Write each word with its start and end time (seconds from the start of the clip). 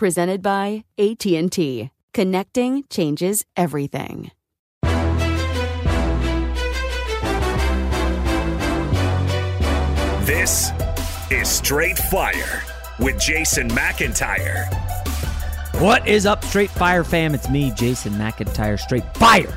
Presented 0.00 0.40
by 0.40 0.84
AT&T. 0.96 1.90
Connecting 2.14 2.84
changes 2.88 3.44
everything. 3.54 4.30
This 10.24 10.70
is 11.30 11.46
Straight 11.50 11.98
Fire 11.98 12.62
with 12.98 13.20
Jason 13.20 13.68
McIntyre. 13.68 14.72
What 15.82 16.08
is 16.08 16.24
up, 16.24 16.46
Straight 16.46 16.70
Fire 16.70 17.04
fam? 17.04 17.34
It's 17.34 17.50
me, 17.50 17.70
Jason 17.72 18.14
McIntyre, 18.14 18.80
Straight 18.80 19.04
Fire. 19.18 19.54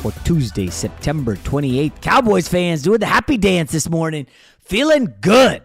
For 0.00 0.12
Tuesday, 0.26 0.68
September 0.68 1.36
28th. 1.36 2.02
Cowboys 2.02 2.48
fans 2.48 2.82
doing 2.82 3.00
the 3.00 3.06
happy 3.06 3.38
dance 3.38 3.72
this 3.72 3.88
morning. 3.88 4.26
Feeling 4.60 5.14
good. 5.22 5.64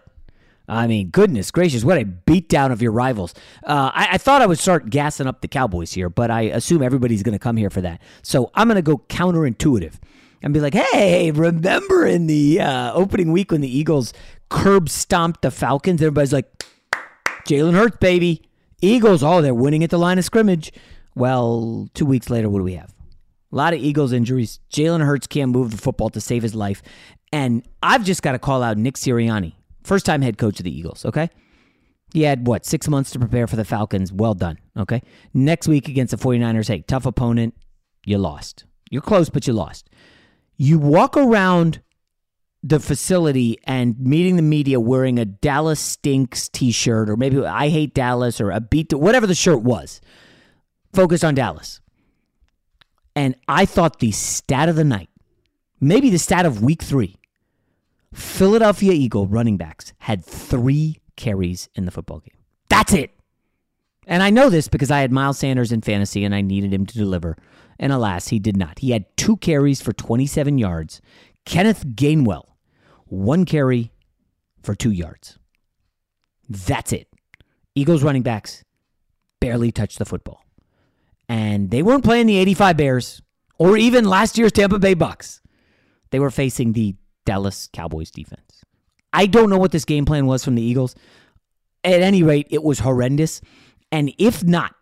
I 0.68 0.86
mean, 0.86 1.10
goodness 1.10 1.50
gracious, 1.50 1.84
what 1.84 1.98
a 1.98 2.04
beatdown 2.04 2.72
of 2.72 2.80
your 2.80 2.92
rivals. 2.92 3.34
Uh, 3.64 3.90
I, 3.92 4.08
I, 4.12 4.18
thought 4.18 4.40
I 4.40 4.46
would 4.46 4.58
start 4.58 4.88
gassing 4.88 5.26
up 5.26 5.42
the 5.42 5.48
Cowboys 5.48 5.92
here, 5.92 6.08
but 6.08 6.30
I 6.30 6.42
assume 6.42 6.82
everybody's 6.82 7.22
going 7.22 7.34
to 7.34 7.38
come 7.38 7.56
here 7.56 7.68
for 7.68 7.82
that. 7.82 8.00
So 8.22 8.50
I'm 8.54 8.68
going 8.68 8.76
to 8.76 8.82
go 8.82 8.98
counterintuitive 8.98 9.94
and 10.42 10.54
be 10.54 10.60
like, 10.60 10.74
hey, 10.74 11.30
remember 11.30 12.06
in 12.06 12.26
the 12.26 12.60
uh, 12.60 12.92
opening 12.94 13.30
week 13.30 13.52
when 13.52 13.60
the 13.60 13.78
Eagles 13.78 14.14
curb 14.48 14.88
stomped 14.88 15.42
the 15.42 15.50
Falcons? 15.50 16.00
Everybody's 16.00 16.32
like, 16.32 16.64
Jalen 17.46 17.74
Hurts, 17.74 17.98
baby. 17.98 18.42
Eagles, 18.80 19.22
oh, 19.22 19.42
they're 19.42 19.54
winning 19.54 19.84
at 19.84 19.90
the 19.90 19.98
line 19.98 20.18
of 20.18 20.24
scrimmage. 20.24 20.72
Well, 21.14 21.88
two 21.92 22.06
weeks 22.06 22.30
later, 22.30 22.48
what 22.48 22.60
do 22.60 22.64
we 22.64 22.74
have? 22.74 22.92
A 23.52 23.56
lot 23.56 23.74
of 23.74 23.80
Eagles 23.80 24.12
injuries. 24.12 24.60
Jalen 24.72 25.04
Hurts 25.04 25.26
can't 25.26 25.52
move 25.52 25.72
the 25.72 25.76
football 25.76 26.08
to 26.10 26.20
save 26.20 26.42
his 26.42 26.54
life. 26.54 26.82
And 27.32 27.66
I've 27.82 28.04
just 28.04 28.22
got 28.22 28.32
to 28.32 28.38
call 28.38 28.62
out 28.62 28.78
Nick 28.78 28.94
Sirianni 28.94 29.54
First 29.84 30.06
time 30.06 30.22
head 30.22 30.38
coach 30.38 30.58
of 30.58 30.64
the 30.64 30.76
Eagles, 30.76 31.04
okay? 31.04 31.30
He 32.12 32.22
had 32.22 32.46
what, 32.46 32.64
six 32.64 32.88
months 32.88 33.10
to 33.10 33.18
prepare 33.18 33.46
for 33.46 33.56
the 33.56 33.64
Falcons. 33.64 34.12
Well 34.12 34.34
done, 34.34 34.58
okay? 34.76 35.02
Next 35.34 35.68
week 35.68 35.88
against 35.88 36.10
the 36.10 36.16
49ers, 36.16 36.68
hey, 36.68 36.80
tough 36.80 37.06
opponent. 37.06 37.54
You 38.06 38.18
lost. 38.18 38.64
You're 38.90 39.02
close, 39.02 39.28
but 39.28 39.46
you 39.46 39.52
lost. 39.52 39.88
You 40.56 40.78
walk 40.78 41.16
around 41.16 41.80
the 42.62 42.80
facility 42.80 43.58
and 43.64 43.98
meeting 43.98 44.36
the 44.36 44.42
media 44.42 44.80
wearing 44.80 45.18
a 45.18 45.24
Dallas 45.26 45.80
Stinks 45.80 46.48
t 46.48 46.72
shirt, 46.72 47.10
or 47.10 47.16
maybe 47.16 47.44
I 47.44 47.68
hate 47.68 47.92
Dallas, 47.92 48.40
or 48.40 48.50
a 48.50 48.60
beat, 48.60 48.92
whatever 48.94 49.26
the 49.26 49.34
shirt 49.34 49.62
was, 49.62 50.00
focused 50.94 51.24
on 51.24 51.34
Dallas. 51.34 51.80
And 53.14 53.36
I 53.48 53.66
thought 53.66 53.98
the 53.98 54.12
stat 54.12 54.68
of 54.68 54.76
the 54.76 54.84
night, 54.84 55.10
maybe 55.78 56.08
the 56.08 56.18
stat 56.18 56.46
of 56.46 56.62
week 56.62 56.82
three, 56.82 57.16
Philadelphia 58.14 58.92
Eagle 58.92 59.26
running 59.26 59.56
backs 59.56 59.92
had 59.98 60.24
three 60.24 61.00
carries 61.16 61.68
in 61.74 61.84
the 61.84 61.90
football 61.90 62.20
game. 62.20 62.36
That's 62.68 62.92
it. 62.92 63.10
And 64.06 64.22
I 64.22 64.30
know 64.30 64.50
this 64.50 64.68
because 64.68 64.90
I 64.90 65.00
had 65.00 65.12
Miles 65.12 65.38
Sanders 65.38 65.72
in 65.72 65.80
fantasy 65.80 66.24
and 66.24 66.34
I 66.34 66.40
needed 66.40 66.72
him 66.72 66.86
to 66.86 66.98
deliver. 66.98 67.36
And 67.78 67.92
alas, 67.92 68.28
he 68.28 68.38
did 68.38 68.56
not. 68.56 68.78
He 68.78 68.90
had 68.90 69.04
two 69.16 69.36
carries 69.38 69.80
for 69.80 69.92
27 69.92 70.58
yards. 70.58 71.00
Kenneth 71.44 71.86
Gainwell, 71.86 72.44
one 73.06 73.44
carry 73.44 73.92
for 74.62 74.74
two 74.74 74.90
yards. 74.90 75.38
That's 76.48 76.92
it. 76.92 77.08
Eagles 77.74 78.02
running 78.02 78.22
backs 78.22 78.62
barely 79.40 79.72
touched 79.72 79.98
the 79.98 80.04
football. 80.04 80.44
And 81.28 81.70
they 81.70 81.82
weren't 81.82 82.04
playing 82.04 82.26
the 82.26 82.38
85 82.38 82.76
Bears 82.76 83.22
or 83.58 83.76
even 83.76 84.04
last 84.04 84.38
year's 84.38 84.52
Tampa 84.52 84.78
Bay 84.78 84.94
Bucks. 84.94 85.40
They 86.10 86.20
were 86.20 86.30
facing 86.30 86.74
the 86.74 86.94
Dallas 87.24 87.68
Cowboys 87.72 88.10
defense. 88.10 88.64
I 89.12 89.26
don't 89.26 89.50
know 89.50 89.58
what 89.58 89.72
this 89.72 89.84
game 89.84 90.04
plan 90.04 90.26
was 90.26 90.44
from 90.44 90.54
the 90.54 90.62
Eagles. 90.62 90.94
At 91.84 92.00
any 92.00 92.22
rate, 92.22 92.48
it 92.50 92.62
was 92.62 92.80
horrendous. 92.80 93.40
And 93.92 94.12
if 94.18 94.42
not 94.42 94.74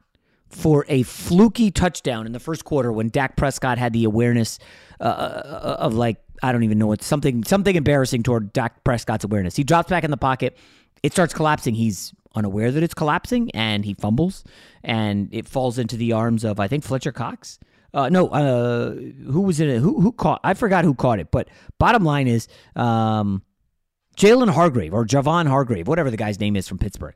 for 0.49 0.85
a 0.89 1.03
fluky 1.03 1.71
touchdown 1.71 2.27
in 2.27 2.33
the 2.33 2.41
first 2.41 2.65
quarter 2.65 2.93
when 2.93 3.09
Dak 3.09 3.37
Prescott 3.37 3.79
had 3.79 3.93
the 3.93 4.05
awareness 4.05 4.59
uh, 5.01 5.05
uh 5.05 5.77
of 5.79 5.95
like 5.95 6.19
I 6.43 6.53
don't 6.53 6.63
even 6.63 6.79
know 6.79 6.87
what 6.87 7.03
something 7.03 7.45
something 7.45 7.75
embarrassing 7.75 8.23
toward 8.23 8.53
Dak 8.53 8.85
Prescott's 8.85 9.25
awareness. 9.25 9.57
He 9.57 9.65
drops 9.65 9.89
back 9.89 10.05
in 10.05 10.11
the 10.11 10.17
pocket. 10.17 10.57
It 11.03 11.13
starts 11.13 11.33
collapsing. 11.33 11.75
He's 11.75 12.13
unaware 12.35 12.71
that 12.71 12.83
it's 12.83 12.95
collapsing 12.95 13.51
and 13.53 13.85
he 13.85 13.95
fumbles 13.95 14.45
and 14.83 15.29
it 15.33 15.47
falls 15.47 15.79
into 15.79 15.97
the 15.97 16.13
arms 16.13 16.45
of 16.45 16.61
I 16.61 16.69
think 16.69 16.85
Fletcher 16.85 17.13
Cox. 17.13 17.59
Uh, 17.95 18.09
no, 18.09 18.29
uh, 18.29 18.95
who 19.31 19.43
was 19.43 19.61
it? 19.61 19.79
Who 19.79 20.01
who 20.01 20.13
caught? 20.13 20.41
I 20.43 20.55
forgot 20.55 20.85
who 20.85 20.95
caught 20.95 21.19
it. 21.19 21.31
But 21.31 21.49
bottom 21.79 22.05
line 22.05 22.27
is, 22.27 22.49
um, 22.75 23.43
Jalen 24.17 24.51
Hargrave 24.51 24.95
or 24.95 25.05
Javon 25.05 25.47
Hargrave, 25.47 25.89
whatever 25.89 26.11
the 26.11 26.17
guy's 26.17 26.41
name 26.41 26.57
is 26.57 26.67
from 26.67 26.79
Pittsburgh, 26.79 27.15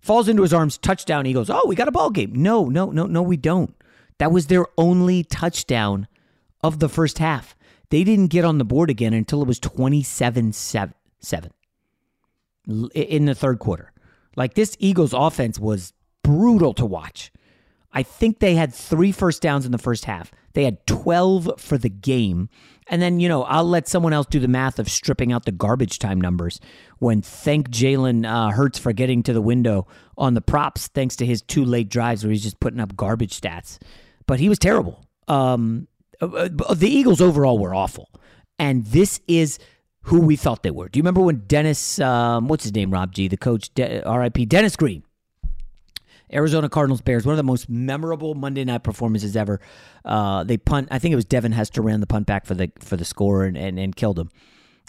falls 0.00 0.28
into 0.28 0.42
his 0.42 0.52
arms, 0.52 0.76
touchdown. 0.76 1.24
He 1.24 1.32
goes, 1.32 1.48
"Oh, 1.48 1.62
we 1.66 1.74
got 1.74 1.88
a 1.88 1.92
ball 1.92 2.10
game." 2.10 2.32
No, 2.34 2.66
no, 2.66 2.90
no, 2.90 3.06
no, 3.06 3.22
we 3.22 3.36
don't. 3.38 3.74
That 4.18 4.32
was 4.32 4.48
their 4.48 4.66
only 4.76 5.24
touchdown 5.24 6.08
of 6.62 6.78
the 6.78 6.88
first 6.88 7.18
half. 7.18 7.56
They 7.90 8.04
didn't 8.04 8.28
get 8.28 8.44
on 8.44 8.58
the 8.58 8.64
board 8.64 8.90
again 8.90 9.14
until 9.14 9.40
it 9.40 9.48
was 9.48 9.58
27 9.58 10.52
7 10.52 10.94
in 12.94 13.24
the 13.24 13.34
third 13.34 13.58
quarter. 13.58 13.92
Like 14.36 14.54
this 14.54 14.76
Eagles 14.78 15.14
offense 15.14 15.58
was 15.58 15.92
brutal 16.22 16.74
to 16.74 16.84
watch. 16.84 17.32
I 17.92 18.02
think 18.02 18.38
they 18.38 18.54
had 18.54 18.74
three 18.74 19.12
first 19.12 19.42
downs 19.42 19.64
in 19.64 19.72
the 19.72 19.78
first 19.78 20.04
half. 20.04 20.30
They 20.52 20.64
had 20.64 20.86
12 20.86 21.60
for 21.60 21.78
the 21.78 21.88
game. 21.88 22.48
And 22.88 23.00
then, 23.02 23.20
you 23.20 23.28
know, 23.28 23.44
I'll 23.44 23.68
let 23.68 23.88
someone 23.88 24.12
else 24.12 24.26
do 24.26 24.40
the 24.40 24.48
math 24.48 24.78
of 24.78 24.88
stripping 24.88 25.32
out 25.32 25.44
the 25.44 25.52
garbage 25.52 25.98
time 25.98 26.20
numbers 26.20 26.60
when 26.98 27.22
thank 27.22 27.70
Jalen 27.70 28.26
uh, 28.26 28.50
Hurts 28.50 28.78
for 28.78 28.92
getting 28.92 29.22
to 29.24 29.32
the 29.32 29.42
window 29.42 29.86
on 30.16 30.34
the 30.34 30.40
props, 30.40 30.88
thanks 30.88 31.16
to 31.16 31.26
his 31.26 31.42
two 31.42 31.64
late 31.64 31.88
drives 31.88 32.24
where 32.24 32.30
he's 32.30 32.42
just 32.42 32.60
putting 32.60 32.80
up 32.80 32.96
garbage 32.96 33.38
stats. 33.38 33.78
But 34.26 34.40
he 34.40 34.48
was 34.48 34.58
terrible. 34.58 35.04
Um, 35.28 35.86
uh, 36.20 36.26
uh, 36.26 36.74
the 36.74 36.88
Eagles 36.88 37.20
overall 37.20 37.58
were 37.58 37.74
awful. 37.74 38.10
And 38.58 38.84
this 38.86 39.20
is 39.28 39.58
who 40.02 40.20
we 40.20 40.36
thought 40.36 40.62
they 40.62 40.70
were. 40.70 40.88
Do 40.88 40.98
you 40.98 41.02
remember 41.02 41.20
when 41.20 41.44
Dennis, 41.46 41.98
um, 42.00 42.48
what's 42.48 42.64
his 42.64 42.74
name, 42.74 42.90
Rob 42.90 43.12
G, 43.12 43.28
the 43.28 43.36
coach, 43.36 43.72
De- 43.74 44.02
RIP, 44.06 44.48
Dennis 44.48 44.74
Green, 44.76 45.04
Arizona 46.32 46.68
Cardinals 46.68 47.00
Bears, 47.00 47.24
one 47.24 47.32
of 47.32 47.36
the 47.36 47.42
most 47.42 47.68
memorable 47.68 48.34
Monday 48.34 48.64
night 48.64 48.82
performances 48.82 49.36
ever. 49.36 49.60
Uh, 50.04 50.44
they 50.44 50.56
punt. 50.56 50.88
I 50.90 50.98
think 50.98 51.12
it 51.12 51.16
was 51.16 51.24
Devin 51.24 51.52
Hester 51.52 51.82
ran 51.82 52.00
the 52.00 52.06
punt 52.06 52.26
back 52.26 52.46
for 52.46 52.54
the 52.54 52.70
for 52.80 52.96
the 52.96 53.04
score 53.04 53.44
and, 53.44 53.56
and, 53.56 53.78
and 53.78 53.94
killed 53.94 54.18
him. 54.18 54.30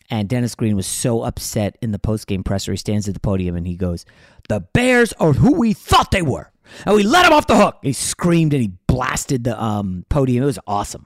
And 0.10 0.28
Dennis 0.28 0.56
Green 0.56 0.76
was 0.76 0.88
so 0.88 1.22
upset 1.22 1.78
in 1.82 1.92
the 1.92 2.00
post 2.00 2.28
game 2.28 2.44
presser. 2.44 2.72
He 2.72 2.78
stands 2.78 3.08
at 3.08 3.14
the 3.14 3.20
podium 3.20 3.56
and 3.56 3.68
he 3.68 3.76
goes, 3.76 4.06
"The 4.48 4.62
Bears 4.62 5.14
are 5.14 5.34
who 5.34 5.54
we 5.54 5.74
thought 5.74 6.12
they 6.12 6.22
were, 6.22 6.52
and 6.86 6.96
we 6.96 7.04
let 7.04 7.24
them 7.24 7.34
off 7.34 7.48
the 7.48 7.58
hook." 7.58 7.78
He 7.82 7.94
screamed 7.94 8.54
and 8.54 8.62
he 8.62 8.72
blasted 8.88 9.44
the 9.44 9.62
um, 9.62 10.06
podium. 10.10 10.44
It 10.44 10.48
was 10.48 10.60
awesome. 10.68 11.06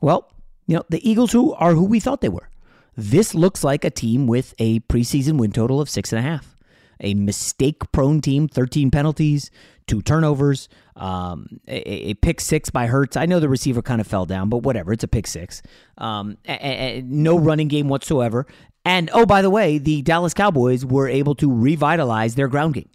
Well, 0.00 0.30
you 0.66 0.76
know 0.76 0.84
the 0.88 1.08
Eagles 1.08 1.32
who 1.32 1.54
are 1.54 1.74
who 1.74 1.84
we 1.84 2.00
thought 2.00 2.20
they 2.20 2.28
were. 2.28 2.50
This 2.96 3.34
looks 3.34 3.64
like 3.64 3.84
a 3.84 3.90
team 3.90 4.26
with 4.26 4.54
a 4.58 4.80
preseason 4.80 5.36
win 5.38 5.50
total 5.50 5.80
of 5.80 5.90
six 5.90 6.12
and 6.12 6.18
a 6.18 6.22
half 6.22 6.53
a 7.00 7.14
mistake 7.14 7.90
prone 7.92 8.20
team, 8.20 8.48
13 8.48 8.90
penalties, 8.90 9.50
two 9.86 10.02
turnovers, 10.02 10.68
um, 10.96 11.60
a, 11.66 12.10
a, 12.10 12.14
pick 12.14 12.40
six 12.40 12.70
by 12.70 12.86
Hurts. 12.86 13.16
I 13.16 13.26
know 13.26 13.40
the 13.40 13.48
receiver 13.48 13.82
kind 13.82 14.00
of 14.00 14.06
fell 14.06 14.26
down, 14.26 14.48
but 14.48 14.58
whatever. 14.58 14.92
It's 14.92 15.04
a 15.04 15.08
pick 15.08 15.26
six. 15.26 15.62
Um, 15.98 16.38
a, 16.46 16.98
a, 16.98 17.02
no 17.02 17.38
running 17.38 17.68
game 17.68 17.88
whatsoever. 17.88 18.46
And 18.84 19.10
oh, 19.12 19.26
by 19.26 19.42
the 19.42 19.50
way, 19.50 19.78
the 19.78 20.02
Dallas 20.02 20.34
Cowboys 20.34 20.84
were 20.84 21.08
able 21.08 21.34
to 21.36 21.52
revitalize 21.52 22.34
their 22.34 22.48
ground 22.48 22.74
game. 22.74 22.88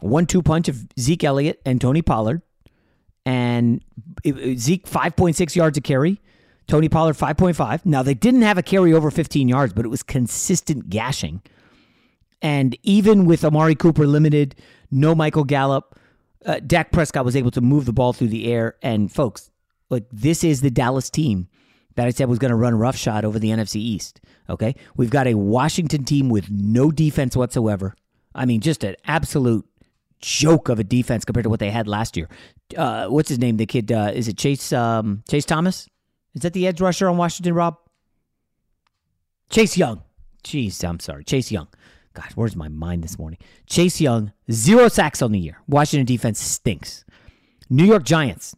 One 0.00 0.26
two 0.26 0.42
punch 0.42 0.68
of 0.68 0.86
Zeke 0.98 1.24
Elliott 1.24 1.60
and 1.64 1.80
Tony 1.80 2.02
Pollard. 2.02 2.42
And 3.26 3.82
Zeke, 4.26 4.86
5.6 4.86 5.56
yards 5.56 5.78
a 5.78 5.80
carry. 5.80 6.20
Tony 6.66 6.88
Pollard, 6.88 7.16
5.5. 7.16 7.84
Now, 7.84 8.02
they 8.02 8.14
didn't 8.14 8.42
have 8.42 8.58
a 8.58 8.62
carry 8.62 8.92
over 8.92 9.10
15 9.10 9.48
yards, 9.48 9.72
but 9.72 9.84
it 9.84 9.88
was 9.88 10.02
consistent 10.02 10.90
gashing. 10.90 11.42
And 12.44 12.76
even 12.82 13.24
with 13.24 13.42
Amari 13.42 13.74
Cooper 13.74 14.06
limited, 14.06 14.54
no 14.90 15.14
Michael 15.14 15.44
Gallup, 15.44 15.98
uh, 16.44 16.60
Dak 16.60 16.92
Prescott 16.92 17.24
was 17.24 17.36
able 17.36 17.50
to 17.52 17.62
move 17.62 17.86
the 17.86 17.92
ball 17.94 18.12
through 18.12 18.28
the 18.28 18.52
air. 18.52 18.76
And 18.82 19.10
folks, 19.10 19.50
like 19.88 20.04
this 20.12 20.44
is 20.44 20.60
the 20.60 20.70
Dallas 20.70 21.08
team 21.08 21.48
that 21.94 22.06
I 22.06 22.10
said 22.10 22.28
was 22.28 22.38
going 22.38 22.50
to 22.50 22.56
run 22.56 22.74
roughshod 22.74 23.24
over 23.24 23.38
the 23.38 23.48
NFC 23.48 23.76
East. 23.76 24.20
Okay, 24.50 24.76
we've 24.94 25.08
got 25.08 25.26
a 25.26 25.32
Washington 25.34 26.04
team 26.04 26.28
with 26.28 26.50
no 26.50 26.90
defense 26.90 27.34
whatsoever. 27.34 27.96
I 28.34 28.44
mean, 28.44 28.60
just 28.60 28.84
an 28.84 28.96
absolute 29.06 29.64
joke 30.20 30.68
of 30.68 30.78
a 30.78 30.84
defense 30.84 31.24
compared 31.24 31.44
to 31.44 31.50
what 31.50 31.60
they 31.60 31.70
had 31.70 31.88
last 31.88 32.14
year. 32.14 32.28
Uh, 32.76 33.06
what's 33.06 33.30
his 33.30 33.38
name? 33.38 33.56
The 33.56 33.64
kid 33.64 33.90
uh, 33.90 34.10
is 34.12 34.28
it 34.28 34.36
Chase 34.36 34.70
um, 34.70 35.22
Chase 35.30 35.46
Thomas? 35.46 35.88
Is 36.34 36.42
that 36.42 36.52
the 36.52 36.66
edge 36.66 36.82
rusher 36.82 37.08
on 37.08 37.16
Washington? 37.16 37.54
Rob 37.54 37.78
Chase 39.48 39.78
Young. 39.78 40.02
Jeez, 40.42 40.86
I'm 40.86 41.00
sorry, 41.00 41.24
Chase 41.24 41.50
Young. 41.50 41.68
God, 42.14 42.30
where's 42.36 42.56
my 42.56 42.68
mind 42.68 43.02
this 43.02 43.18
morning? 43.18 43.38
Chase 43.66 44.00
Young, 44.00 44.32
zero 44.50 44.88
sacks 44.88 45.20
on 45.20 45.32
the 45.32 45.38
year. 45.38 45.58
Washington 45.66 46.06
defense 46.06 46.40
stinks. 46.40 47.04
New 47.68 47.84
York 47.84 48.04
Giants, 48.04 48.54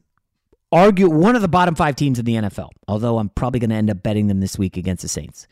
argue 0.71 1.09
one 1.09 1.35
of 1.37 1.43
the 1.43 1.49
bottom 1.49 1.75
five 1.75 1.97
teams 1.97 2.19
in 2.19 2.27
the 2.27 2.35
NFL, 2.35 2.71
although 2.87 3.19
I'm 3.19 3.31
probably 3.31 3.61
going 3.61 3.71
to 3.71 3.77
end 3.77 3.91
up 3.91 4.03
betting 4.03 4.27
them 4.27 4.41
this 4.41 4.59
week 4.59 4.77
against 4.77 5.03
the 5.03 5.09
Saints. 5.09 5.47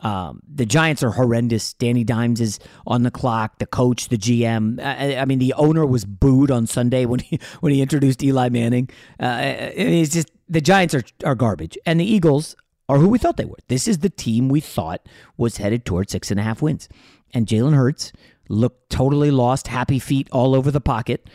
Um, 0.00 0.40
the 0.46 0.66
Giants 0.66 1.02
are 1.02 1.10
horrendous. 1.10 1.72
Danny 1.72 2.04
Dimes 2.04 2.40
is 2.40 2.60
on 2.86 3.02
the 3.02 3.10
clock. 3.10 3.58
The 3.58 3.66
coach, 3.66 4.08
the 4.08 4.18
GM. 4.18 4.80
I, 4.80 5.16
I, 5.16 5.24
mean, 5.24 5.38
the 5.38 5.54
owner 5.54 5.86
was 5.86 6.04
booed 6.04 6.50
on 6.50 6.66
Sunday 6.66 7.06
when 7.06 7.20
he 7.20 7.40
when 7.60 7.72
he 7.72 7.80
introduced 7.80 8.22
Eli 8.22 8.50
Manning. 8.50 8.88
Uh, 9.18 9.38
it's 9.40 10.12
just 10.12 10.30
the 10.48 10.60
Giants 10.60 10.94
are 10.94 11.02
are 11.24 11.34
garbage, 11.34 11.78
and 11.86 11.98
the 11.98 12.04
Eagles 12.04 12.54
are 12.88 12.98
who 12.98 13.08
we 13.08 13.18
thought 13.18 13.36
they 13.36 13.46
were. 13.46 13.56
This 13.68 13.88
is 13.88 13.98
the 13.98 14.10
team 14.10 14.48
we 14.48 14.60
thought 14.60 15.08
was 15.36 15.56
headed 15.56 15.84
towards 15.84 16.12
six 16.12 16.30
and 16.30 16.38
a 16.38 16.42
half 16.42 16.62
wins 16.62 16.88
and 17.34 17.46
Jalen 17.46 17.74
Hurts 17.74 18.12
looked 18.48 18.90
totally 18.90 19.30
lost, 19.30 19.66
happy 19.66 19.98
feet 19.98 20.28
all 20.32 20.54
over 20.54 20.70
the 20.70 20.80
pocket. 20.80 21.28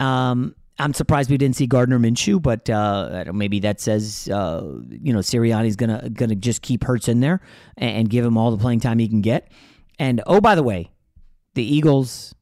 Um, 0.00 0.54
I'm 0.78 0.92
surprised 0.92 1.30
we 1.30 1.38
didn't 1.38 1.56
see 1.56 1.66
Gardner 1.66 1.98
Minshew, 1.98 2.42
but 2.42 2.68
uh, 2.68 3.24
maybe 3.32 3.60
that 3.60 3.80
says 3.80 4.28
uh, 4.32 4.62
you 4.88 5.12
know 5.12 5.20
Sirianni's 5.20 5.76
gonna 5.76 6.10
gonna 6.10 6.34
just 6.34 6.62
keep 6.62 6.82
Hurts 6.82 7.08
in 7.08 7.20
there 7.20 7.40
and, 7.76 7.98
and 7.98 8.10
give 8.10 8.24
him 8.24 8.36
all 8.36 8.50
the 8.50 8.58
playing 8.58 8.80
time 8.80 8.98
he 8.98 9.08
can 9.08 9.20
get. 9.20 9.50
And 9.98 10.20
oh, 10.26 10.40
by 10.40 10.56
the 10.56 10.64
way, 10.64 10.90
the 11.54 11.62
Eagles 11.62 12.34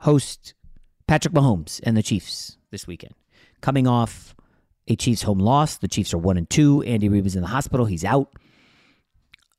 host 0.00 0.54
Patrick 1.06 1.32
Mahomes 1.32 1.80
and 1.84 1.96
the 1.96 2.02
Chiefs 2.02 2.58
this 2.70 2.86
weekend, 2.86 3.14
coming 3.62 3.86
off 3.86 4.34
a 4.86 4.94
Chiefs 4.94 5.22
home 5.22 5.38
loss. 5.38 5.78
The 5.78 5.88
Chiefs 5.88 6.12
are 6.12 6.18
one 6.18 6.36
and 6.36 6.48
two. 6.50 6.82
Andy 6.82 7.08
Reid 7.08 7.24
is 7.24 7.36
in 7.36 7.42
the 7.42 7.48
hospital; 7.48 7.86
he's 7.86 8.04
out. 8.04 8.34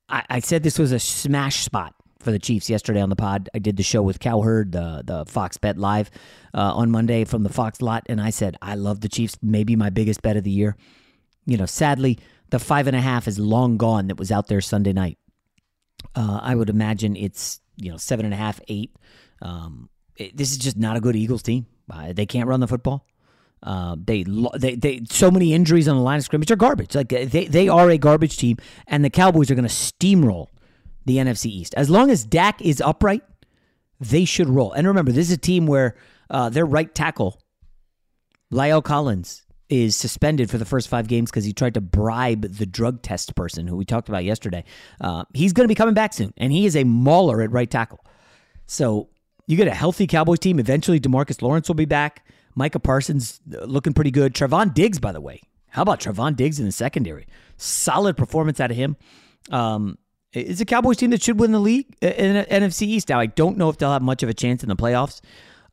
I, 0.08 0.24
I 0.30 0.40
said 0.40 0.62
this 0.62 0.78
was 0.78 0.92
a 0.92 1.00
smash 1.00 1.64
spot 1.64 1.96
for 2.24 2.32
the 2.32 2.40
Chiefs 2.40 2.70
yesterday 2.70 3.02
on 3.02 3.10
the 3.10 3.16
pod. 3.16 3.50
I 3.54 3.60
did 3.60 3.78
the 3.78 3.84
show 3.84 4.02
with 4.02 4.20
Cowherd, 4.20 4.72
the 4.72 5.04
the 5.06 5.26
Fox 5.26 5.58
Bet 5.58 5.78
Live 5.78 6.10
uh, 6.54 6.74
on 6.74 6.92
Monday 6.92 7.26
from 7.26 7.44
the 7.44 7.50
Fox 7.50 7.82
lot, 7.82 8.04
and 8.08 8.20
I 8.20 8.30
said 8.30 8.58
I 8.62 8.76
love 8.76 9.02
the 9.02 9.10
Chiefs, 9.10 9.38
maybe 9.42 9.76
my 9.76 9.90
biggest 9.90 10.22
bet 10.22 10.38
of 10.38 10.44
the 10.44 10.52
year. 10.52 10.76
You 11.46 11.58
know, 11.58 11.66
sadly, 11.66 12.20
the 12.50 12.60
five 12.60 12.88
and 12.88 12.96
a 12.96 13.02
half 13.02 13.28
is 13.28 13.38
long 13.38 13.78
gone 13.78 14.08
that 14.08 14.18
was 14.18 14.32
out 14.32 14.48
there 14.48 14.62
Sunday 14.62 14.94
night. 14.94 15.18
Uh, 16.16 16.40
I 16.42 16.56
would 16.56 16.70
imagine 16.70 17.16
it's 17.16 17.60
you 17.78 17.92
know 17.92 17.98
seven 17.98 18.26
and 18.26 18.34
a 18.34 18.38
half, 18.38 18.60
eight. 18.68 18.96
Um, 19.42 19.90
it, 20.16 20.36
this 20.36 20.52
is 20.52 20.58
just 20.58 20.78
not 20.78 20.98
a 20.98 21.02
good 21.02 21.16
Eagles 21.16 21.44
team. 21.44 21.66
Uh, 21.92 22.14
they 22.14 22.26
can't 22.26 22.48
run 22.48 22.60
the 22.60 22.68
football. 22.68 23.06
Uh, 23.62 23.96
they, 23.98 24.26
they, 24.58 24.76
they, 24.76 25.02
so 25.10 25.32
many 25.32 25.54
injuries 25.54 25.88
on 25.88 25.96
the 25.96 26.02
line 26.02 26.18
of 26.18 26.26
scrimmage 26.26 26.52
are 26.52 26.58
garbage. 26.58 26.96
Like 26.96 27.08
they, 27.08 27.46
they 27.46 27.70
are 27.70 27.90
a 27.90 27.98
garbage 27.98 28.38
team, 28.38 28.58
and 28.88 29.06
the 29.06 29.10
Cowboys 29.10 29.50
are 29.50 29.56
going 29.56 29.68
to 29.68 29.74
steamroll 29.74 30.48
the 31.06 31.18
NFC 31.18 31.48
East. 31.48 31.74
As 31.76 31.90
long 31.90 32.10
as 32.10 32.24
Dak 32.26 32.62
is 32.62 32.82
upright, 32.82 33.24
they 34.00 34.26
should 34.26 34.50
roll. 34.50 34.72
And 34.72 34.88
remember, 34.88 35.12
this 35.12 35.28
is 35.28 35.34
a 35.34 35.38
team 35.38 35.68
where 35.68 35.96
uh, 36.30 36.50
their 36.50 36.66
right 36.66 36.94
tackle, 36.94 37.42
Lyle 38.52 38.82
Collins, 38.82 39.44
is 39.70 39.96
suspended 39.96 40.50
for 40.50 40.58
the 40.58 40.66
first 40.66 40.88
five 40.88 41.08
games 41.08 41.32
because 41.32 41.46
he 41.46 41.54
tried 41.54 41.74
to 41.74 41.82
bribe 41.82 42.42
the 42.42 42.66
drug 42.66 43.02
test 43.02 43.36
person 43.36 43.66
who 43.66 43.76
we 43.76 43.86
talked 43.86 44.10
about 44.10 44.24
yesterday. 44.24 44.64
Uh, 45.02 45.24
he's 45.34 45.54
going 45.54 45.64
to 45.64 45.70
be 45.70 45.76
coming 45.76 45.94
back 45.94 46.14
soon, 46.14 46.34
and 46.38 46.52
he 46.52 46.66
is 46.66 46.76
a 46.76 46.84
mauler 46.84 47.42
at 47.42 47.52
right 47.52 47.70
tackle. 47.70 48.04
So 48.68 49.10
you 49.48 49.58
get 49.58 49.68
a 49.68 49.74
healthy 49.74 50.08
Cowboys 50.08 50.40
team. 50.40 50.60
Eventually, 50.60 51.00
Demarcus 51.00 51.42
Lawrence 51.42 51.68
will 51.68 51.76
be 51.76 51.86
back. 51.86 52.26
Micah 52.56 52.80
Parsons 52.80 53.40
uh, 53.54 53.64
looking 53.66 53.94
pretty 53.94 54.12
good. 54.12 54.34
Trevon 54.34 54.74
Diggs, 54.74 55.00
by 55.00 55.12
the 55.12 55.22
way. 55.22 55.42
How 55.70 55.82
about 55.82 56.00
Trevon 56.00 56.36
Diggs 56.36 56.60
in 56.60 56.66
the 56.66 56.72
secondary? 56.72 57.26
Solid 57.58 58.16
performance 58.16 58.60
out 58.60 58.70
of 58.70 58.78
him. 58.78 58.96
Um, 59.50 59.98
it's 60.34 60.62
a 60.62 60.66
Cowboys 60.66 60.98
team 60.98 61.12
that 61.12 61.22
should 61.22 61.40
win 61.40 61.52
the 61.52 61.60
league 61.60 61.96
uh, 62.02 62.08
in 62.08 62.46
NFC 62.46 62.84
East. 62.84 63.10
Now, 63.10 63.20
I 63.20 63.28
don't 63.28 63.58
know 63.58 63.70
if 63.70 63.78
they'll 63.78 63.92
have 63.92 64.02
much 64.02 64.24
of 64.24 64.30
a 64.30 64.34
chance 64.34 64.64
in 64.64 64.70
the 64.70 64.76
playoffs 64.76 65.22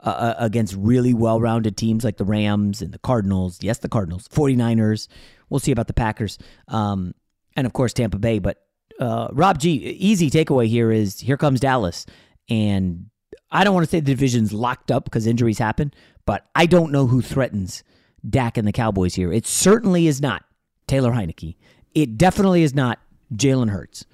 uh, 0.00 0.09
uh, 0.09 0.35
against 0.38 0.75
really 0.76 1.14
well 1.14 1.40
rounded 1.40 1.76
teams 1.76 2.05
like 2.05 2.19
the 2.19 2.25
Rams 2.25 2.83
and 2.83 2.93
the 2.93 2.99
Cardinals. 2.99 3.59
Yes, 3.62 3.79
the 3.79 3.88
Cardinals, 3.88 4.29
49ers. 4.29 5.09
We'll 5.49 5.61
see 5.61 5.73
about 5.73 5.87
the 5.87 5.95
Packers. 5.95 6.38
Um, 6.69 7.14
and 7.57 7.67
of 7.67 7.73
course, 7.73 7.93
Tampa 7.93 8.19
Bay. 8.19 8.38
But 8.38 8.62
uh, 8.99 9.29
Rob 9.33 9.59
G, 9.59 9.71
easy 9.71 10.31
takeaway 10.31 10.69
here 10.69 10.93
is 10.93 11.21
here 11.21 11.37
comes 11.37 11.61
Dallas. 11.61 12.07
And 12.49 13.07
I 13.50 13.64
don't 13.64 13.75
want 13.75 13.85
to 13.87 13.90
say 13.90 14.00
the 14.00 14.12
division's 14.12 14.52
locked 14.52 14.90
up 14.90 15.05
because 15.05 15.26
injuries 15.26 15.59
happen, 15.59 15.93
but 16.26 16.47
I 16.55 16.67
don't 16.67 16.93
know 16.93 17.07
who 17.07 17.23
threatens 17.23 17.83
Dak 18.29 18.57
and 18.57 18.69
the 18.69 18.73
Cowboys 18.73 19.14
here. 19.14 19.33
It 19.33 19.47
certainly 19.47 20.07
is 20.07 20.21
not 20.21 20.45
Taylor 20.87 21.12
Heinicke. 21.12 21.57
It 21.95 22.19
definitely 22.19 22.62
is 22.62 22.75
not 22.75 23.00
Jalen 23.35 23.71
Hurts 23.71 24.05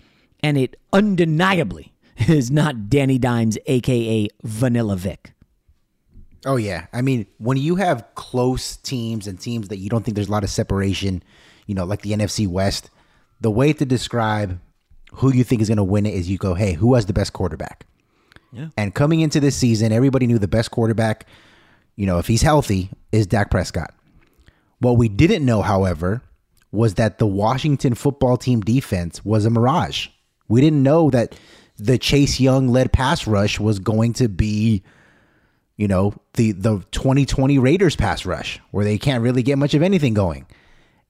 and 0.42 0.56
it 0.58 0.78
undeniably 0.92 1.92
is 2.28 2.50
not 2.50 2.88
Danny 2.88 3.18
Dimes, 3.18 3.58
aka 3.66 4.28
Vanilla 4.42 4.96
Vick. 4.96 5.32
Oh 6.44 6.56
yeah, 6.56 6.86
I 6.92 7.02
mean 7.02 7.26
when 7.38 7.56
you 7.56 7.76
have 7.76 8.06
close 8.14 8.76
teams 8.76 9.26
and 9.26 9.40
teams 9.40 9.68
that 9.68 9.78
you 9.78 9.90
don't 9.90 10.04
think 10.04 10.14
there's 10.14 10.28
a 10.28 10.32
lot 10.32 10.44
of 10.44 10.50
separation, 10.50 11.22
you 11.66 11.74
know, 11.74 11.84
like 11.84 12.02
the 12.02 12.12
NFC 12.12 12.46
West, 12.46 12.90
the 13.40 13.50
way 13.50 13.72
to 13.72 13.84
describe 13.84 14.60
who 15.12 15.32
you 15.32 15.44
think 15.44 15.62
is 15.62 15.68
going 15.68 15.76
to 15.78 15.84
win 15.84 16.06
it 16.06 16.14
is 16.14 16.28
you 16.28 16.38
go, 16.38 16.54
hey, 16.54 16.74
who 16.74 16.94
has 16.94 17.06
the 17.06 17.12
best 17.12 17.32
quarterback? 17.32 17.86
Yeah. 18.52 18.68
And 18.76 18.94
coming 18.94 19.20
into 19.20 19.40
this 19.40 19.56
season, 19.56 19.92
everybody 19.92 20.26
knew 20.26 20.38
the 20.38 20.48
best 20.48 20.70
quarterback, 20.70 21.26
you 21.96 22.06
know, 22.06 22.18
if 22.18 22.26
he's 22.26 22.42
healthy, 22.42 22.90
is 23.12 23.26
Dak 23.26 23.50
Prescott. 23.50 23.94
What 24.78 24.98
we 24.98 25.08
didn't 25.08 25.44
know, 25.44 25.62
however, 25.62 26.22
was 26.70 26.94
that 26.94 27.18
the 27.18 27.26
Washington 27.26 27.94
football 27.94 28.36
team 28.36 28.60
defense 28.60 29.24
was 29.24 29.46
a 29.46 29.50
mirage. 29.50 30.08
We 30.48 30.60
didn't 30.60 30.82
know 30.82 31.10
that 31.10 31.34
the 31.78 31.98
Chase 31.98 32.40
Young 32.40 32.68
led 32.68 32.92
pass 32.92 33.26
rush 33.26 33.60
was 33.60 33.78
going 33.78 34.14
to 34.14 34.28
be, 34.28 34.82
you 35.76 35.88
know, 35.88 36.14
the 36.34 36.52
the 36.52 36.78
2020 36.92 37.58
Raiders 37.58 37.96
pass 37.96 38.24
rush 38.24 38.60
where 38.70 38.84
they 38.84 38.98
can't 38.98 39.22
really 39.22 39.42
get 39.42 39.58
much 39.58 39.74
of 39.74 39.82
anything 39.82 40.14
going. 40.14 40.46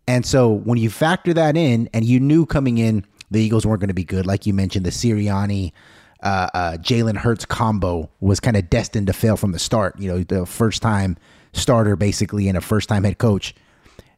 And 0.08 0.24
so 0.24 0.50
when 0.50 0.78
you 0.78 0.88
factor 0.90 1.34
that 1.34 1.56
in, 1.56 1.88
and 1.92 2.04
you 2.04 2.20
knew 2.20 2.46
coming 2.46 2.78
in 2.78 3.04
the 3.30 3.40
Eagles 3.40 3.66
weren't 3.66 3.80
going 3.80 3.88
to 3.88 3.94
be 3.94 4.04
good, 4.04 4.24
like 4.24 4.46
you 4.46 4.54
mentioned, 4.54 4.86
the 4.86 4.90
Sirianni, 4.90 5.72
uh, 6.22 6.48
uh, 6.54 6.72
Jalen 6.78 7.16
Hurts 7.16 7.44
combo 7.44 8.08
was 8.20 8.38
kind 8.38 8.56
of 8.56 8.70
destined 8.70 9.08
to 9.08 9.12
fail 9.12 9.36
from 9.36 9.52
the 9.52 9.58
start. 9.58 9.98
You 9.98 10.08
know, 10.08 10.22
the 10.22 10.46
first 10.46 10.80
time 10.80 11.16
starter 11.52 11.96
basically 11.96 12.48
and 12.48 12.56
a 12.56 12.60
first 12.60 12.88
time 12.88 13.04
head 13.04 13.18
coach. 13.18 13.54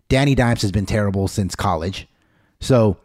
Danny 0.09 0.35
Dimes 0.35 0.63
has 0.63 0.73
been 0.73 0.87
terrible 0.87 1.29
since 1.29 1.55
college. 1.55 2.09
So 2.61 2.97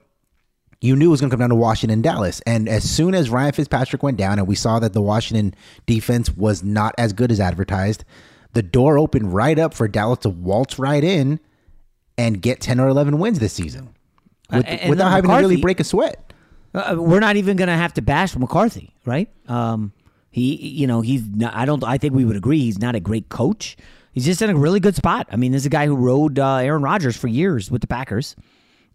you 0.84 0.98
knew 0.98 1.06
it 1.08 1.12
was 1.12 1.22
going 1.22 1.30
to 1.30 1.34
come 1.34 1.40
down 1.40 1.50
to 1.50 1.56
Washington 1.56 1.94
and 1.94 2.04
Dallas. 2.04 2.42
And 2.46 2.68
as 2.68 2.84
soon 2.90 3.16
as 3.16 3.30
Ryan 3.30 3.54
Fitzpatrick 3.54 4.04
went 4.04 4.18
down 4.18 4.38
and 4.38 4.46
we 4.48 4.56
saw 4.56 4.80
that 4.80 4.92
the 4.92 5.02
Washington 5.02 5.56
defense 5.86 6.30
was 6.36 6.62
not 6.62 6.94
as 6.98 7.14
good 7.14 7.32
as 7.32 7.40
advertised, 7.40 8.04
the 8.52 8.62
door 8.62 8.98
opened 8.98 9.34
right 9.34 9.58
up 9.58 9.74
for 9.74 9.88
Dallas 9.88 10.20
to 10.20 10.30
waltz 10.30 10.78
right 10.78 11.02
in 11.04 11.40
and 12.18 12.42
get 12.42 12.60
10 12.60 12.82
or 12.82 12.90
11 12.90 13.18
wins 13.18 13.40
this 13.40 13.54
season 13.54 13.90
with, 14.52 14.66
Uh, 14.68 14.78
without 14.90 15.10
having 15.10 15.24
McCarthy- 15.24 15.44
to 15.44 15.48
really 15.50 15.62
break 15.62 15.80
a 15.80 15.86
sweat. 15.86 16.34
Uh, 16.76 16.96
we're 17.00 17.22
not 17.22 17.38
even 17.38 17.56
going 17.56 17.70
to 17.70 17.78
have 17.78 17.94
to 17.94 18.02
bash 18.02 18.36
McCarthy, 18.36 18.94
right? 19.06 19.30
Um, 19.48 19.94
he, 20.32 20.56
you 20.56 20.86
know, 20.88 21.00
he's. 21.02 21.24
Not, 21.28 21.56
I 21.56 21.66
don't. 21.66 21.84
I 21.84 21.98
think 22.00 22.14
we 22.16 22.26
would 22.26 22.36
agree 22.36 22.60
he's 22.60 22.80
not 22.80 22.96
a 22.96 23.00
great 23.00 23.30
coach. 23.30 23.78
He's 24.12 24.26
just 24.26 24.42
in 24.42 24.50
a 24.50 24.56
really 24.56 24.80
good 24.80 24.96
spot. 24.96 25.28
I 25.32 25.36
mean, 25.38 25.52
this 25.52 25.62
is 25.62 25.66
a 25.68 25.70
guy 25.70 25.86
who 25.86 25.96
rode 25.96 26.40
uh, 26.40 26.56
Aaron 26.58 26.82
Rodgers 26.82 27.16
for 27.16 27.28
years 27.28 27.70
with 27.72 27.82
the 27.82 27.88
Packers, 27.88 28.36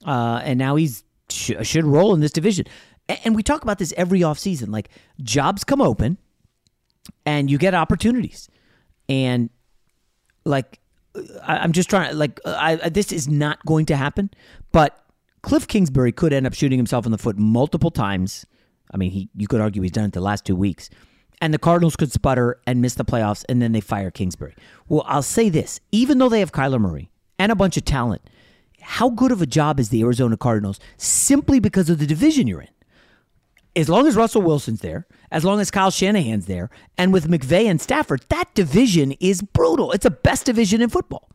uh, 0.05 0.41
and 0.45 0.59
now 0.59 0.75
he's 0.75 1.05
sh- 1.31 1.53
should 1.63 1.85
roll 1.85 2.15
in 2.15 2.21
this 2.21 2.33
division. 2.33 2.67
A- 3.09 3.19
And 3.25 3.35
we 3.35 3.43
talk 3.43 3.63
about 3.63 3.79
this 3.79 3.93
every 3.97 4.21
offseason. 4.21 4.69
Like 4.71 4.89
jobs 5.23 5.65
come 5.65 5.81
open, 5.81 6.19
and 7.27 7.51
you 7.51 7.59
get 7.59 7.75
opportunities, 7.75 8.49
and 9.09 9.51
like 10.45 10.79
I, 11.43 11.59
I'm 11.59 11.73
just 11.73 11.91
trying. 11.91 12.11
to, 12.11 12.17
Like 12.17 12.41
I, 12.45 12.79
I, 12.85 12.89
this 12.89 13.13
is 13.13 13.29
not 13.29 13.65
going 13.67 13.87
to 13.87 13.97
happen, 13.97 14.31
but 14.73 15.05
Cliff 15.43 15.67
Kingsbury 15.67 16.13
could 16.13 16.33
end 16.33 16.47
up 16.47 16.55
shooting 16.55 16.79
himself 16.79 17.07
in 17.07 17.13
the 17.13 17.19
foot 17.19 17.39
multiple 17.39 17.91
times. 17.91 18.47
I 18.93 18.97
mean, 18.97 19.11
he 19.11 19.29
you 19.37 19.47
could 19.47 19.61
argue 19.61 19.83
he's 19.83 19.93
done 19.93 20.05
it 20.05 20.13
the 20.13 20.21
last 20.21 20.45
two 20.45 20.57
weeks, 20.57 20.89
and 21.41 21.53
the 21.53 21.59
Cardinals 21.59 21.97
could 21.97 22.13
sputter 22.13 22.61
and 22.67 22.81
miss 22.81 22.95
the 22.95 23.05
playoffs, 23.05 23.45
and 23.49 23.61
then 23.61 23.73
they 23.73 23.81
fire 23.81 24.11
Kingsbury. 24.11 24.55
Well, 24.89 25.05
I'll 25.07 25.23
say 25.23 25.49
this: 25.49 25.81
even 25.93 26.19
though 26.19 26.29
they 26.29 26.41
have 26.41 26.53
Kyler 26.53 26.81
Murray 26.81 27.11
and 27.39 27.53
a 27.53 27.57
bunch 27.57 27.77
of 27.77 27.85
talent, 27.85 28.23
how 28.89 29.11
good 29.11 29.33
of 29.33 29.43
a 29.43 29.47
job 29.47 29.79
is 29.79 29.91
the 29.91 30.03
Arizona 30.03 30.37
Cardinals 30.37 30.81
simply 30.97 31.61
because 31.61 31.91
of 31.91 31.99
the 31.99 32.07
division 32.07 32.47
you're 32.47 32.63
in? 32.63 32.69
as 33.79 33.89
long 33.89 34.09
as 34.09 34.17
Russell 34.17 34.43
Wilson's 34.43 34.81
there, 34.81 35.07
as 35.31 35.45
long 35.45 35.61
as 35.61 35.71
Kyle 35.71 35.91
Shanahan's 35.91 36.47
there, 36.47 36.69
and 36.97 37.13
with 37.13 37.29
McVay 37.29 37.67
and 37.67 37.81
Stafford, 37.81 38.25
that 38.29 38.53
division 38.55 39.13
is 39.21 39.41
brutal. 39.41 39.93
It's 39.93 40.03
the 40.03 40.11
best 40.11 40.47
division 40.47 40.83
in 40.83 40.89
football. 40.89 41.31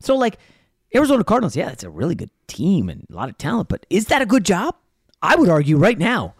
So, 0.00 0.14
like, 0.14 0.38
Arizona 0.94 1.24
Cardinals, 1.24 1.56
yeah, 1.56 1.70
it's 1.70 1.84
a 1.84 1.90
really 1.90 2.14
good 2.14 2.30
team 2.46 2.90
and 2.90 3.06
a 3.10 3.14
lot 3.14 3.30
of 3.30 3.38
talent, 3.38 3.68
but 3.68 3.86
is 3.88 4.06
that 4.06 4.20
a 4.20 4.26
good 4.26 4.44
job? 4.44 4.74
I 5.22 5.36
would 5.36 5.48
argue 5.48 5.76
right 5.78 5.98
now, 5.98 6.34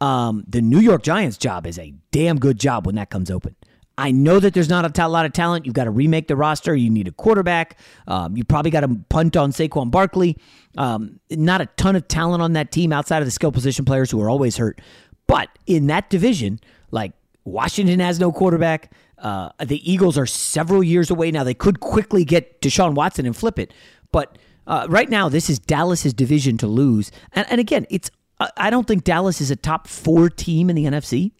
um, 0.00 0.44
the 0.48 0.62
New 0.62 0.80
York 0.80 1.02
Giants 1.02 1.36
job 1.36 1.66
is 1.66 1.78
a 1.78 1.92
damn 2.10 2.38
good 2.38 2.58
job 2.58 2.86
when 2.86 2.94
that 2.94 3.10
comes 3.10 3.30
open. 3.30 3.54
I 3.98 4.10
know 4.10 4.38
that 4.40 4.52
there's 4.52 4.68
not 4.68 4.98
a 4.98 5.08
lot 5.08 5.24
of 5.24 5.32
talent. 5.32 5.64
You've 5.64 5.74
got 5.74 5.84
to 5.84 5.90
remake 5.90 6.28
the 6.28 6.36
roster. 6.36 6.74
You 6.74 6.90
need 6.90 7.08
a 7.08 7.12
quarterback. 7.12 7.78
Um, 8.06 8.36
you 8.36 8.44
probably 8.44 8.70
got 8.70 8.80
to 8.80 8.88
punt 9.08 9.36
on 9.36 9.52
Saquon 9.52 9.90
Barkley. 9.90 10.36
Um, 10.76 11.18
not 11.30 11.62
a 11.62 11.66
ton 11.76 11.96
of 11.96 12.06
talent 12.06 12.42
on 12.42 12.52
that 12.52 12.70
team 12.70 12.92
outside 12.92 13.18
of 13.22 13.24
the 13.26 13.30
skill 13.30 13.52
position 13.52 13.84
players 13.86 14.10
who 14.10 14.20
are 14.20 14.28
always 14.28 14.58
hurt. 14.58 14.80
But 15.26 15.48
in 15.66 15.86
that 15.86 16.10
division, 16.10 16.60
like 16.90 17.12
Washington 17.44 18.00
has 18.00 18.20
no 18.20 18.32
quarterback. 18.32 18.92
Uh, 19.18 19.50
the 19.64 19.90
Eagles 19.90 20.18
are 20.18 20.26
several 20.26 20.82
years 20.82 21.10
away 21.10 21.30
now. 21.30 21.42
They 21.42 21.54
could 21.54 21.80
quickly 21.80 22.24
get 22.24 22.60
Deshaun 22.60 22.94
Watson 22.94 23.24
and 23.24 23.34
flip 23.34 23.58
it. 23.58 23.72
But 24.12 24.36
uh, 24.66 24.86
right 24.90 25.08
now, 25.08 25.30
this 25.30 25.48
is 25.48 25.58
Dallas's 25.58 26.12
division 26.12 26.58
to 26.58 26.66
lose. 26.66 27.10
And, 27.32 27.46
and 27.50 27.60
again, 27.60 27.86
it's 27.88 28.10
I- 28.38 28.68
don't 28.68 28.86
think 28.86 29.04
Dallas 29.04 29.40
is 29.40 29.50
a 29.50 29.56
top 29.56 29.88
four 29.88 30.28
team 30.28 30.68
in 30.68 30.76
the 30.76 30.84
NFC. 30.84 31.32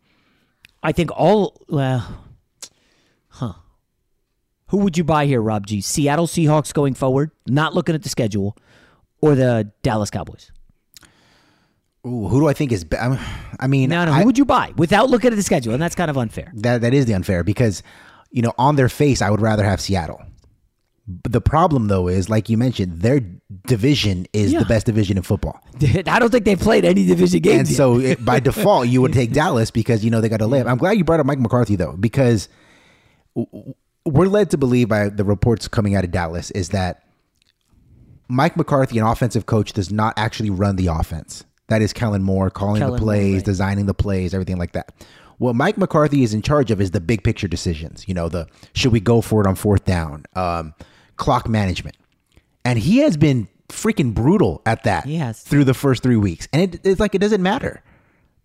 I 0.83 0.93
think 0.93 1.11
all 1.13 1.61
well? 1.69 2.23
Who 4.69 4.79
would 4.79 4.99
you 4.99 5.05
buy 5.05 5.27
here, 5.27 5.41
Rob 5.41 5.67
G? 5.67 5.81
Seattle 5.81 6.27
Seahawks 6.27 6.73
going 6.75 6.95
forward, 6.95 7.31
not 7.47 7.75
looking 7.75 7.95
at 7.95 8.03
the 8.03 8.09
schedule, 8.09 8.57
or 9.21 9.35
the 9.35 9.71
Dallas 9.83 10.11
Cowboys? 10.11 10.51
Ooh, 12.07 12.29
who 12.29 12.41
do 12.41 12.49
I 12.49 12.53
think 12.53 12.73
is? 12.73 12.85
Be- 12.85 12.97
I'm- 12.97 13.19
mean, 13.69 13.91
No, 13.91 14.05
no. 14.05 14.13
I- 14.13 14.21
Who 14.21 14.27
would 14.27 14.39
you 14.39 14.45
buy 14.45 14.73
without 14.77 15.09
looking 15.11 15.31
at 15.33 15.37
the 15.37 15.43
schedule? 15.43 15.73
And 15.73 15.83
that's 15.83 15.95
kind 15.95 16.11
of 16.11 16.17
unfair. 16.19 16.53
that 16.57 16.81
that 16.83 16.95
is 16.95 17.07
the 17.07 17.15
unfair 17.15 17.43
because 17.45 17.83
you 18.31 18.43
know 18.43 18.53
on 18.59 18.77
their 18.77 18.89
face 18.89 19.23
I 19.23 19.31
would 19.31 19.41
rather 19.41 19.65
have 19.65 19.81
Seattle. 19.81 20.21
But 21.09 21.31
the 21.33 21.41
problem 21.41 21.87
though 21.89 22.09
is 22.09 22.29
like 22.29 22.49
you 22.49 22.57
mentioned 22.57 23.01
their 23.03 23.21
division 23.67 24.27
is 24.33 24.53
Yeah. 24.53 24.59
the 24.61 24.65
best 24.67 24.87
division 24.87 25.17
in 25.17 25.23
football. 25.25 25.61
I 26.07 26.19
don't 26.19 26.31
think 26.31 26.45
they 26.45 26.57
played 26.57 26.85
any 26.85 27.07
division 27.07 27.41
games. 27.41 27.61
And 27.61 27.69
yet. 27.71 27.77
so 27.77 27.99
it, 28.01 28.25
by 28.25 28.39
default 28.51 28.89
you 28.89 29.01
would 29.03 29.13
take 29.13 29.33
Dallas 29.33 29.71
because 29.73 30.05
you 30.05 30.11
know 30.11 30.21
they 30.21 30.29
got 30.29 30.39
to 30.39 30.47
live. 30.49 30.67
I'm 30.67 30.79
glad 30.79 30.93
you 30.99 31.05
brought 31.05 31.21
up 31.21 31.27
Mike 31.27 31.39
McCarthy 31.41 31.75
though 31.77 31.93
because 31.99 32.49
we're 34.07 34.29
led 34.29 34.51
to 34.51 34.59
believe 34.59 34.89
by 34.89 35.09
the 35.09 35.25
reports 35.25 35.69
coming 35.69 35.95
out 35.95 36.05
of 36.05 36.11
Dallas 36.11 36.51
is 36.53 36.71
that 36.71 37.03
Mike 38.29 38.57
McCarthy, 38.57 38.99
an 38.99 39.07
offensive 39.07 39.47
coach, 39.47 39.73
does 39.73 39.91
not 39.91 40.15
actually 40.17 40.51
run 40.51 40.77
the 40.77 40.87
offense. 40.87 41.45
That 41.69 41.83
is 41.83 41.93
Kellen 41.93 42.23
Moore 42.23 42.51
calling 42.51 42.81
Kellen 42.81 42.95
the 42.95 43.01
Moore, 43.01 43.07
plays, 43.07 43.35
right. 43.37 43.45
designing 43.45 43.87
the 43.87 43.95
plays, 43.95 44.33
everything 44.33 44.57
like 44.57 44.73
that. 44.73 44.93
What 45.39 45.55
Mike 45.55 45.77
McCarthy 45.77 46.23
is 46.23 46.33
in 46.33 46.41
charge 46.41 46.71
of 46.71 46.81
is 46.81 46.93
the 46.93 47.01
big 47.01 47.23
picture 47.23 47.49
decisions. 47.49 48.07
You 48.09 48.15
know, 48.15 48.29
the 48.29 48.47
should 48.73 48.93
we 48.93 49.01
go 49.01 49.21
for 49.21 49.41
it 49.41 49.47
on 49.47 49.55
fourth 49.55 49.85
down, 49.85 50.25
um, 50.35 50.75
clock 51.17 51.49
management, 51.49 51.97
and 52.65 52.79
he 52.79 52.99
has 52.99 53.17
been 53.17 53.49
freaking 53.69 54.15
brutal 54.15 54.63
at 54.65 54.85
that. 54.85 55.07
yes. 55.07 55.43
through 55.43 55.65
the 55.65 55.75
first 55.75 56.03
three 56.03 56.17
weeks, 56.17 56.49
and 56.53 56.75
it, 56.75 56.87
it's 56.87 57.01
like 57.01 57.15
it 57.15 57.21
doesn't 57.21 57.43
matter 57.43 57.83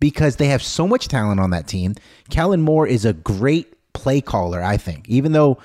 because 0.00 0.36
they 0.36 0.48
have 0.48 0.62
so 0.62 0.86
much 0.86 1.08
talent 1.08 1.40
on 1.40 1.50
that 1.50 1.68
team. 1.68 1.94
Kellen 2.28 2.60
Moore 2.60 2.86
is 2.86 3.04
a 3.04 3.12
great 3.12 3.72
play 3.92 4.20
caller, 4.20 4.62
I 4.62 4.76
think, 4.76 5.08
even 5.08 5.32
though 5.32 5.58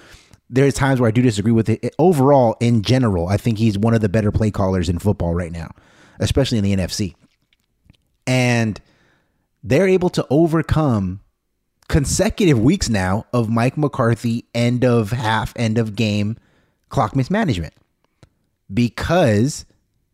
there's 0.50 0.74
times 0.74 1.00
where 1.00 1.07
I 1.07 1.12
do 1.12 1.22
disagree 1.22 1.51
with 1.51 1.69
it. 1.69 1.93
Overall, 2.00 2.55
in 2.60 2.81
general, 2.81 3.27
I 3.27 3.38
think 3.38 3.57
he's 3.57 3.77
one 3.77 3.93
of 3.93 4.01
the 4.01 4.10
better 4.10 4.31
play 4.31 4.51
callers 4.51 4.89
in 4.89 5.00
football 5.00 5.34
right 5.34 5.51
now, 5.51 5.72
especially 6.19 6.57
in 6.57 6.63
the 6.63 6.75
NFC. 6.75 7.15
And 8.25 8.79
they're 9.63 9.88
able 9.88 10.10
to 10.12 10.25
overcome 10.29 11.22
consecutive 11.88 12.60
weeks 12.60 12.89
now 12.89 13.25
of 13.34 13.50
Mike 13.50 13.77
McCarthy 13.77 14.46
end 14.53 14.86
of 14.86 15.12
half, 15.12 15.53
end 15.55 15.77
of 15.77 15.96
game 15.96 16.38
clock 16.89 17.15
mismanagement 17.15 17.74
because 18.74 19.65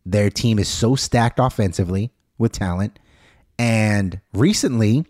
their 0.04 0.30
team 0.30 0.58
is 0.58 0.68
so 0.68 0.94
stacked 0.94 1.38
offensively 1.38 2.12
with 2.38 2.52
talent. 2.52 2.98
And 3.58 4.20
recently, 4.32 5.06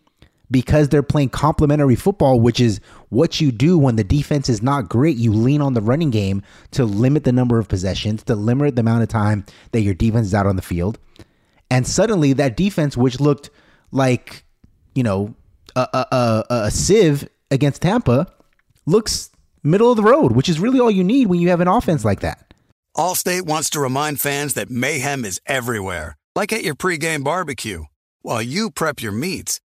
because 0.51 0.89
they're 0.89 1.03
playing 1.03 1.31
complementary 1.31 1.97
football, 1.97 2.41
which 2.41 2.61
is 2.61 2.81
what 3.09 3.41
you 3.41 3.51
do 3.51 3.79
when 3.79 3.97
the 3.97 4.05
defense 4.05 4.49
is 4.49 4.63
not 4.63 4.89
great, 4.89 5.17
you 5.17 5.33
lean 5.33 5.61
on 5.61 5.75
the 5.75 5.81
running 5.81 6.11
game 6.11 6.43
to 6.73 6.85
limit 6.85 7.25
the 7.25 7.33
number 7.33 7.59
of 7.59 7.69
possessions, 7.69 8.23
to 8.25 8.35
limit 8.35 8.77
the 8.77 8.81
amount 8.81 9.03
of 9.03 9.09
time 9.09 9.45
that 9.73 9.81
your 9.81 9.95
defense 9.95 10.29
is 10.29 10.35
out 10.35 10.47
on 10.47 10.57
the 10.57 10.63
field. 10.63 10.99
And 11.71 11.87
suddenly, 11.87 12.35
that 12.35 12.57
defense, 12.57 12.97
which 12.97 13.21
looked 13.21 13.51
like, 13.91 14.45
you 14.95 15.03
know, 15.03 15.35
a, 15.75 15.89
a, 15.93 16.07
a, 16.13 16.45
a 16.51 16.71
sieve 16.71 17.29
against 17.51 17.83
Tampa, 17.83 18.33
looks 18.87 19.31
middle 19.63 19.91
of 19.91 19.97
the 19.97 20.03
road, 20.03 20.33
which 20.33 20.49
is 20.49 20.61
really 20.61 20.79
all 20.79 20.91
you 20.91 21.03
need 21.05 21.27
when 21.29 21.41
you 21.41 21.49
have 21.49 21.61
an 21.61 21.69
offense 21.69 22.05
like 22.05 22.21
that. 22.21 22.55
Allstate 22.97 23.43
wants 23.43 23.71
to 23.71 23.81
remind 23.81 24.21
fans 24.21 24.55
that 24.55 24.71
mayhem 24.71 25.25
is 25.25 25.41
everywhere, 25.47 26.17
like 26.37 26.53
at 26.53 26.63
your 26.63 26.77
pregame 26.77 27.25
barbecue. 27.25 27.85
While 28.23 28.43
you 28.43 28.71
prep 28.71 29.03
your 29.03 29.13
meats, 29.13 29.61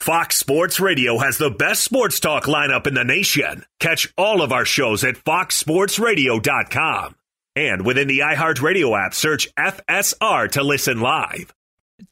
Fox 0.00 0.36
Sports 0.36 0.78
Radio 0.78 1.18
has 1.18 1.38
the 1.38 1.50
best 1.50 1.82
sports 1.82 2.20
talk 2.20 2.44
lineup 2.44 2.86
in 2.86 2.94
the 2.94 3.02
nation. 3.04 3.64
Catch 3.80 4.12
all 4.16 4.42
of 4.42 4.52
our 4.52 4.64
shows 4.64 5.02
at 5.02 5.16
foxsportsradio.com. 5.16 7.16
And 7.56 7.84
within 7.84 8.06
the 8.06 8.20
iHeartRadio 8.20 8.96
app, 8.96 9.12
search 9.12 9.52
FSR 9.56 10.52
to 10.52 10.62
listen 10.62 11.00
live. 11.00 11.52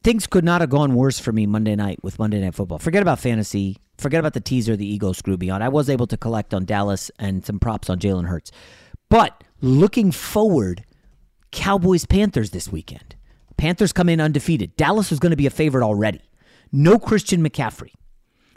Things 0.03 0.27
could 0.27 0.43
not 0.43 0.59
have 0.59 0.69
gone 0.69 0.95
worse 0.95 1.17
for 1.17 1.31
me 1.31 1.45
Monday 1.45 1.77
night 1.77 2.03
with 2.03 2.19
Monday 2.19 2.41
Night 2.41 2.55
Football. 2.55 2.79
Forget 2.79 3.01
about 3.01 3.19
fantasy. 3.19 3.77
Forget 3.97 4.19
about 4.19 4.33
the 4.33 4.41
teaser 4.41 4.75
the 4.75 4.85
Eagles 4.85 5.17
screwed 5.17 5.39
me 5.39 5.49
on. 5.49 5.61
I 5.61 5.69
was 5.69 5.89
able 5.89 6.07
to 6.07 6.17
collect 6.17 6.53
on 6.53 6.65
Dallas 6.65 7.09
and 7.17 7.45
some 7.45 7.57
props 7.57 7.89
on 7.89 7.99
Jalen 7.99 8.27
Hurts. 8.27 8.51
But 9.09 9.45
looking 9.61 10.11
forward, 10.11 10.83
Cowboys 11.51 12.05
Panthers 12.05 12.49
this 12.51 12.69
weekend. 12.69 13.15
Panthers 13.55 13.93
come 13.93 14.09
in 14.09 14.19
undefeated. 14.19 14.75
Dallas 14.75 15.09
was 15.09 15.19
going 15.19 15.31
to 15.31 15.37
be 15.37 15.47
a 15.47 15.51
favorite 15.51 15.85
already. 15.85 16.19
No 16.71 16.99
Christian 16.99 17.43
McCaffrey. 17.47 17.91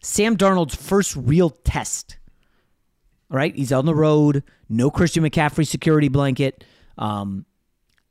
Sam 0.02 0.36
Darnold's 0.36 0.74
first 0.74 1.16
real 1.16 1.50
test. 1.50 2.18
All 3.30 3.36
right, 3.36 3.54
he's 3.54 3.72
on 3.72 3.86
the 3.86 3.94
road. 3.94 4.42
No 4.68 4.90
Christian 4.90 5.22
McCaffrey 5.22 5.66
security 5.66 6.08
blanket. 6.08 6.64
Um, 6.98 7.46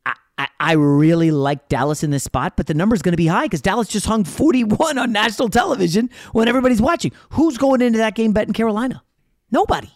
I, 0.06 0.14
I, 0.38 0.48
I 0.60 0.72
really 0.74 1.32
like 1.32 1.68
Dallas 1.68 2.04
in 2.04 2.12
this 2.12 2.24
spot, 2.24 2.56
but 2.56 2.68
the 2.68 2.74
number's 2.74 3.02
going 3.02 3.14
to 3.14 3.18
be 3.18 3.28
high 3.28 3.46
because 3.46 3.62
Dallas 3.62 3.88
just 3.88 4.06
hung 4.06 4.24
41 4.24 4.98
on 4.98 5.12
national 5.12 5.50
television 5.50 6.10
when 6.32 6.48
everybody's 6.48 6.82
watching. 6.82 7.12
Who's 7.32 7.58
going 7.58 7.82
into 7.82 7.98
that 7.98 8.16
game 8.16 8.32
betting 8.32 8.54
Carolina? 8.54 9.04
Nobody. 9.52 9.92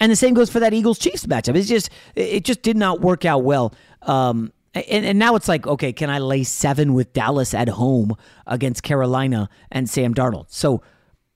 And 0.00 0.10
the 0.10 0.16
same 0.16 0.34
goes 0.34 0.50
for 0.50 0.60
that 0.60 0.72
Eagles 0.72 0.98
Chiefs 0.98 1.26
matchup. 1.26 1.54
It's 1.54 1.68
just 1.68 1.90
it 2.14 2.44
just 2.44 2.62
did 2.62 2.76
not 2.76 3.00
work 3.00 3.24
out 3.24 3.44
well. 3.44 3.74
Um, 4.02 4.52
and, 4.74 5.06
and 5.06 5.18
now 5.18 5.36
it's 5.36 5.48
like, 5.48 5.66
okay, 5.66 5.92
can 5.92 6.10
I 6.10 6.18
lay 6.18 6.42
seven 6.42 6.94
with 6.94 7.12
Dallas 7.12 7.54
at 7.54 7.68
home 7.68 8.16
against 8.46 8.82
Carolina 8.82 9.48
and 9.70 9.88
Sam 9.88 10.14
Darnold? 10.14 10.46
So, 10.48 10.82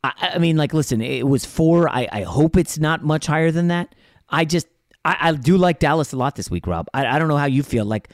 I, 0.03 0.33
I 0.35 0.38
mean, 0.38 0.57
like, 0.57 0.74
listen, 0.74 1.01
it 1.01 1.27
was 1.27 1.44
four. 1.44 1.88
I, 1.88 2.09
I 2.11 2.22
hope 2.22 2.57
it's 2.57 2.79
not 2.79 3.05
much 3.05 3.27
higher 3.27 3.51
than 3.51 3.68
that. 3.68 3.94
I 4.29 4.44
just, 4.44 4.66
I, 5.05 5.16
I 5.20 5.33
do 5.33 5.57
like 5.57 5.79
Dallas 5.79 6.12
a 6.12 6.16
lot 6.16 6.37
this 6.37 6.51
week, 6.51 6.66
Rob. 6.66 6.88
I, 6.92 7.07
I 7.07 7.18
don't 7.18 7.29
know 7.29 7.37
how 7.37 7.46
you 7.46 7.62
feel. 7.62 7.85
Like, 7.85 8.11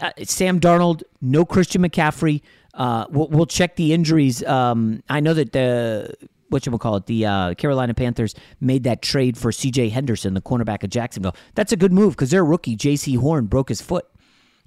uh, 0.00 0.10
Sam 0.24 0.60
Darnold, 0.60 1.02
no 1.20 1.44
Christian 1.44 1.82
McCaffrey. 1.82 2.42
Uh, 2.74 3.06
we'll, 3.10 3.28
we'll 3.28 3.46
check 3.46 3.76
the 3.76 3.92
injuries. 3.92 4.44
Um, 4.44 5.02
I 5.08 5.20
know 5.20 5.34
that 5.34 5.52
the 5.52 6.14
what 6.48 6.66
you 6.66 6.76
call 6.78 6.96
it, 6.96 7.06
the 7.06 7.26
uh, 7.26 7.54
Carolina 7.54 7.94
Panthers 7.94 8.34
made 8.60 8.84
that 8.84 9.02
trade 9.02 9.36
for 9.36 9.52
C.J. 9.52 9.90
Henderson, 9.90 10.34
the 10.34 10.40
cornerback 10.40 10.82
of 10.82 10.90
Jacksonville. 10.90 11.36
That's 11.54 11.72
a 11.72 11.76
good 11.76 11.92
move 11.92 12.14
because 12.14 12.30
their 12.30 12.44
rookie 12.44 12.76
Jaycee 12.76 13.18
Horn 13.18 13.46
broke 13.46 13.68
his 13.68 13.80
foot. 13.80 14.06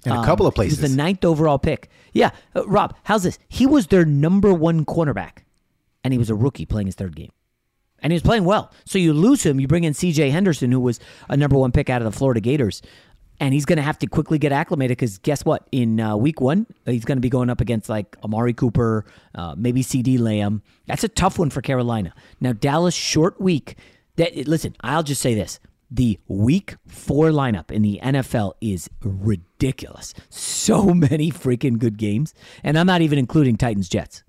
In 0.04 0.12
a 0.12 0.24
couple 0.24 0.46
um, 0.46 0.48
of 0.48 0.54
places. 0.56 0.78
He 0.78 0.82
was 0.82 0.90
the 0.90 0.96
ninth 0.96 1.24
overall 1.24 1.58
pick. 1.58 1.88
Yeah, 2.12 2.30
uh, 2.56 2.66
Rob, 2.66 2.96
how's 3.04 3.22
this? 3.22 3.38
He 3.48 3.66
was 3.66 3.86
their 3.86 4.04
number 4.04 4.52
one 4.52 4.84
cornerback, 4.84 5.44
and 6.02 6.12
he 6.12 6.18
was 6.18 6.28
a 6.28 6.34
rookie 6.34 6.66
playing 6.66 6.86
his 6.86 6.96
third 6.96 7.14
game, 7.14 7.30
and 8.00 8.12
he 8.12 8.16
was 8.16 8.22
playing 8.22 8.44
well. 8.44 8.72
So 8.84 8.98
you 8.98 9.12
lose 9.12 9.44
him, 9.44 9.60
you 9.60 9.68
bring 9.68 9.84
in 9.84 9.94
C.J. 9.94 10.30
Henderson, 10.30 10.72
who 10.72 10.80
was 10.80 10.98
a 11.28 11.36
number 11.36 11.56
one 11.56 11.70
pick 11.70 11.88
out 11.88 12.02
of 12.02 12.12
the 12.12 12.16
Florida 12.16 12.40
Gators 12.40 12.82
and 13.40 13.52
he's 13.54 13.64
going 13.64 13.76
to 13.76 13.82
have 13.82 13.98
to 13.98 14.06
quickly 14.06 14.38
get 14.38 14.52
acclimated 14.52 14.96
because 14.96 15.18
guess 15.18 15.44
what? 15.44 15.66
In 15.72 16.00
uh, 16.00 16.16
week 16.16 16.40
one, 16.40 16.66
he's 16.86 17.04
going 17.04 17.16
to 17.16 17.22
be 17.22 17.28
going 17.28 17.50
up 17.50 17.60
against 17.60 17.88
like 17.88 18.16
Amari 18.22 18.52
Cooper, 18.52 19.04
uh, 19.34 19.54
maybe 19.56 19.82
CeeDee 19.82 20.18
Lamb. 20.18 20.62
That's 20.86 21.04
a 21.04 21.08
tough 21.08 21.38
one 21.38 21.50
for 21.50 21.60
Carolina. 21.60 22.14
Now 22.40 22.52
Dallas 22.52 22.94
short 22.94 23.40
week. 23.40 23.76
That 24.16 24.46
listen, 24.46 24.76
I'll 24.82 25.02
just 25.02 25.22
say 25.22 25.34
this: 25.34 25.58
the 25.90 26.18
week 26.28 26.76
four 26.86 27.28
lineup 27.28 27.70
in 27.70 27.82
the 27.82 28.00
NFL 28.02 28.52
is 28.60 28.88
ridiculous. 29.02 30.14
So 30.30 30.84
many 30.94 31.30
freaking 31.30 31.78
good 31.78 31.98
games, 31.98 32.34
and 32.62 32.78
I'm 32.78 32.86
not 32.86 33.02
even 33.02 33.18
including 33.18 33.56
Titans 33.56 33.88
Jets. 33.88 34.22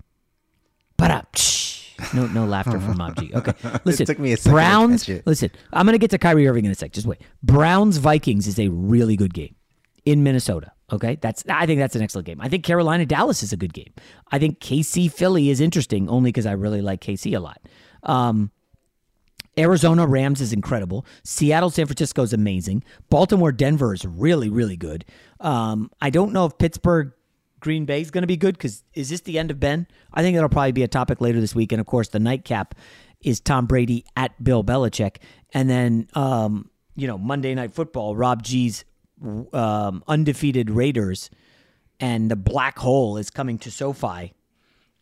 But 0.96 1.10
uh, 1.10 1.22
no, 2.14 2.26
no 2.26 2.44
laughter 2.44 2.80
from 2.80 2.96
Mob 2.98 3.16
G. 3.16 3.30
Okay, 3.34 3.52
listen. 3.84 4.06
took 4.06 4.18
me 4.18 4.32
a 4.32 4.36
second 4.36 4.50
to 4.50 4.54
Browns. 4.54 5.02
catch 5.04 5.16
it. 5.16 5.26
Listen, 5.26 5.50
I'm 5.72 5.86
going 5.86 5.94
to 5.94 5.98
get 5.98 6.10
to 6.10 6.18
Kyrie 6.18 6.46
Irving 6.48 6.64
in 6.64 6.70
a 6.70 6.74
sec. 6.74 6.92
Just 6.92 7.06
wait. 7.06 7.20
Browns 7.42 7.96
Vikings 7.98 8.46
is 8.46 8.58
a 8.58 8.68
really 8.68 9.16
good 9.16 9.34
game 9.34 9.54
in 10.04 10.22
Minnesota. 10.22 10.72
Okay, 10.92 11.16
that's 11.20 11.44
I 11.48 11.66
think 11.66 11.78
that's 11.80 11.96
an 11.96 12.02
excellent 12.02 12.26
game. 12.26 12.40
I 12.40 12.48
think 12.48 12.62
Carolina 12.64 13.06
Dallas 13.06 13.42
is 13.42 13.52
a 13.52 13.56
good 13.56 13.72
game. 13.72 13.92
I 14.30 14.38
think 14.38 14.60
KC 14.60 15.10
Philly 15.10 15.48
is 15.50 15.60
interesting 15.60 16.08
only 16.08 16.28
because 16.30 16.46
I 16.46 16.52
really 16.52 16.82
like 16.82 17.00
KC 17.00 17.34
a 17.36 17.40
lot. 17.40 17.60
Um, 18.02 18.50
Arizona 19.56 20.06
Rams 20.06 20.40
is 20.40 20.52
incredible. 20.52 21.06
Seattle 21.22 21.70
San 21.70 21.86
Francisco 21.86 22.22
is 22.22 22.32
amazing. 22.32 22.82
Baltimore 23.08 23.52
Denver 23.52 23.94
is 23.94 24.04
really 24.04 24.48
really 24.50 24.76
good. 24.76 25.04
Um, 25.40 25.90
I 26.00 26.10
don't 26.10 26.32
know 26.32 26.44
if 26.46 26.58
Pittsburgh 26.58 27.12
Green 27.64 27.84
Bay 27.84 28.00
is 28.00 28.12
going 28.12 28.22
to 28.22 28.28
be 28.28 28.36
good 28.36 28.56
because 28.56 28.84
is 28.92 29.08
this 29.08 29.22
the 29.22 29.38
end 29.38 29.50
of 29.50 29.58
Ben? 29.58 29.88
I 30.12 30.22
think 30.22 30.36
that'll 30.36 30.48
probably 30.48 30.72
be 30.72 30.84
a 30.84 30.88
topic 30.88 31.20
later 31.20 31.40
this 31.40 31.54
week. 31.54 31.72
And 31.72 31.80
of 31.80 31.86
course, 31.86 32.08
the 32.08 32.20
nightcap 32.20 32.74
is 33.22 33.40
Tom 33.40 33.66
Brady 33.66 34.04
at 34.16 34.42
Bill 34.44 34.62
Belichick. 34.62 35.16
And 35.52 35.68
then, 35.68 36.08
um, 36.14 36.70
you 36.94 37.06
know, 37.06 37.18
Monday 37.18 37.54
Night 37.54 37.74
Football, 37.74 38.14
Rob 38.14 38.42
G's 38.42 38.84
um, 39.52 40.04
undefeated 40.06 40.70
Raiders 40.70 41.30
and 42.00 42.30
the 42.30 42.36
black 42.36 42.78
hole 42.78 43.16
is 43.16 43.30
coming 43.30 43.58
to 43.58 43.70
SoFi. 43.70 44.34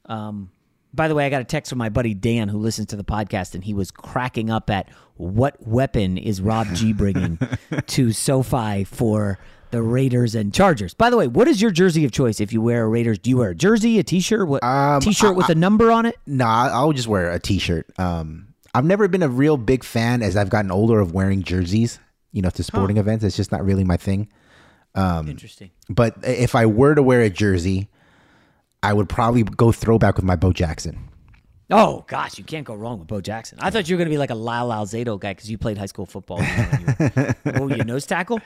Um, 0.06 0.50
by 0.94 1.08
the 1.08 1.14
way, 1.14 1.24
I 1.24 1.30
got 1.30 1.40
a 1.40 1.44
text 1.44 1.70
from 1.70 1.78
my 1.78 1.88
buddy 1.88 2.14
Dan 2.14 2.48
who 2.48 2.58
listens 2.58 2.88
to 2.88 2.96
the 2.96 3.04
podcast, 3.04 3.54
and 3.54 3.64
he 3.64 3.72
was 3.72 3.90
cracking 3.90 4.50
up 4.50 4.68
at 4.68 4.90
what 5.14 5.56
weapon 5.66 6.18
is 6.18 6.40
Rob 6.40 6.66
G 6.74 6.92
bringing 6.92 7.38
to 7.86 8.12
SoFi 8.12 8.84
for 8.84 9.38
the 9.72 9.82
Raiders 9.82 10.34
and 10.36 10.54
Chargers. 10.54 10.94
By 10.94 11.10
the 11.10 11.16
way, 11.16 11.26
what 11.26 11.48
is 11.48 11.60
your 11.60 11.70
jersey 11.72 12.04
of 12.04 12.12
choice 12.12 12.40
if 12.40 12.52
you 12.52 12.62
wear 12.62 12.84
a 12.84 12.88
Raiders? 12.88 13.18
Do 13.18 13.30
you 13.30 13.38
wear 13.38 13.50
a 13.50 13.54
jersey, 13.54 13.98
a 13.98 14.04
T-shirt, 14.04 14.46
what 14.46 14.62
Um, 14.62 15.00
T-shirt 15.00 15.30
I- 15.30 15.32
with 15.32 15.48
I- 15.48 15.52
a 15.52 15.54
number 15.56 15.90
on 15.90 16.06
it? 16.06 16.16
Nah, 16.26 16.68
I'll 16.72 16.92
just 16.92 17.08
wear 17.08 17.30
a 17.32 17.40
t-shirt. 17.40 17.86
Um, 17.98 18.48
I've 18.74 18.84
never 18.84 19.08
been 19.08 19.22
a 19.22 19.28
real 19.28 19.56
big 19.56 19.82
fan 19.82 20.22
as 20.22 20.36
I've 20.36 20.48
gotten 20.50 20.70
older 20.70 21.00
of 21.00 21.12
wearing 21.12 21.42
jerseys. 21.42 21.98
You 22.32 22.40
know, 22.42 22.50
to 22.50 22.62
sporting 22.62 22.96
events, 22.96 23.24
it's 23.24 23.36
just 23.36 23.52
not 23.52 23.62
really 23.64 23.84
my 23.84 23.96
thing. 23.98 24.28
Um, 24.94 25.28
Interesting. 25.28 25.70
But 25.90 26.14
if 26.22 26.54
I 26.54 26.64
were 26.66 26.94
to 26.94 27.02
wear 27.02 27.20
a 27.22 27.28
jersey, 27.30 27.88
I 28.82 28.92
would 28.92 29.08
probably 29.08 29.42
go 29.42 29.72
throwback 29.72 30.16
with 30.16 30.24
my 30.24 30.36
Bo 30.36 30.52
Jackson. 30.52 30.98
Oh 31.70 32.04
gosh, 32.06 32.36
you 32.38 32.44
can't 32.44 32.66
go 32.66 32.74
wrong 32.74 32.98
with 32.98 33.08
Bo 33.08 33.20
Jackson. 33.22 33.58
I 33.62 33.70
thought 33.70 33.88
you 33.88 33.94
were 33.96 33.98
going 33.98 34.08
to 34.08 34.12
be 34.14 34.18
like 34.18 34.30
a 34.30 34.34
Lyle 34.34 34.68
Alzado 34.68 35.18
guy 35.18 35.30
because 35.32 35.50
you 35.50 35.56
played 35.56 35.78
high 35.78 35.86
school 35.86 36.04
football. 36.04 36.38
Know, 36.38 36.46
you 36.80 36.86
were, 36.98 37.60
what 37.66 37.76
you, 37.78 37.84
nose 37.84 38.04
tackle? 38.04 38.40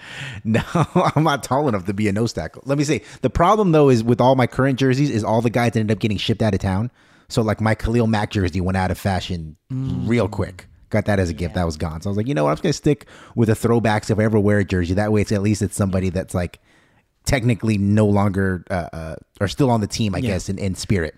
No, 0.45 0.63
I'm 1.17 1.25
not 1.25 1.43
tall 1.43 1.67
enough 1.69 1.87
to 1.87 1.95
be 1.95 2.07
a 2.09 2.13
nose 2.13 2.33
tackle. 2.33 2.63
Let 2.67 2.79
me 2.79 2.85
say 2.85 3.03
the 3.23 3.31
problem 3.31 3.73
though 3.73 3.89
is 3.89 4.05
with 4.05 4.21
all 4.21 4.37
my 4.37 4.47
current 4.47 4.79
jerseys 4.79 5.11
is 5.11 5.25
all 5.25 5.41
the 5.43 5.51
guys 5.51 5.75
ended 5.77 5.97
up 5.97 6.01
getting 6.01 6.19
shipped 6.19 6.43
out 6.43 6.55
of 6.55 6.61
town. 6.61 6.91
So 7.29 7.43
like 7.43 7.61
my 7.61 7.75
Khalil 7.75 8.07
Mack 8.07 8.31
jersey 8.31 8.61
went 8.61 8.77
out 8.77 8.91
of 8.91 8.99
fashion 8.99 9.57
Mm. 9.73 10.07
real 10.09 10.29
quick. 10.29 10.69
Got 10.91 11.07
that 11.07 11.19
as 11.19 11.29
a 11.29 11.33
gift. 11.35 11.55
That 11.57 11.65
was 11.67 11.77
gone. 11.77 12.01
So 12.03 12.09
I 12.09 12.11
was 12.13 12.17
like, 12.17 12.29
you 12.29 12.35
know 12.35 12.45
what? 12.45 12.51
I'm 12.51 12.57
just 12.57 12.63
gonna 12.63 12.73
stick 12.75 13.07
with 13.35 13.49
the 13.49 13.55
throwbacks 13.55 14.09
if 14.09 14.21
I 14.21 14.23
ever 14.25 14.39
wear 14.39 14.59
a 14.61 14.65
jersey. 14.65 14.95
That 14.95 15.11
way, 15.11 15.23
it's 15.23 15.33
at 15.33 15.43
least 15.43 15.61
it's 15.63 15.75
somebody 15.75 16.11
that's 16.11 16.33
like 16.35 16.61
technically 17.25 17.77
no 17.77 18.07
longer 18.07 18.63
uh, 18.71 18.89
uh, 18.93 19.17
or 19.41 19.49
still 19.49 19.71
on 19.71 19.81
the 19.81 19.89
team, 19.89 20.15
I 20.15 20.19
Yeah. 20.19 20.31
guess, 20.35 20.49
in, 20.49 20.59
in 20.59 20.77
spirit. 20.77 21.17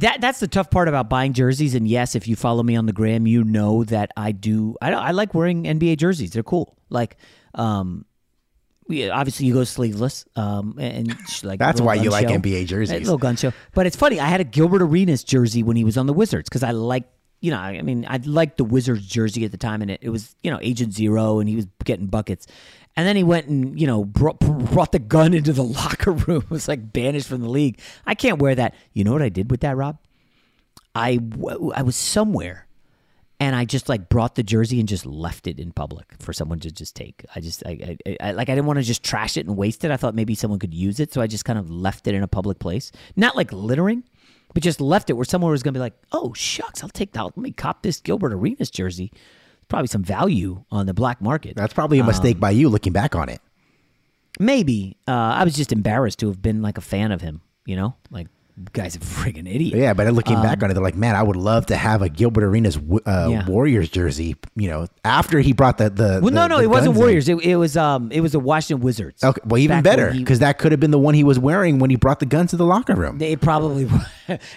That 0.00 0.20
that's 0.20 0.40
the 0.40 0.48
tough 0.48 0.70
part 0.70 0.88
about 0.88 1.08
buying 1.08 1.32
jerseys. 1.32 1.74
And 1.74 1.86
yes, 1.88 2.14
if 2.14 2.26
you 2.28 2.36
follow 2.36 2.62
me 2.62 2.76
on 2.76 2.86
the 2.86 2.92
gram, 2.92 3.26
you 3.26 3.44
know 3.44 3.84
that 3.84 4.10
I 4.16 4.32
do. 4.32 4.76
I 4.80 4.92
I 4.92 5.10
like 5.12 5.34
wearing 5.34 5.64
NBA 5.64 5.98
jerseys. 5.98 6.30
They're 6.30 6.42
cool. 6.42 6.76
Like, 6.90 7.16
um, 7.54 8.04
obviously 8.88 9.46
you 9.46 9.54
go 9.54 9.64
sleeveless. 9.64 10.24
Um, 10.36 10.76
and 10.78 11.14
sh- 11.28 11.44
like 11.44 11.58
That's 11.58 11.80
why 11.80 11.94
you 11.94 12.04
gun 12.10 12.12
like 12.12 12.28
show. 12.28 12.38
NBA 12.38 12.62
A 12.62 12.64
jerseys. 12.64 13.00
little 13.00 13.18
gun 13.18 13.36
show. 13.36 13.52
But 13.74 13.86
it's 13.86 13.96
funny. 13.96 14.20
I 14.20 14.26
had 14.26 14.40
a 14.40 14.44
Gilbert 14.44 14.82
Arenas 14.82 15.24
jersey 15.24 15.62
when 15.62 15.76
he 15.76 15.84
was 15.84 15.96
on 15.98 16.06
the 16.06 16.14
Wizards 16.14 16.48
because 16.48 16.62
I 16.62 16.70
like. 16.70 17.04
You 17.40 17.52
know, 17.52 17.58
I 17.58 17.80
mean, 17.82 18.04
I 18.08 18.16
liked 18.24 18.56
the 18.56 18.64
Wizards 18.64 19.06
jersey 19.06 19.44
at 19.44 19.52
the 19.52 19.56
time, 19.58 19.80
and 19.80 19.92
it, 19.92 20.00
it 20.02 20.08
was, 20.08 20.34
you 20.42 20.50
know, 20.50 20.58
Agent 20.60 20.92
Zero, 20.92 21.38
and 21.38 21.48
he 21.48 21.54
was 21.54 21.68
getting 21.84 22.06
buckets. 22.06 22.48
And 22.98 23.06
then 23.06 23.14
he 23.14 23.22
went 23.22 23.46
and, 23.46 23.80
you 23.80 23.86
know, 23.86 24.04
brought, 24.04 24.40
brought 24.40 24.90
the 24.90 24.98
gun 24.98 25.32
into 25.32 25.52
the 25.52 25.62
locker 25.78 26.10
room. 26.10 26.44
was 26.50 26.66
like 26.66 26.92
banished 26.92 27.28
from 27.28 27.42
the 27.42 27.48
league. 27.48 27.78
I 28.04 28.16
can't 28.16 28.40
wear 28.40 28.56
that. 28.56 28.74
You 28.92 29.04
know 29.04 29.12
what 29.12 29.22
I 29.22 29.28
did 29.28 29.52
with 29.52 29.60
that, 29.60 29.76
Rob? 29.76 29.98
I, 30.96 31.20
I 31.76 31.82
was 31.82 31.94
somewhere 31.94 32.66
and 33.38 33.54
I 33.54 33.66
just 33.66 33.88
like 33.88 34.08
brought 34.08 34.34
the 34.34 34.42
jersey 34.42 34.80
and 34.80 34.88
just 34.88 35.06
left 35.06 35.46
it 35.46 35.60
in 35.60 35.70
public 35.70 36.12
for 36.18 36.32
someone 36.32 36.58
to 36.58 36.72
just 36.72 36.96
take. 36.96 37.24
I 37.36 37.40
just, 37.40 37.62
I, 37.64 37.96
I, 38.04 38.16
I 38.20 38.32
like, 38.32 38.48
I 38.48 38.56
didn't 38.56 38.66
want 38.66 38.80
to 38.80 38.84
just 38.84 39.04
trash 39.04 39.36
it 39.36 39.46
and 39.46 39.56
waste 39.56 39.84
it. 39.84 39.92
I 39.92 39.96
thought 39.96 40.16
maybe 40.16 40.34
someone 40.34 40.58
could 40.58 40.74
use 40.74 40.98
it. 40.98 41.12
So 41.12 41.20
I 41.20 41.28
just 41.28 41.44
kind 41.44 41.60
of 41.60 41.70
left 41.70 42.08
it 42.08 42.16
in 42.16 42.24
a 42.24 42.28
public 42.28 42.58
place. 42.58 42.90
Not 43.14 43.36
like 43.36 43.52
littering, 43.52 44.02
but 44.54 44.64
just 44.64 44.80
left 44.80 45.08
it 45.08 45.12
where 45.12 45.24
someone 45.24 45.52
was 45.52 45.62
going 45.62 45.74
to 45.74 45.78
be 45.78 45.82
like, 45.82 45.94
oh, 46.10 46.32
shucks, 46.34 46.82
I'll 46.82 46.88
take 46.88 47.12
that. 47.12 47.22
Let 47.22 47.36
me 47.36 47.52
cop 47.52 47.84
this 47.84 48.00
Gilbert 48.00 48.32
Arenas 48.32 48.70
jersey. 48.72 49.12
Probably 49.68 49.86
some 49.88 50.02
value 50.02 50.64
on 50.70 50.86
the 50.86 50.94
black 50.94 51.20
market. 51.20 51.54
That's 51.56 51.74
probably 51.74 51.98
a 51.98 52.04
mistake 52.04 52.36
Um, 52.36 52.40
by 52.40 52.50
you 52.50 52.68
looking 52.68 52.92
back 52.92 53.14
on 53.14 53.28
it. 53.28 53.40
Maybe. 54.40 54.96
Uh, 55.06 55.12
I 55.12 55.44
was 55.44 55.54
just 55.56 55.72
embarrassed 55.72 56.18
to 56.20 56.28
have 56.28 56.40
been 56.40 56.62
like 56.62 56.78
a 56.78 56.80
fan 56.82 57.12
of 57.12 57.20
him, 57.20 57.40
you 57.66 57.76
know? 57.76 57.94
Like, 58.10 58.28
guy's 58.72 58.96
a 58.96 58.98
friggin' 58.98 59.52
idiot. 59.52 59.76
Yeah, 59.76 59.92
but 59.94 60.12
looking 60.12 60.36
back 60.42 60.58
Um, 60.58 60.64
on 60.64 60.70
it, 60.70 60.74
they're 60.74 60.82
like, 60.82 60.96
man, 60.96 61.14
I 61.16 61.22
would 61.22 61.36
love 61.36 61.66
to 61.66 61.76
have 61.76 62.02
a 62.02 62.08
Gilbert 62.08 62.44
Arenas 62.44 62.76
uh, 62.76 63.28
Yeah. 63.30 63.46
Warriors 63.46 63.88
jersey. 63.88 64.36
You 64.56 64.68
know, 64.68 64.86
after 65.04 65.40
he 65.40 65.52
brought 65.52 65.78
the 65.78 65.90
the 65.90 66.20
Well, 66.22 66.32
no, 66.32 66.42
the- 66.42 66.48
no, 66.48 66.56
the 66.58 66.64
it 66.64 66.66
wasn't. 66.70 66.96
Warriors. 66.96 67.28
It, 67.28 67.36
it 67.44 67.56
was 67.56 67.76
um, 67.76 68.10
it 68.12 68.20
was 68.20 68.32
the 68.32 68.40
Washington 68.40 68.84
Wizards. 68.84 69.22
Okay, 69.22 69.40
well, 69.44 69.58
even 69.58 69.82
better 69.82 70.12
because 70.12 70.38
that 70.40 70.58
could 70.58 70.72
have 70.72 70.80
been 70.80 70.90
the 70.90 70.98
one 70.98 71.14
he 71.14 71.24
was 71.24 71.38
wearing 71.38 71.78
when 71.78 71.90
he 71.90 71.96
brought 71.96 72.20
the 72.20 72.26
guns 72.26 72.50
to 72.50 72.56
the 72.56 72.64
locker 72.66 72.94
room. 72.94 73.20
It 73.20 73.40
probably 73.40 73.84
was. 73.86 74.02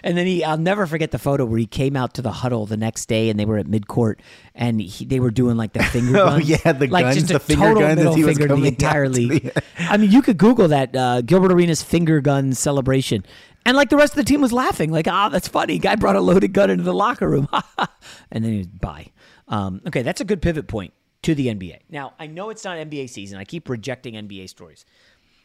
And 0.04 0.18
then 0.18 0.26
he, 0.28 0.44
I'll 0.44 0.58
never 0.58 0.86
forget 0.86 1.12
the 1.12 1.20
photo 1.20 1.46
where 1.46 1.58
he 1.60 1.66
came 1.66 1.96
out 1.96 2.14
to 2.16 2.22
the 2.22 2.32
huddle 2.32 2.66
the 2.66 2.76
next 2.78 3.06
day 3.08 3.30
and 3.30 3.40
they 3.40 3.46
were 3.46 3.58
at 3.58 3.68
midcourt 3.68 4.16
and 4.54 4.82
he, 4.82 5.06
they 5.06 5.22
were 5.22 5.32
doing 5.32 5.56
like 5.56 5.72
the 5.72 5.82
finger 5.96 6.18
Oh, 6.18 6.26
guns. 6.26 6.50
yeah, 6.50 6.74
the 6.74 6.88
like 6.88 7.06
guns, 7.06 7.16
just 7.16 7.28
the 7.30 7.40
finger 7.40 7.74
total 7.74 7.82
guns 7.82 8.16
he 8.16 8.26
was 8.26 8.38
to 8.38 8.48
the 8.48 8.66
entire 8.66 9.08
league. 9.08 9.44
the- 9.54 9.64
I 9.80 9.96
mean, 9.96 10.12
you 10.12 10.22
could 10.22 10.38
Google 10.38 10.68
that 10.70 10.94
uh, 10.94 11.22
Gilbert 11.22 11.54
Arenas 11.54 11.82
finger 11.82 12.20
gun 12.20 12.54
celebration. 12.54 13.24
And 13.66 13.78
like 13.78 13.90
the 13.90 13.98
rest 13.98 14.14
of 14.14 14.18
the 14.18 14.24
team 14.24 14.42
was 14.42 14.52
laughing, 14.52 14.92
like, 14.92 15.08
ah, 15.08 15.30
that's 15.30 15.48
funny. 15.48 15.78
Guy 15.78 15.96
brought 15.96 16.16
a 16.16 16.22
loaded 16.22 16.54
gun 16.54 16.70
into 16.70 16.84
the 16.84 16.94
locker 16.94 17.30
room. 17.30 17.48
and 18.32 18.44
then 18.44 18.52
he 18.52 18.58
was 18.60 18.68
bye. 18.68 19.08
Um, 19.48 19.82
okay, 19.88 20.02
that's 20.02 20.22
a 20.22 20.26
good 20.26 20.42
pivot 20.42 20.68
point 20.68 20.94
to 21.24 21.36
the 21.36 21.48
NBA. 21.48 21.80
Now, 21.90 22.14
I 22.20 22.28
know 22.28 22.50
it's 22.50 22.64
not 22.64 22.78
NBA 22.78 23.10
season. 23.10 23.38
I 23.38 23.44
keep 23.44 23.70
rejecting 23.70 24.16
NBA 24.16 24.50
stories. 24.50 24.86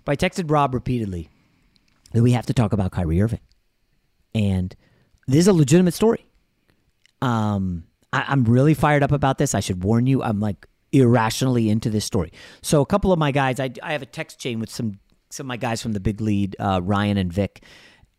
But 0.04 0.12
I 0.12 0.28
texted 0.28 0.50
Rob 0.50 0.72
repeatedly 0.72 1.28
that 2.12 2.22
we 2.22 2.32
have 2.32 2.46
to 2.46 2.54
talk 2.54 2.72
about 2.72 2.92
Kyrie 2.92 3.20
Irving. 3.20 3.40
And 4.34 4.74
this 5.26 5.40
is 5.40 5.48
a 5.48 5.52
legitimate 5.52 5.94
story. 5.94 6.24
Um, 7.20 7.84
I, 8.12 8.24
I'm 8.28 8.44
really 8.44 8.74
fired 8.74 9.02
up 9.02 9.12
about 9.12 9.38
this. 9.38 9.54
I 9.54 9.60
should 9.60 9.82
warn 9.82 10.06
you, 10.06 10.22
I'm 10.22 10.40
like 10.40 10.66
irrationally 10.92 11.68
into 11.68 11.90
this 11.90 12.04
story. 12.04 12.32
So 12.62 12.80
a 12.80 12.86
couple 12.86 13.12
of 13.12 13.18
my 13.18 13.32
guys, 13.32 13.60
I, 13.60 13.70
I 13.82 13.92
have 13.92 14.02
a 14.02 14.06
text 14.06 14.38
chain 14.38 14.60
with 14.60 14.70
some 14.70 15.00
some 15.28 15.46
of 15.46 15.48
my 15.48 15.56
guys 15.56 15.82
from 15.82 15.92
the 15.92 16.00
big 16.00 16.20
lead, 16.20 16.54
uh, 16.60 16.80
Ryan 16.82 17.16
and 17.16 17.32
Vic, 17.32 17.62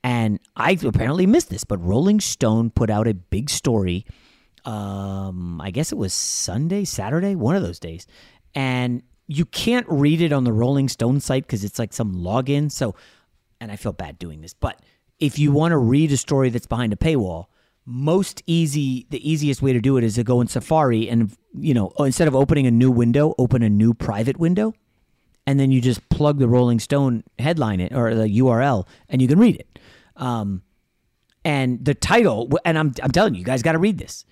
and 0.08 0.40
I 0.56 0.78
apparently 0.86 1.26
missed 1.26 1.50
this, 1.50 1.66
but 1.66 1.84
Rolling 1.84 2.22
Stone 2.22 2.70
put 2.70 2.90
out 2.90 3.10
a 3.10 3.14
big 3.14 3.50
story. 3.50 4.06
Um, 4.64 5.60
I 5.60 5.70
guess 5.70 5.92
it 5.92 5.98
was 5.98 6.14
Sunday, 6.14 6.86
Saturday, 6.86 7.36
one 7.36 7.58
of 7.58 7.62
those 7.62 7.78
days, 7.78 8.08
and 8.56 9.04
you 9.28 9.44
can't 9.44 9.86
read 9.90 10.22
it 10.22 10.32
on 10.32 10.46
the 10.46 10.54
Rolling 10.54 10.88
Stone 10.88 11.20
site 11.20 11.44
because 11.44 11.66
it's 11.66 11.78
like 11.78 11.92
some 11.92 12.16
login. 12.16 12.72
So, 12.72 12.96
and 13.60 13.70
I 13.70 13.76
feel 13.76 13.92
bad 13.92 14.18
doing 14.18 14.40
this, 14.40 14.54
but 14.54 14.82
if 15.20 15.38
you 15.38 15.52
want 15.52 15.74
to 15.74 15.78
read 15.78 16.10
a 16.14 16.18
story 16.18 16.52
that's 16.52 16.68
behind 16.68 16.94
a 16.94 16.96
paywall, 16.96 17.48
most 17.86 18.42
easy, 18.48 19.08
the 19.10 19.30
easiest 19.30 19.62
way 19.62 19.74
to 19.74 19.82
do 19.82 19.98
it 19.98 20.06
is 20.06 20.16
to 20.16 20.24
go 20.24 20.40
in 20.40 20.48
Safari 20.48 21.10
and 21.10 21.36
you 21.54 21.74
know 21.74 21.92
instead 22.00 22.30
of 22.30 22.36
opening 22.36 22.66
a 22.66 22.72
new 22.72 22.92
window, 22.92 23.36
open 23.38 23.62
a 23.62 23.70
new 23.70 23.94
private 23.94 24.38
window, 24.38 24.74
and 25.46 25.60
then 25.60 25.70
you 25.70 25.82
just 25.82 26.08
plug 26.08 26.40
the 26.40 26.48
Rolling 26.48 26.80
Stone 26.80 27.26
headline 27.38 27.82
it 27.82 27.92
or 27.92 28.16
the 28.16 28.30
URL, 28.40 28.88
and 29.10 29.22
you 29.22 29.28
can 29.28 29.38
read 29.38 29.58
it. 29.58 29.68
Um, 30.18 30.64
and 31.46 31.84
the 31.84 31.94
title, 31.94 32.50
and 32.66 32.78
I'm 32.78 32.94
I'm 33.02 33.12
telling 33.12 33.34
you, 33.34 33.40
you 33.40 33.46
guys 33.46 33.64
got 33.64 33.72
to 33.72 33.80
read 33.80 33.98
this. 33.98 34.26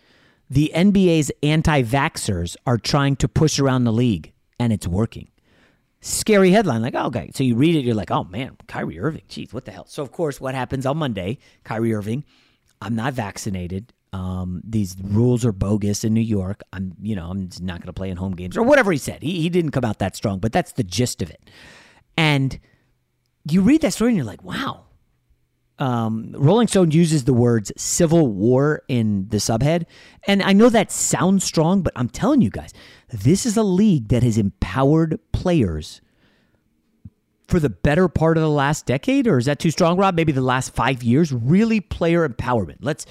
The 0.49 0.71
NBA's 0.75 1.31
anti-vaxxers 1.41 2.55
are 2.67 2.77
trying 2.77 3.15
to 3.17 3.27
push 3.27 3.57
around 3.57 3.85
the 3.85 3.93
league, 3.93 4.33
and 4.59 4.73
it's 4.73 4.87
working. 4.87 5.29
Scary 6.01 6.51
headline, 6.51 6.81
like 6.81 6.93
oh, 6.95 7.05
okay. 7.07 7.31
So 7.33 7.43
you 7.43 7.55
read 7.55 7.75
it, 7.75 7.85
you're 7.85 7.95
like, 7.95 8.11
oh 8.11 8.25
man, 8.25 8.57
Kyrie 8.67 8.99
Irving, 8.99 9.23
geez, 9.27 9.53
what 9.53 9.65
the 9.65 9.71
hell? 9.71 9.85
So 9.87 10.03
of 10.03 10.11
course, 10.11 10.41
what 10.41 10.53
happens 10.53 10.85
on 10.85 10.97
Monday? 10.97 11.39
Kyrie 11.63 11.93
Irving, 11.93 12.25
I'm 12.81 12.95
not 12.95 13.13
vaccinated. 13.13 13.93
Um, 14.13 14.61
these 14.63 14.95
rules 15.01 15.43
are 15.45 15.51
bogus 15.51 16.03
in 16.03 16.13
New 16.13 16.21
York. 16.21 16.61
I'm, 16.71 16.95
you 17.01 17.15
know, 17.15 17.29
I'm 17.29 17.49
not 17.59 17.79
going 17.79 17.87
to 17.87 17.93
play 17.93 18.09
in 18.09 18.17
home 18.17 18.33
games 18.33 18.55
or 18.55 18.63
whatever 18.63 18.91
he 18.91 18.97
said. 18.97 19.23
He 19.23 19.41
he 19.41 19.49
didn't 19.49 19.71
come 19.71 19.83
out 19.83 19.99
that 19.99 20.15
strong, 20.15 20.39
but 20.39 20.51
that's 20.51 20.73
the 20.73 20.83
gist 20.83 21.21
of 21.21 21.29
it. 21.29 21.49
And 22.17 22.59
you 23.49 23.61
read 23.61 23.81
that 23.81 23.93
story 23.93 24.11
and 24.11 24.17
you're 24.17 24.25
like, 24.25 24.43
wow. 24.43 24.85
Um, 25.77 26.33
Rolling 26.37 26.67
Stone 26.67 26.91
uses 26.91 27.25
the 27.25 27.33
words 27.33 27.71
civil 27.75 28.27
war 28.27 28.83
in 28.87 29.27
the 29.27 29.37
subhead. 29.37 29.85
And 30.25 30.41
I 30.41 30.53
know 30.53 30.69
that 30.69 30.91
sounds 30.91 31.43
strong, 31.43 31.81
but 31.81 31.91
I'm 31.95 32.07
telling 32.07 32.41
you 32.41 32.49
guys, 32.49 32.73
this 33.09 33.45
is 33.45 33.57
a 33.57 33.63
league 33.63 34.07
that 34.07 34.23
has 34.23 34.37
empowered 34.37 35.19
players 35.33 36.01
for 37.47 37.59
the 37.59 37.69
better 37.69 38.07
part 38.07 38.37
of 38.37 38.41
the 38.41 38.49
last 38.49 38.85
decade, 38.85 39.27
or 39.27 39.37
is 39.37 39.45
that 39.45 39.59
too 39.59 39.69
strong, 39.69 39.97
Rob? 39.97 40.15
Maybe 40.15 40.31
the 40.31 40.41
last 40.41 40.73
five 40.73 41.03
years, 41.03 41.31
really 41.31 41.79
player 41.79 42.27
empowerment. 42.27 42.77
Let's, 42.79 43.05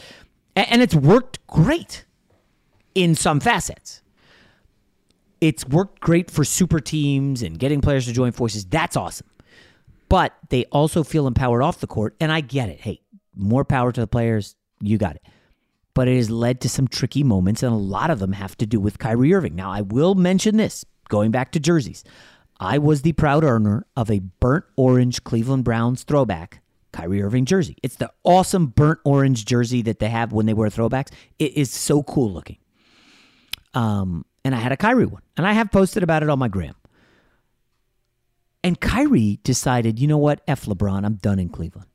and 0.56 0.82
it's 0.82 0.94
worked 0.94 1.46
great 1.46 2.04
in 2.94 3.14
some 3.14 3.40
facets. 3.40 4.02
It's 5.40 5.66
worked 5.66 6.00
great 6.00 6.30
for 6.30 6.44
super 6.44 6.80
teams 6.80 7.42
and 7.42 7.58
getting 7.58 7.80
players 7.80 8.06
to 8.06 8.12
join 8.12 8.32
forces. 8.32 8.64
That's 8.64 8.96
awesome. 8.96 9.26
But 10.08 10.34
they 10.50 10.64
also 10.66 11.02
feel 11.02 11.26
empowered 11.26 11.62
off 11.62 11.80
the 11.80 11.86
court, 11.86 12.14
and 12.20 12.30
I 12.30 12.40
get 12.40 12.68
it. 12.68 12.80
Hey, 12.80 13.00
more 13.34 13.64
power 13.64 13.92
to 13.92 14.00
the 14.00 14.06
players. 14.06 14.56
You 14.80 14.98
got 14.98 15.16
it. 15.16 15.22
But 15.94 16.08
it 16.08 16.16
has 16.16 16.30
led 16.30 16.60
to 16.62 16.68
some 16.68 16.88
tricky 16.88 17.22
moments, 17.22 17.62
and 17.62 17.72
a 17.72 17.76
lot 17.76 18.10
of 18.10 18.18
them 18.18 18.32
have 18.32 18.56
to 18.58 18.66
do 18.66 18.80
with 18.80 18.98
Kyrie 18.98 19.32
Irving. 19.32 19.54
Now, 19.54 19.70
I 19.70 19.80
will 19.80 20.14
mention 20.14 20.56
this 20.56 20.84
going 21.08 21.30
back 21.30 21.52
to 21.52 21.60
jerseys. 21.60 22.04
I 22.60 22.78
was 22.78 23.02
the 23.02 23.12
proud 23.12 23.44
owner 23.44 23.86
of 23.96 24.10
a 24.10 24.20
burnt 24.20 24.64
orange 24.76 25.24
Cleveland 25.24 25.64
Browns 25.64 26.02
throwback 26.02 26.62
Kyrie 26.92 27.22
Irving 27.22 27.44
jersey. 27.44 27.76
It's 27.82 27.96
the 27.96 28.12
awesome 28.22 28.68
burnt 28.68 29.00
orange 29.04 29.44
jersey 29.44 29.82
that 29.82 29.98
they 29.98 30.08
have 30.08 30.32
when 30.32 30.46
they 30.46 30.54
wear 30.54 30.68
throwbacks. 30.68 31.12
It 31.38 31.56
is 31.56 31.70
so 31.70 32.02
cool 32.02 32.32
looking. 32.32 32.58
Um, 33.74 34.24
and 34.44 34.54
I 34.54 34.58
had 34.58 34.72
a 34.72 34.76
Kyrie 34.76 35.06
one, 35.06 35.22
and 35.36 35.46
I 35.46 35.52
have 35.52 35.72
posted 35.72 36.02
about 36.02 36.22
it 36.22 36.30
on 36.30 36.38
my 36.38 36.48
gram. 36.48 36.74
And 38.64 38.80
Kyrie 38.80 39.38
decided, 39.44 39.98
you 39.98 40.08
know 40.08 40.16
what, 40.16 40.40
F 40.48 40.64
LeBron, 40.64 41.04
I'm 41.04 41.16
done 41.16 41.38
in 41.38 41.50
Cleveland. 41.50 41.88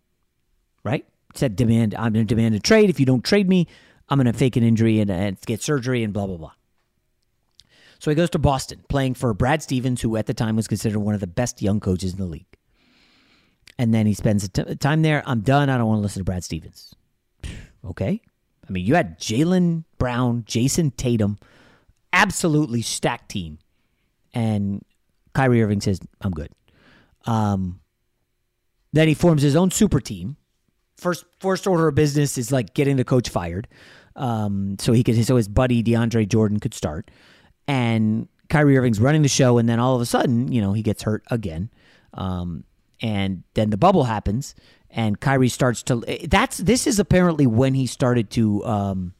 Right? 0.83 1.03
Said 1.33 1.55
demand, 1.55 1.95
I'm 1.95 2.13
going 2.13 2.25
to 2.25 2.35
demand 2.35 2.53
a 2.53 2.59
trade. 2.59 2.91
If 2.91 2.99
you 2.99 3.07
don't 3.07 3.25
trade 3.25 3.49
me, 3.49 3.67
I'm 4.07 4.17
going 4.17 4.31
to 4.31 4.37
fake 4.37 4.55
an 4.55 4.63
injury 4.63 4.99
and, 4.99 5.09
and 5.09 5.41
get 5.41 5.63
surgery 5.63 6.03
and 6.03 6.13
blah 6.13 6.27
blah 6.27 6.37
blah. 6.37 6.51
So 7.97 8.11
he 8.11 8.15
goes 8.15 8.29
to 8.29 8.39
Boston, 8.39 8.83
playing 8.87 9.15
for 9.15 9.33
Brad 9.33 9.61
Stevens, 9.61 10.01
who 10.01 10.15
at 10.15 10.27
the 10.27 10.33
time 10.33 10.55
was 10.55 10.67
considered 10.67 10.99
one 10.99 11.15
of 11.15 11.19
the 11.19 11.27
best 11.27 11.61
young 11.61 11.79
coaches 11.79 12.13
in 12.13 12.19
the 12.19 12.25
league. 12.25 12.45
And 13.77 13.93
then 13.93 14.05
he 14.05 14.13
spends 14.13 14.47
time 14.47 15.01
there. 15.01 15.23
I'm 15.25 15.41
done. 15.41 15.69
I 15.69 15.77
don't 15.77 15.87
want 15.87 15.97
to 15.97 16.03
listen 16.03 16.21
to 16.21 16.25
Brad 16.25 16.43
Stevens. 16.43 16.95
Okay. 17.85 18.19
I 18.67 18.71
mean, 18.73 18.85
you 18.85 18.95
had 18.95 19.17
Jaylen 19.21 19.85
Brown, 19.97 20.43
Jayson 20.45 20.91
Tatum, 20.97 21.39
absolutely 22.11 22.81
stacked 22.81 23.29
team. 23.29 23.57
And 24.33 24.83
Kyrie 25.33 25.63
Irving 25.63 25.79
says, 25.79 26.01
I'm 26.19 26.31
good. 26.31 26.49
Um, 27.29 27.79
then 28.91 29.07
he 29.07 29.13
forms 29.13 29.41
his 29.41 29.55
own 29.55 29.71
super 29.71 29.99
team 29.99 30.37
first 30.99 31.25
first 31.39 31.65
order 31.65 31.87
of 31.87 31.95
business 31.95 32.37
is 32.37 32.51
like 32.51 32.73
getting 32.73 32.97
the 32.97 33.03
coach 33.03 33.29
fired, 33.29 33.67
um, 34.15 34.77
so 34.79 34.93
he 34.93 35.03
could 35.03 35.23
so 35.25 35.35
his 35.35 35.47
buddy 35.47 35.81
DeAndre 35.81 36.27
Jordan 36.27 36.59
could 36.59 36.73
start, 36.73 37.09
and 37.67 38.27
Kyrie 38.49 38.77
Irving's 38.77 38.99
running 38.99 39.21
the 39.21 39.29
show, 39.29 39.57
and 39.57 39.67
then 39.67 39.79
all 39.79 39.95
of 39.95 40.01
a 40.01 40.05
sudden, 40.05 40.51
you 40.51 40.61
know, 40.61 40.73
he 40.73 40.81
gets 40.81 41.03
hurt 41.03 41.23
again, 41.31 41.69
um, 42.13 42.63
and 43.01 43.43
then 43.53 43.69
the 43.69 43.77
bubble 43.77 44.03
happens, 44.03 44.55
and 44.89 45.19
Kyrie 45.19 45.49
starts 45.49 45.81
to. 45.83 46.03
That's 46.27 46.57
this 46.57 46.85
is 46.85 46.99
apparently 46.99 47.47
when 47.47 47.73
he 47.73 47.87
started 47.87 48.29
to. 48.31 48.65
Um, 48.65 49.13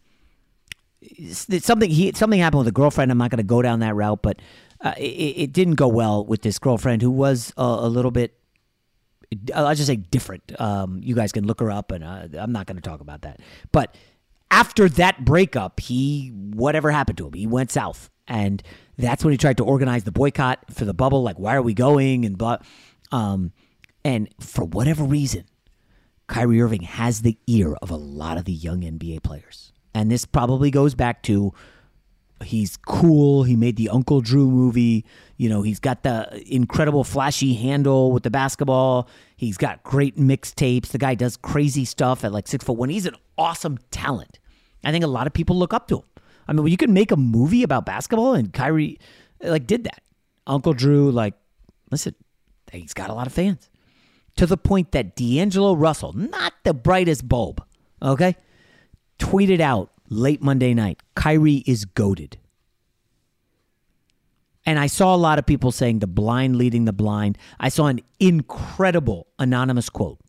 something 1.60 1.89
he 1.89 2.12
something 2.13 2.39
happened 2.39 2.60
with 2.60 2.67
a 2.67 2.74
girlfriend. 2.74 3.12
I'm 3.12 3.17
not 3.17 3.32
going 3.32 3.38
to 3.38 3.43
go 3.43 3.62
down 3.62 3.80
that 3.80 3.95
route, 3.95 4.22
but 4.22 4.41
uh, 4.82 4.94
it, 4.98 5.02
it, 5.02 5.54
didn't 5.54 5.76
go 5.76 5.88
well 5.88 6.26
with 6.26 6.42
this 6.42 6.58
girlfriend 6.58 7.02
who 7.02 7.12
was 7.12 7.54
a, 7.58 7.62
a 7.62 7.89
little 7.89 8.12
bit. 8.12 8.36
I'll 9.54 9.76
just 9.76 9.88
say 9.88 9.98
different. 9.98 10.60
Um, 10.60 11.02
you 11.04 11.15
guys 11.15 11.32
can 11.32 11.46
look 11.46 11.60
her 11.60 11.70
up, 11.70 11.92
and 11.92 12.04
uh, 12.04 12.28
I'm 12.39 12.52
not 12.52 12.65
going 12.65 12.78
to 12.78 12.82
talk 12.82 13.02
about 13.02 13.22
that. 13.24 13.42
But 13.72 13.96
after 14.50 14.89
that 14.89 15.26
breakup, 15.26 15.80
he 15.80 16.30
whatever 16.30 16.92
happened 16.92 17.18
to 17.20 17.28
him, 17.28 17.34
he 17.34 17.46
went 17.46 17.72
south, 17.72 18.10
and 18.28 18.63
that's 18.98 19.24
when 19.24 19.32
he 19.32 19.38
tried 19.38 19.58
to 19.58 19.65
organize 19.65 20.04
the 20.04 20.12
boycott 20.12 20.60
for 20.72 20.86
the 20.86 20.94
bubble. 20.94 21.24
Like, 21.24 21.38
why 21.38 21.56
are 21.56 21.62
we 21.62 21.74
going? 21.74 22.26
And 22.26 22.38
but, 22.38 22.63
Um, 23.12 23.52
and 24.04 24.30
for 24.39 24.63
whatever 24.63 25.04
reason, 25.04 25.46
Kyrie 26.28 26.62
Irving 26.62 26.84
has 26.84 27.22
the 27.22 27.38
ear 27.48 27.76
of 27.82 27.92
a 27.92 27.96
lot 27.96 28.38
of 28.38 28.46
the 28.46 28.54
young 28.54 28.82
NBA 28.82 29.24
players. 29.24 29.74
And 29.94 30.10
this 30.10 30.26
probably 30.26 30.72
goes 30.72 30.96
back 30.96 31.24
to 31.24 31.54
he's 32.43 32.78
cool. 32.78 33.43
He 33.43 33.56
made 33.56 33.75
the 33.75 33.89
Uncle 33.89 34.21
Drew 34.21 34.49
movie. 34.49 35.06
You 35.38 35.49
know, 35.49 35.62
he's 35.62 35.80
got 35.80 36.04
the 36.04 36.43
incredible 36.47 37.04
flashy 37.04 37.54
handle 37.54 38.12
with 38.12 38.23
the 38.23 38.30
basketball. 38.30 39.10
He's 39.36 39.58
got 39.58 39.84
great 39.84 40.17
mixtapes. 40.17 40.88
The 40.88 40.97
guy 40.97 41.15
does 41.15 41.38
crazy 41.38 41.86
stuff 41.86 42.23
at 42.23 42.32
like 42.32 42.47
six 42.47 42.63
foot 42.63 42.78
one. 42.78 42.89
He's 42.89 43.06
an 43.06 43.15
awesome 43.38 43.78
talent. 43.91 44.39
I 44.84 44.91
think 44.91 45.04
a 45.04 45.08
lot 45.08 45.28
of 45.28 45.34
people 45.34 45.58
look 45.58 45.73
up 45.73 45.88
to 45.89 45.97
him. 45.97 46.04
I 46.47 46.54
mean, 46.54 46.63
well, 46.63 46.69
you 46.69 46.78
can 46.78 46.93
make 46.93 47.12
a 47.12 47.17
movie 47.17 47.63
about 47.63 47.86
basketball, 47.86 48.34
and 48.34 48.52
Kyrie 48.52 48.99
like 49.41 49.67
did 49.67 49.84
that. 49.84 50.02
Uncle 50.47 50.73
Drew, 50.73 51.12
like, 51.12 51.36
listen, 51.91 52.15
he's 52.71 52.93
got 52.93 53.10
a 53.10 53.13
lot 53.13 53.28
of 53.28 53.34
fans 53.34 53.69
to 54.36 54.45
the 54.45 54.58
point 54.58 54.91
that 54.93 55.15
D'Angelo 55.15 55.75
Russell, 55.75 56.13
not 56.13 56.54
the 56.63 56.73
brightest 56.73 57.28
bulb, 57.28 57.63
okay, 58.02 58.36
tweeted 59.19 59.60
out 59.60 59.91
late 60.10 60.41
Monday 60.41 60.74
night 60.74 61.02
Kyrie 61.15 61.63
is 61.65 61.86
goaded. 61.86 62.38
And 64.65 64.78
I 64.78 64.88
saw 64.88 65.15
a 65.15 65.17
lot 65.17 65.39
of 65.39 65.45
people 65.45 65.72
saying 65.72 66.00
the 66.00 66.08
blind 66.08 66.56
leading 66.56 66.86
the 66.86 66.93
blind. 66.93 67.38
I 67.60 67.69
saw 67.69 67.88
an 67.88 68.02
incredible 68.19 69.28
anonymous 69.39 69.89
quote. 69.89 70.19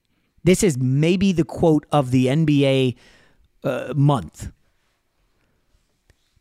This 0.45 0.63
is 0.63 0.79
maybe 0.79 1.33
the 1.33 1.45
quote 1.45 1.85
of 1.93 2.11
the 2.11 2.27
NBA 2.27 2.97
uh, 3.65 3.93
month. 3.95 4.51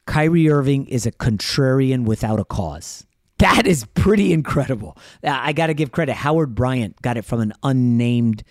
Kyrie 0.05 0.49
Irving 0.49 0.87
is 0.87 1.05
a 1.05 1.11
contrarian 1.11 2.05
without 2.05 2.39
a 2.39 2.45
cause. 2.45 3.05
That 3.37 3.67
is 3.67 3.85
pretty 3.93 4.33
incredible. 4.33 4.97
I 5.23 5.53
got 5.53 5.67
to 5.67 5.73
give 5.73 5.91
credit. 5.91 6.13
Howard 6.15 6.55
Bryant 6.55 7.01
got 7.01 7.17
it 7.17 7.25
from 7.25 7.41
an 7.41 7.53
unnamed 7.63 8.43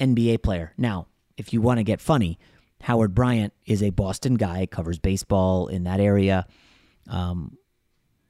NBA 0.00 0.42
player. 0.42 0.72
Now, 0.76 1.06
if 1.36 1.52
you 1.52 1.60
want 1.60 1.78
to 1.78 1.84
get 1.84 2.00
funny, 2.00 2.38
Howard 2.84 3.14
Bryant 3.14 3.52
is 3.66 3.82
a 3.82 3.90
Boston 3.90 4.34
guy, 4.34 4.66
covers 4.66 4.98
baseball 4.98 5.68
in 5.68 5.84
that 5.84 6.00
area. 6.00 6.46
Um, 7.08 7.56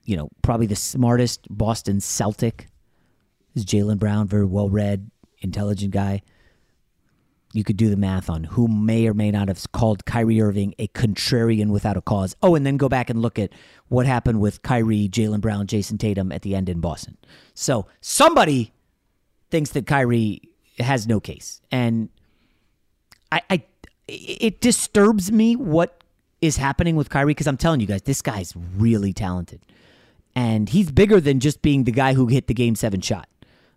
you 0.05 0.17
know, 0.17 0.29
probably 0.43 0.67
the 0.67 0.77
smartest 0.77 1.47
Boston 1.51 2.01
Celtic 2.01 2.69
is 3.55 3.65
Jaylen 3.65 3.99
Brown, 3.99 4.27
very 4.27 4.45
well 4.45 4.69
read, 4.69 5.11
intelligent 5.41 5.93
guy 5.93 6.23
you 7.55 7.63
could 7.63 7.77
do 7.77 7.89
the 7.89 7.97
math 7.97 8.29
on 8.29 8.43
who 8.43 8.67
may 8.67 9.07
or 9.07 9.15
may 9.15 9.31
not 9.31 9.47
have 9.47 9.71
called 9.71 10.05
Kyrie 10.05 10.43
Irving 10.43 10.75
a 10.81 10.89
contrarian 10.89 11.69
without 11.69 11.97
a 11.97 12.03
cause. 12.03 12.35
Oh, 12.43 12.57
and 12.57 12.67
then 12.67 12.77
go 12.77 12.89
back 12.89 13.09
and 13.09 13.23
look 13.23 13.39
at 13.39 13.53
what 13.87 14.07
happened 14.07 14.41
with 14.41 14.63
Kyrie, 14.63 15.09
Jaylen 15.09 15.41
Brown, 15.41 15.69
Jayson 15.69 15.97
Tatum 15.97 16.33
at 16.33 16.43
the 16.43 16.57
end 16.57 16.69
in 16.69 16.81
Boston. 16.81 17.17
So 17.55 17.87
somebody 18.01 18.73
thinks 19.51 19.71
that 19.71 19.87
Kyrie 19.87 20.43
has 20.81 21.07
no 21.07 21.21
case, 21.21 21.61
and 21.71 22.09
I, 23.31 23.43
I 23.49 23.63
it 24.09 24.61
disturbs 24.61 25.33
me 25.33 25.57
what 25.57 26.03
is 26.41 26.57
happening 26.57 26.97
with 26.97 27.11
Kyrie 27.11 27.31
because 27.31 27.47
I'm 27.47 27.57
telling 27.57 27.81
you 27.81 27.87
guys, 27.87 28.03
this 28.03 28.23
guy's 28.23 28.55
really 28.77 29.13
talented, 29.13 29.61
and 30.35 30.69
he's 30.69 30.91
bigger 30.91 31.21
than 31.21 31.41
just 31.41 31.63
being 31.63 31.85
the 31.85 31.93
guy 31.93 32.15
who 32.15 32.27
hit 32.27 32.47
the 32.47 32.55
game 32.55 32.75
seven 32.75 33.01
shot 33.01 33.29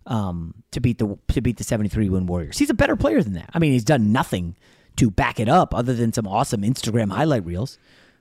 um, 0.06 0.54
to 0.72 0.80
beat 0.80 0.98
the 0.98 1.16
to 1.28 1.40
beat 1.40 1.58
the 1.58 1.64
73 1.64 2.08
win 2.08 2.26
Warriors. 2.26 2.58
He's 2.58 2.70
a 2.70 2.74
better 2.74 2.96
player 2.96 3.22
than 3.22 3.34
that. 3.34 3.50
I 3.52 3.58
mean, 3.58 3.72
he's 3.72 3.84
done 3.84 4.12
nothing 4.12 4.56
to 4.96 5.10
back 5.10 5.38
it 5.38 5.48
up 5.48 5.74
other 5.74 5.94
than 5.94 6.12
some 6.12 6.26
awesome 6.26 6.62
Instagram 6.62 7.12
highlight 7.12 7.44
reels. 7.44 7.78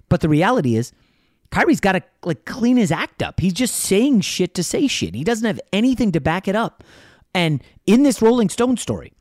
But 0.10 0.22
the 0.22 0.30
reality 0.30 0.76
is, 0.76 0.94
Kyrie's 1.50 1.80
got 1.80 1.94
to 1.94 2.04
like 2.24 2.46
clean 2.46 2.78
his 2.78 2.92
act 2.92 3.24
up. 3.24 3.40
He's 3.40 3.54
just 3.54 3.76
saying 3.76 4.22
shit 4.22 4.54
to 4.56 4.64
say 4.64 4.88
shit. 4.88 5.16
He 5.16 5.24
doesn't 5.24 5.46
have 5.46 5.60
anything 5.74 6.12
to 6.12 6.22
back 6.22 6.48
it 6.48 6.56
up. 6.56 6.84
And 7.34 7.64
in 7.86 8.04
this 8.04 8.22
Rolling 8.22 8.50
Stone 8.50 8.78
story, 8.78 9.14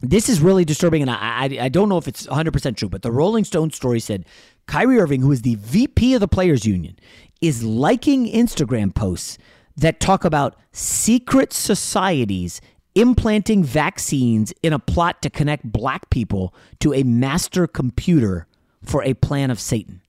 this 0.00 0.28
is 0.28 0.40
really 0.40 0.64
disturbing, 0.64 1.02
and 1.02 1.10
I, 1.10 1.16
I, 1.16 1.58
I 1.62 1.68
don't 1.68 1.88
know 1.88 1.98
if 1.98 2.08
it's 2.08 2.26
100% 2.26 2.76
true, 2.76 2.88
but 2.88 3.02
the 3.02 3.12
Rolling 3.12 3.44
Stone 3.44 3.70
story 3.72 4.00
said 4.00 4.24
Kyrie 4.66 4.98
Irving, 4.98 5.20
who 5.20 5.32
is 5.32 5.42
the 5.42 5.56
VP 5.56 6.14
of 6.14 6.20
the 6.20 6.28
Players 6.28 6.64
Union, 6.64 6.98
is 7.40 7.62
liking 7.62 8.26
Instagram 8.26 8.94
posts 8.94 9.36
that 9.76 10.00
talk 10.00 10.24
about 10.24 10.56
secret 10.72 11.52
societies 11.52 12.60
implanting 12.94 13.62
vaccines 13.62 14.52
in 14.62 14.72
a 14.72 14.78
plot 14.78 15.22
to 15.22 15.30
connect 15.30 15.64
black 15.64 16.10
people 16.10 16.54
to 16.80 16.92
a 16.92 17.02
master 17.02 17.66
computer 17.66 18.46
for 18.82 19.02
a 19.04 19.14
plan 19.14 19.50
of 19.50 19.60
Satan. 19.60 20.02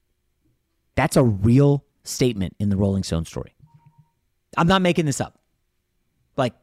That's 0.95 1.15
a 1.15 1.23
real 1.23 1.85
statement 2.03 2.55
in 2.59 2.69
the 2.69 2.77
Rolling 2.77 3.03
Stone 3.03 3.25
story. 3.25 3.53
I'm 4.57 4.67
not 4.67 4.81
making 4.81 5.05
this 5.05 5.21
up. 5.21 5.39
Like, 6.35 6.53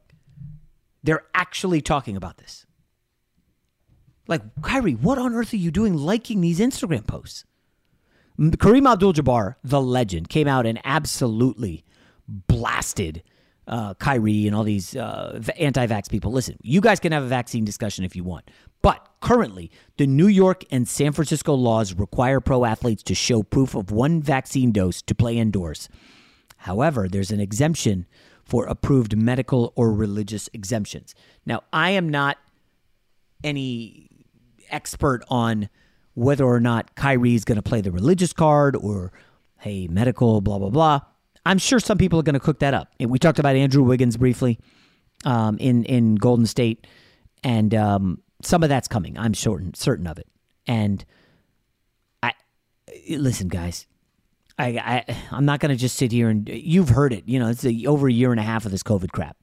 they're 1.03 1.23
actually 1.33 1.81
talking 1.81 2.17
about 2.17 2.37
this. 2.37 2.65
Like, 4.29 4.61
Kyrie, 4.61 4.93
what 4.93 5.17
on 5.17 5.33
earth 5.33 5.53
are 5.53 5.57
you 5.57 5.71
doing 5.71 5.95
liking 5.95 6.39
these 6.39 6.59
Instagram 6.59 7.05
posts? 7.07 7.45
Kareem 8.39 8.89
Abdul 8.89 9.13
Jabbar, 9.13 9.55
the 9.63 9.81
legend, 9.81 10.29
came 10.29 10.47
out 10.47 10.67
and 10.67 10.79
absolutely 10.85 11.83
blasted 12.27 13.23
uh, 13.67 13.95
Kyrie 13.95 14.45
and 14.45 14.55
all 14.55 14.63
these 14.63 14.95
uh, 14.95 15.41
anti 15.57 15.85
vax 15.87 16.09
people. 16.09 16.31
Listen, 16.31 16.57
you 16.61 16.79
guys 16.79 16.99
can 16.99 17.11
have 17.11 17.23
a 17.23 17.27
vaccine 17.27 17.65
discussion 17.65 18.05
if 18.05 18.15
you 18.15 18.23
want. 18.23 18.49
But 18.83 19.05
currently, 19.19 19.71
the 19.97 20.05
New 20.05 20.27
York 20.27 20.63
and 20.69 20.87
San 20.87 21.11
Francisco 21.11 21.55
laws 21.55 21.93
require 21.93 22.39
pro 22.39 22.65
athletes 22.65 23.01
to 23.03 23.15
show 23.15 23.41
proof 23.41 23.73
of 23.73 23.91
one 23.91 24.21
vaccine 24.21 24.71
dose 24.71 25.01
to 25.01 25.15
play 25.15 25.37
indoors. 25.37 25.89
However, 26.57 27.07
there's 27.09 27.31
an 27.31 27.39
exemption 27.39 28.05
for 28.43 28.67
approved 28.67 29.17
medical 29.17 29.73
or 29.75 29.91
religious 29.91 30.49
exemptions. 30.53 31.15
Now, 31.47 31.63
I 31.73 31.91
am 31.91 32.09
not 32.09 32.37
any 33.43 34.08
expert 34.71 35.23
on 35.29 35.69
whether 36.13 36.43
or 36.43 36.59
not 36.59 36.95
Kyrie 36.95 37.35
is 37.35 37.45
going 37.45 37.55
to 37.55 37.61
play 37.61 37.81
the 37.81 37.91
religious 37.91 38.33
card 38.33 38.75
or, 38.75 39.11
hey, 39.59 39.87
medical, 39.87 40.41
blah, 40.41 40.59
blah, 40.59 40.69
blah. 40.69 40.99
I'm 41.45 41.57
sure 41.57 41.79
some 41.79 41.97
people 41.97 42.19
are 42.19 42.23
going 42.23 42.33
to 42.33 42.39
cook 42.39 42.59
that 42.59 42.73
up. 42.73 42.89
We 42.99 43.19
talked 43.19 43.39
about 43.39 43.55
Andrew 43.55 43.83
Wiggins 43.83 44.17
briefly 44.17 44.59
um, 45.25 45.57
in 45.57 45.83
in 45.85 46.15
Golden 46.15 46.45
State, 46.45 46.85
and 47.43 47.73
um, 47.73 48.21
some 48.41 48.63
of 48.63 48.69
that's 48.69 48.87
coming. 48.87 49.17
I'm 49.17 49.33
certain 49.33 49.73
certain 49.73 50.07
of 50.07 50.19
it. 50.19 50.27
And 50.67 51.03
I 52.21 52.33
listen, 53.09 53.47
guys. 53.47 53.87
I, 54.57 55.05
I 55.07 55.17
I'm 55.31 55.45
not 55.45 55.61
going 55.61 55.69
to 55.69 55.77
just 55.77 55.95
sit 55.95 56.11
here 56.11 56.27
and 56.27 56.49
you've 56.49 56.89
heard 56.89 57.13
it. 57.13 57.23
You 57.27 57.39
know, 57.39 57.47
it's 57.47 57.63
a, 57.65 57.85
over 57.85 58.09
a 58.09 58.11
year 58.11 58.31
and 58.31 58.39
a 58.39 58.43
half 58.43 58.65
of 58.65 58.71
this 58.71 58.83
COVID 58.83 59.11
crap. 59.11 59.37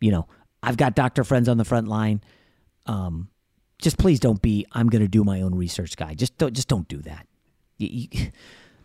You 0.00 0.10
know, 0.10 0.28
I've 0.62 0.78
got 0.78 0.94
doctor 0.94 1.24
friends 1.24 1.48
on 1.48 1.58
the 1.58 1.64
front 1.64 1.88
line. 1.88 2.22
Um, 2.86 3.28
just 3.82 3.98
please 3.98 4.20
don't 4.20 4.40
be. 4.40 4.64
I'm 4.72 4.88
going 4.88 5.02
to 5.02 5.08
do 5.08 5.24
my 5.24 5.42
own 5.42 5.54
research, 5.54 5.96
guy. 5.96 6.14
Just 6.14 6.38
don't. 6.38 6.54
Just 6.54 6.68
don't 6.68 6.88
do 6.88 6.98
that. 7.02 7.26
You, 7.76 8.06
you, 8.10 8.28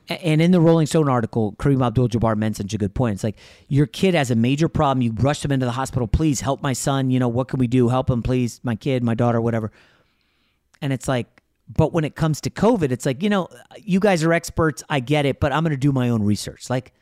and 0.09 0.41
in 0.41 0.51
the 0.51 0.61
Rolling 0.61 0.87
Stone 0.87 1.09
article, 1.09 1.53
Kareem 1.59 1.85
Abdul-Jabbar 1.85 2.37
mentioned 2.37 2.73
a 2.73 2.77
good 2.77 2.95
point. 2.95 3.15
It's 3.15 3.23
like 3.23 3.37
your 3.67 3.85
kid 3.85 4.13
has 4.15 4.31
a 4.31 4.35
major 4.35 4.69
problem. 4.69 5.01
You 5.01 5.11
rush 5.11 5.41
them 5.41 5.51
into 5.51 5.65
the 5.65 5.73
hospital. 5.73 6.07
Please 6.07 6.41
help 6.41 6.61
my 6.61 6.73
son. 6.73 7.09
You 7.09 7.19
know 7.19 7.27
what 7.27 7.49
can 7.49 7.59
we 7.59 7.67
do? 7.67 7.89
Help 7.89 8.09
him, 8.09 8.23
please. 8.23 8.59
My 8.63 8.75
kid, 8.75 9.03
my 9.03 9.13
daughter, 9.13 9.39
whatever. 9.41 9.71
And 10.81 10.93
it's 10.93 11.07
like, 11.07 11.27
but 11.69 11.91
when 11.91 12.05
it 12.05 12.15
comes 12.15 12.39
to 12.41 12.49
COVID, 12.49 12.91
it's 12.91 13.05
like 13.05 13.21
you 13.21 13.29
know, 13.29 13.49
you 13.77 13.99
guys 13.99 14.23
are 14.23 14.33
experts. 14.33 14.83
I 14.89 14.99
get 14.99 15.25
it, 15.25 15.39
but 15.39 15.51
I'm 15.51 15.63
going 15.63 15.71
to 15.71 15.77
do 15.77 15.91
my 15.91 16.09
own 16.09 16.23
research. 16.23 16.69
Like, 16.69 16.93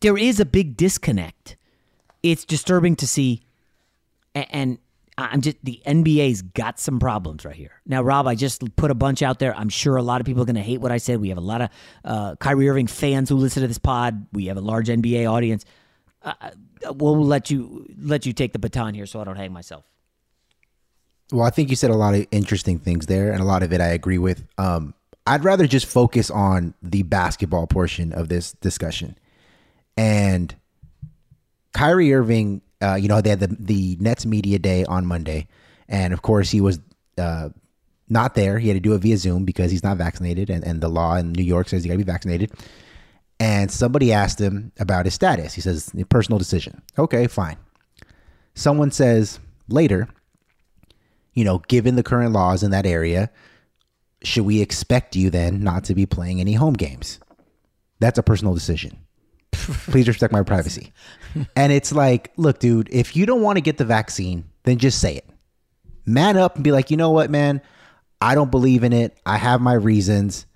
there 0.00 0.18
is 0.18 0.38
a 0.40 0.44
big 0.44 0.76
disconnect. 0.76 1.56
It's 2.22 2.44
disturbing 2.44 2.96
to 2.96 3.06
see, 3.06 3.42
and 4.34 4.78
I'm 5.16 5.40
just 5.40 5.56
the 5.62 5.80
NBA's 5.86 6.42
got 6.42 6.80
some 6.80 6.98
problems 6.98 7.44
right 7.44 7.54
here. 7.54 7.80
Now, 7.86 8.02
Rob, 8.02 8.26
I 8.26 8.34
just 8.34 8.74
put 8.76 8.90
a 8.90 8.94
bunch 8.94 9.22
out 9.22 9.38
there. 9.38 9.54
I'm 9.56 9.68
sure 9.68 9.96
a 9.96 10.02
lot 10.02 10.20
of 10.20 10.26
people 10.26 10.42
are 10.42 10.46
going 10.46 10.56
to 10.56 10.62
hate 10.62 10.80
what 10.80 10.90
I 10.90 10.96
said. 10.98 11.20
We 11.20 11.28
have 11.28 11.38
a 11.38 11.42
lot 11.42 11.60
of 11.60 11.68
uh, 12.04 12.36
Kyrie 12.36 12.68
Irving 12.68 12.88
fans 12.88 13.28
who 13.28 13.36
listen 13.36 13.62
to 13.62 13.68
this 13.68 13.78
pod. 13.78 14.26
We 14.32 14.46
have 14.46 14.56
a 14.56 14.60
large 14.60 14.88
NBA 14.88 15.30
audience. 15.30 15.64
Uh, 16.22 16.32
uh, 16.40 16.92
we'll 16.92 17.24
let 17.24 17.50
you 17.50 17.86
let 17.96 18.26
you 18.26 18.32
take 18.32 18.52
the 18.52 18.58
baton 18.58 18.94
here, 18.94 19.06
so 19.06 19.20
I 19.20 19.24
don't 19.24 19.36
hang 19.36 19.52
myself. 19.52 19.84
Well, 21.32 21.46
I 21.46 21.50
think 21.50 21.70
you 21.70 21.76
said 21.76 21.90
a 21.90 21.96
lot 21.96 22.14
of 22.14 22.26
interesting 22.30 22.78
things 22.78 23.06
there, 23.06 23.30
and 23.30 23.40
a 23.40 23.44
lot 23.44 23.62
of 23.62 23.72
it 23.72 23.80
I 23.80 23.88
agree 23.88 24.18
with. 24.18 24.44
Um, 24.58 24.94
I'd 25.26 25.44
rather 25.44 25.66
just 25.66 25.86
focus 25.86 26.30
on 26.30 26.74
the 26.82 27.02
basketball 27.02 27.66
portion 27.66 28.12
of 28.12 28.28
this 28.28 28.52
discussion. 28.52 29.16
And 29.96 30.54
Kyrie 31.72 32.12
Irving, 32.12 32.62
uh, 32.84 32.94
you 32.96 33.08
know, 33.08 33.20
they 33.20 33.30
had 33.30 33.40
the, 33.40 33.56
the 33.58 33.96
Nets 34.00 34.26
media 34.26 34.58
day 34.58 34.84
on 34.84 35.06
Monday. 35.06 35.48
And 35.88 36.12
of 36.12 36.22
course, 36.22 36.50
he 36.50 36.60
was 36.60 36.78
uh, 37.18 37.48
not 38.08 38.34
there. 38.34 38.58
He 38.58 38.68
had 38.68 38.74
to 38.74 38.80
do 38.80 38.94
it 38.94 38.98
via 38.98 39.16
Zoom 39.16 39.44
because 39.44 39.70
he's 39.70 39.82
not 39.82 39.96
vaccinated. 39.96 40.50
And, 40.50 40.64
and 40.64 40.80
the 40.80 40.88
law 40.88 41.16
in 41.16 41.32
New 41.32 41.42
York 41.44 41.68
says 41.68 41.84
you 41.84 41.88
got 41.88 41.94
to 41.94 42.04
be 42.04 42.04
vaccinated. 42.04 42.52
And 43.40 43.70
somebody 43.70 44.12
asked 44.12 44.40
him 44.40 44.72
about 44.78 45.06
his 45.06 45.14
status. 45.14 45.54
He 45.54 45.60
says, 45.60 45.90
personal 46.08 46.38
decision. 46.38 46.82
Okay, 46.98 47.26
fine. 47.26 47.56
Someone 48.54 48.90
says 48.90 49.40
later, 49.68 50.08
you 51.32 51.44
know, 51.44 51.58
given 51.66 51.96
the 51.96 52.02
current 52.02 52.32
laws 52.32 52.62
in 52.62 52.70
that 52.70 52.86
area, 52.86 53.30
should 54.22 54.44
we 54.44 54.60
expect 54.60 55.16
you 55.16 55.30
then 55.30 55.62
not 55.62 55.84
to 55.84 55.94
be 55.94 56.06
playing 56.06 56.40
any 56.40 56.54
home 56.54 56.74
games? 56.74 57.18
That's 57.98 58.18
a 58.18 58.22
personal 58.22 58.54
decision. 58.54 58.98
Please 59.52 60.08
respect 60.08 60.32
my 60.32 60.42
privacy. 60.42 60.92
And 61.56 61.72
it's 61.72 61.92
like, 61.92 62.32
look, 62.36 62.58
dude, 62.58 62.88
if 62.92 63.16
you 63.16 63.26
don't 63.26 63.42
want 63.42 63.56
to 63.56 63.60
get 63.60 63.76
the 63.76 63.84
vaccine, 63.84 64.44
then 64.64 64.78
just 64.78 65.00
say 65.00 65.16
it. 65.16 65.28
Man 66.06 66.36
up 66.36 66.54
and 66.54 66.64
be 66.64 66.72
like, 66.72 66.90
you 66.90 66.96
know 66.96 67.10
what, 67.10 67.30
man? 67.30 67.60
I 68.20 68.34
don't 68.34 68.50
believe 68.50 68.84
in 68.84 68.92
it. 68.92 69.16
I 69.26 69.36
have 69.36 69.60
my 69.60 69.74
reasons. 69.74 70.46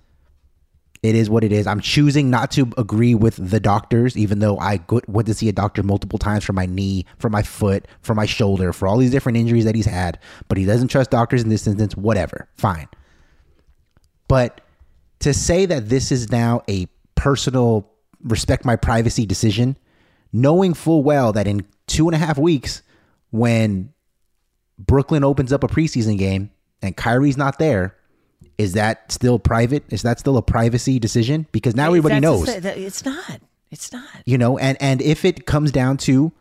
It 1.01 1.15
is 1.15 1.29
what 1.29 1.43
it 1.43 1.51
is. 1.51 1.65
I'm 1.65 1.79
choosing 1.79 2.29
not 2.29 2.51
to 2.51 2.71
agree 2.77 3.15
with 3.15 3.35
the 3.49 3.59
doctors, 3.59 4.17
even 4.17 4.39
though 4.39 4.59
I 4.59 4.81
went 5.07 5.27
to 5.27 5.33
see 5.33 5.47
a 5.47 5.53
doctor 5.53 5.81
multiple 5.81 6.19
times 6.19 6.43
for 6.43 6.51
my 6.51 6.65
knee, 6.65 7.05
for 7.19 7.29
my 7.29 7.41
foot, 7.41 7.87
for 8.01 8.13
my 8.13 8.25
shoulder, 8.25 8.73
for 8.73 8.87
all 8.87 8.97
these 8.97 9.11
different 9.11 9.37
injuries 9.37 9.63
that 9.63 9.75
he's 9.75 9.85
had. 9.85 10.19
But 10.49 10.57
he 10.57 10.65
doesn't 10.65 10.89
trust 10.89 11.11
doctors 11.11 11.41
in 11.41 11.49
this 11.49 11.65
instance. 11.65 11.95
Whatever. 11.95 12.49
Fine. 12.57 12.89
But 14.27 14.61
to 15.19 15.33
say 15.33 15.65
that 15.65 15.87
this 15.87 16.11
is 16.11 16.31
now 16.31 16.63
a 16.69 16.87
personal 17.15 17.89
respect 18.23 18.65
my 18.65 18.75
privacy 18.75 19.25
decision, 19.25 19.77
knowing 20.31 20.73
full 20.73 21.03
well 21.03 21.33
that 21.33 21.47
in 21.47 21.65
two 21.87 22.07
and 22.07 22.15
a 22.15 22.17
half 22.17 22.37
weeks, 22.37 22.81
when 23.31 23.93
Brooklyn 24.77 25.23
opens 25.23 25.51
up 25.51 25.63
a 25.63 25.67
preseason 25.67 26.17
game 26.17 26.51
and 26.81 26.95
Kyrie's 26.95 27.37
not 27.37 27.59
there, 27.59 27.95
is 28.57 28.73
that 28.73 29.11
still 29.11 29.39
private? 29.39 29.83
Is 29.89 30.01
that 30.03 30.19
still 30.19 30.37
a 30.37 30.41
privacy 30.41 30.99
decision? 30.99 31.47
Because 31.51 31.75
now 31.75 31.87
everybody 31.87 32.19
knows. 32.19 32.47
It's 32.47 33.05
not. 33.05 33.41
It's 33.71 33.91
not. 33.91 34.03
You 34.25 34.37
know, 34.37 34.57
and 34.57 34.77
and 34.81 35.01
if 35.01 35.25
it 35.25 35.45
comes 35.45 35.71
down 35.71 35.97
to 35.97 36.31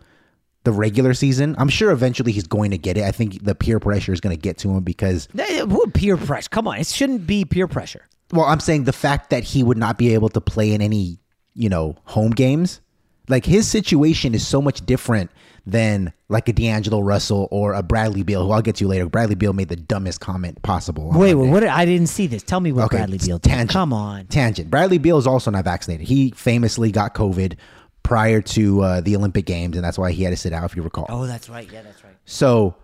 the 0.65 0.73
regular 0.73 1.15
season, 1.15 1.55
I'm 1.59 1.69
sure 1.69 1.91
eventually 1.91 2.33
he's 2.33 2.47
going 2.47 2.73
to 2.73 2.79
get 2.79 2.97
it. 2.97 3.05
I 3.05 3.13
think 3.13 3.45
the 3.45 3.55
peer 3.55 3.79
pressure 3.79 4.13
is 4.13 4.21
going 4.21 4.37
to 4.37 4.41
get 4.41 4.59
to 4.59 4.71
him 4.71 4.83
because 4.83 5.29
peer 5.95 6.17
pressure. 6.17 6.49
Come 6.51 6.67
on, 6.67 6.79
it 6.79 6.87
shouldn't 6.87 7.27
be 7.27 7.45
peer 7.45 7.69
pressure. 7.69 8.07
Well, 8.33 8.45
I'm 8.45 8.61
saying 8.61 8.85
the 8.85 8.93
fact 8.93 9.31
that 9.31 9.45
he 9.45 9.63
would 9.63 9.79
not 9.79 9.97
be 9.97 10.15
able 10.15 10.29
to 10.31 10.41
play 10.41 10.73
in 10.73 10.83
any, 10.83 11.19
you 11.55 11.69
know, 11.69 11.97
home 12.05 12.31
games, 12.33 12.81
like 13.29 13.45
his 13.45 13.69
situation 13.69 14.35
is 14.35 14.47
so 14.47 14.61
much 14.63 14.85
different 14.87 15.31
than 15.67 16.13
like 16.31 16.49
a 16.49 16.53
D'Angelo 16.53 17.01
Russell 17.01 17.47
or 17.51 17.75
a 17.75 17.83
Bradley 17.83 18.23
Beal, 18.23 18.45
who 18.47 18.53
I'll 18.53 18.63
get 18.63 18.77
to 18.77 18.89
later. 18.89 19.07
Bradley 19.07 19.35
Beal 19.35 19.53
made 19.53 19.69
the 19.69 19.77
dumbest 19.77 20.21
comment 20.21 20.63
possible. 20.63 21.11
Wait, 21.15 21.35
wait, 21.35 21.51
what? 21.51 21.63
I 21.65 21.85
didn't 21.85 22.07
see 22.07 22.27
this. 22.27 22.43
Tell 22.43 22.61
me 22.61 22.73
what 22.73 22.87
Okay, 22.87 22.97
Bradley 22.99 23.19
Beal. 23.19 23.39
did. 23.39 23.51
tangent. 23.51 23.71
Come 23.71 23.93
on. 23.93 24.27
Tangent. 24.29 24.71
Bradley 24.71 24.97
Beal 24.99 25.19
is 25.19 25.27
also 25.27 25.51
not 25.51 25.65
vaccinated. 25.65 26.07
He 26.09 26.31
famously 26.31 26.91
got 26.91 27.15
COVID 27.15 27.57
prior 28.03 28.41
to 28.41 28.81
uh, 28.81 29.01
the 29.03 29.15
Olympic 29.15 29.45
Games, 29.45 29.77
and 29.77 29.85
that's 29.85 29.99
why 29.99 30.11
he 30.13 30.23
had 30.23 30.31
to 30.31 30.37
sit 30.37 30.55
out, 30.55 30.65
if 30.65 30.75
you 30.75 30.83
recall. 30.83 31.05
Oh, 31.11 31.27
that's 31.27 31.51
right. 31.51 31.71
Yeah, 31.71 31.83
that's 31.83 32.03
right. 32.03 32.17
So 32.25 32.75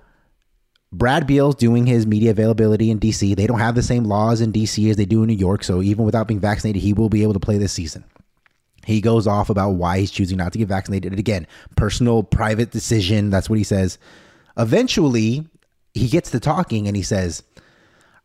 Brad 0.92 1.26
Beal's 1.26 1.54
doing 1.54 1.86
his 1.86 2.06
media 2.06 2.30
availability 2.32 2.90
in 2.90 3.00
DC. 3.00 3.34
They 3.34 3.46
don't 3.46 3.58
have 3.60 3.74
the 3.74 3.82
same 3.82 4.04
laws 4.04 4.42
in 4.42 4.52
DC 4.52 4.90
as 4.90 4.96
they 4.98 5.06
do 5.06 5.22
in 5.22 5.28
New 5.28 5.34
York. 5.34 5.64
So 5.64 5.80
even 5.80 6.04
without 6.04 6.28
being 6.28 6.40
vaccinated, 6.40 6.82
he 6.82 6.92
will 6.92 7.08
be 7.08 7.22
able 7.22 7.32
to 7.32 7.40
play 7.40 7.56
this 7.56 7.72
season. 7.72 8.04
He 8.86 9.00
goes 9.00 9.26
off 9.26 9.50
about 9.50 9.70
why 9.70 9.98
he's 9.98 10.10
choosing 10.10 10.38
not 10.38 10.52
to 10.52 10.58
get 10.58 10.68
vaccinated. 10.68 11.18
Again, 11.18 11.46
personal, 11.76 12.22
private 12.22 12.70
decision. 12.70 13.30
That's 13.30 13.48
what 13.48 13.58
he 13.58 13.64
says. 13.64 13.98
Eventually, 14.56 15.46
he 15.94 16.08
gets 16.08 16.30
to 16.32 16.40
talking 16.40 16.86
and 16.86 16.96
he 16.96 17.02
says, 17.02 17.42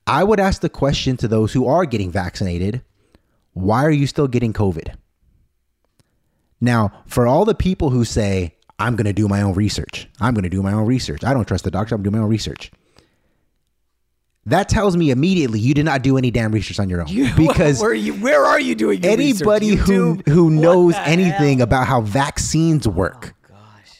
I 0.05 0.23
would 0.23 0.39
ask 0.39 0.61
the 0.61 0.69
question 0.69 1.17
to 1.17 1.27
those 1.27 1.53
who 1.53 1.67
are 1.67 1.85
getting 1.85 2.11
vaccinated 2.11 2.81
why 3.53 3.83
are 3.83 3.91
you 3.91 4.07
still 4.07 4.27
getting 4.27 4.53
COVID? 4.53 4.95
Now, 6.61 7.03
for 7.07 7.27
all 7.27 7.45
the 7.45 7.55
people 7.55 7.89
who 7.89 8.05
say, 8.05 8.55
I'm 8.77 8.95
going 8.95 9.05
to 9.05 9.13
do 9.13 9.27
my 9.27 9.41
own 9.41 9.53
research, 9.53 10.07
I'm 10.19 10.33
going 10.33 10.43
to 10.43 10.49
do 10.49 10.63
my 10.63 10.71
own 10.71 10.85
research, 10.85 11.23
I 11.23 11.33
don't 11.33 11.47
trust 11.47 11.63
the 11.63 11.71
doctor, 11.71 11.95
I'm 11.95 12.03
doing 12.03 12.15
my 12.15 12.23
own 12.23 12.29
research. 12.29 12.71
That 14.49 14.67
tells 14.67 14.97
me 14.97 15.11
immediately 15.11 15.59
you 15.59 15.73
did 15.73 15.85
not 15.85 16.01
do 16.01 16.17
any 16.17 16.31
damn 16.31 16.51
research 16.51 16.79
on 16.79 16.89
your 16.89 17.01
own. 17.01 17.07
because 17.37 17.79
where 17.79 17.91
are 17.91 17.93
you? 17.93 18.13
Where 18.15 18.45
are 18.45 18.59
you 18.59 18.75
doing? 18.75 19.03
Your 19.03 19.11
anybody 19.11 19.71
research? 19.71 19.87
who 19.87 20.21
who 20.25 20.49
knows 20.49 20.95
anything 20.95 21.61
about 21.61 21.87
how 21.87 22.01
vaccines 22.01 22.87
oh 22.87 22.91
work 22.91 23.35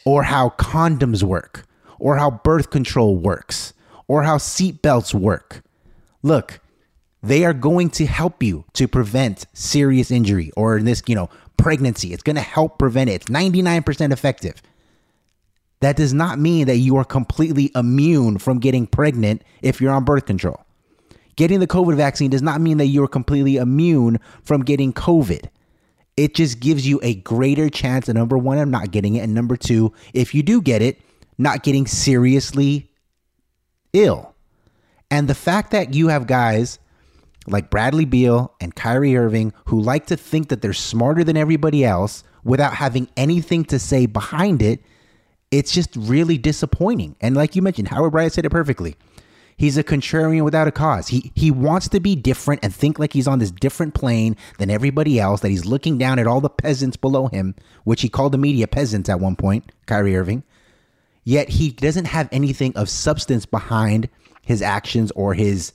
or 0.04 0.22
how 0.22 0.50
condoms 0.50 1.22
work 1.22 1.66
or 1.98 2.16
how 2.16 2.30
birth 2.30 2.70
control 2.70 3.16
works 3.16 3.72
or 4.08 4.22
how 4.22 4.38
seatbelts 4.38 5.14
work 5.14 5.62
look 6.22 6.60
they 7.22 7.44
are 7.44 7.52
going 7.52 7.90
to 7.90 8.06
help 8.06 8.42
you 8.42 8.64
to 8.72 8.88
prevent 8.88 9.46
serious 9.52 10.10
injury 10.10 10.50
or 10.56 10.78
in 10.78 10.84
this 10.84 11.02
you 11.06 11.14
know 11.14 11.28
pregnancy 11.56 12.12
it's 12.12 12.22
going 12.22 12.36
to 12.36 12.42
help 12.42 12.78
prevent 12.78 13.10
it 13.10 13.14
it's 13.14 13.26
99% 13.26 14.12
effective 14.12 14.62
that 15.80 15.96
does 15.96 16.12
not 16.12 16.38
mean 16.38 16.66
that 16.66 16.76
you 16.76 16.96
are 16.96 17.04
completely 17.04 17.70
immune 17.74 18.38
from 18.38 18.58
getting 18.58 18.86
pregnant 18.86 19.42
if 19.62 19.80
you're 19.80 19.92
on 19.92 20.04
birth 20.04 20.26
control 20.26 20.64
Getting 21.40 21.60
the 21.60 21.66
COVID 21.66 21.96
vaccine 21.96 22.28
does 22.28 22.42
not 22.42 22.60
mean 22.60 22.76
that 22.76 22.88
you're 22.88 23.08
completely 23.08 23.56
immune 23.56 24.20
from 24.42 24.62
getting 24.62 24.92
COVID. 24.92 25.46
It 26.14 26.34
just 26.34 26.60
gives 26.60 26.86
you 26.86 27.00
a 27.02 27.14
greater 27.14 27.70
chance, 27.70 28.10
of 28.10 28.14
number 28.14 28.36
one, 28.36 28.58
of 28.58 28.68
not 28.68 28.90
getting 28.90 29.14
it. 29.14 29.20
And 29.20 29.32
number 29.32 29.56
two, 29.56 29.94
if 30.12 30.34
you 30.34 30.42
do 30.42 30.60
get 30.60 30.82
it, 30.82 31.00
not 31.38 31.62
getting 31.62 31.86
seriously 31.86 32.90
ill. 33.94 34.34
And 35.10 35.28
the 35.28 35.34
fact 35.34 35.70
that 35.70 35.94
you 35.94 36.08
have 36.08 36.26
guys 36.26 36.78
like 37.46 37.70
Bradley 37.70 38.04
Beal 38.04 38.54
and 38.60 38.74
Kyrie 38.76 39.16
Irving 39.16 39.54
who 39.64 39.80
like 39.80 40.04
to 40.08 40.18
think 40.18 40.50
that 40.50 40.60
they're 40.60 40.74
smarter 40.74 41.24
than 41.24 41.38
everybody 41.38 41.86
else 41.86 42.22
without 42.44 42.74
having 42.74 43.08
anything 43.16 43.64
to 43.64 43.78
say 43.78 44.04
behind 44.04 44.60
it, 44.60 44.82
it's 45.50 45.72
just 45.72 45.94
really 45.96 46.38
disappointing. 46.38 47.16
And 47.20 47.34
like 47.34 47.56
you 47.56 47.62
mentioned, 47.62 47.88
Howard 47.88 48.12
Bryant 48.12 48.32
said 48.32 48.44
it 48.44 48.50
perfectly. 48.50 48.96
He's 49.56 49.76
a 49.76 49.84
contrarian 49.84 50.42
without 50.44 50.68
a 50.68 50.72
cause. 50.72 51.08
He 51.08 51.32
he 51.34 51.50
wants 51.50 51.88
to 51.88 52.00
be 52.00 52.16
different 52.16 52.64
and 52.64 52.74
think 52.74 52.98
like 52.98 53.12
he's 53.12 53.28
on 53.28 53.40
this 53.40 53.50
different 53.50 53.92
plane 53.92 54.36
than 54.58 54.70
everybody 54.70 55.20
else, 55.20 55.42
that 55.42 55.50
he's 55.50 55.66
looking 55.66 55.98
down 55.98 56.18
at 56.18 56.26
all 56.26 56.40
the 56.40 56.48
peasants 56.48 56.96
below 56.96 57.26
him, 57.28 57.54
which 57.84 58.00
he 58.00 58.08
called 58.08 58.32
the 58.32 58.38
media 58.38 58.66
peasants 58.66 59.10
at 59.10 59.20
one 59.20 59.36
point, 59.36 59.70
Kyrie 59.84 60.16
Irving. 60.16 60.44
Yet 61.24 61.50
he 61.50 61.70
doesn't 61.70 62.06
have 62.06 62.28
anything 62.32 62.74
of 62.74 62.88
substance 62.88 63.44
behind 63.44 64.08
his 64.40 64.62
actions 64.62 65.10
or 65.10 65.34
his 65.34 65.74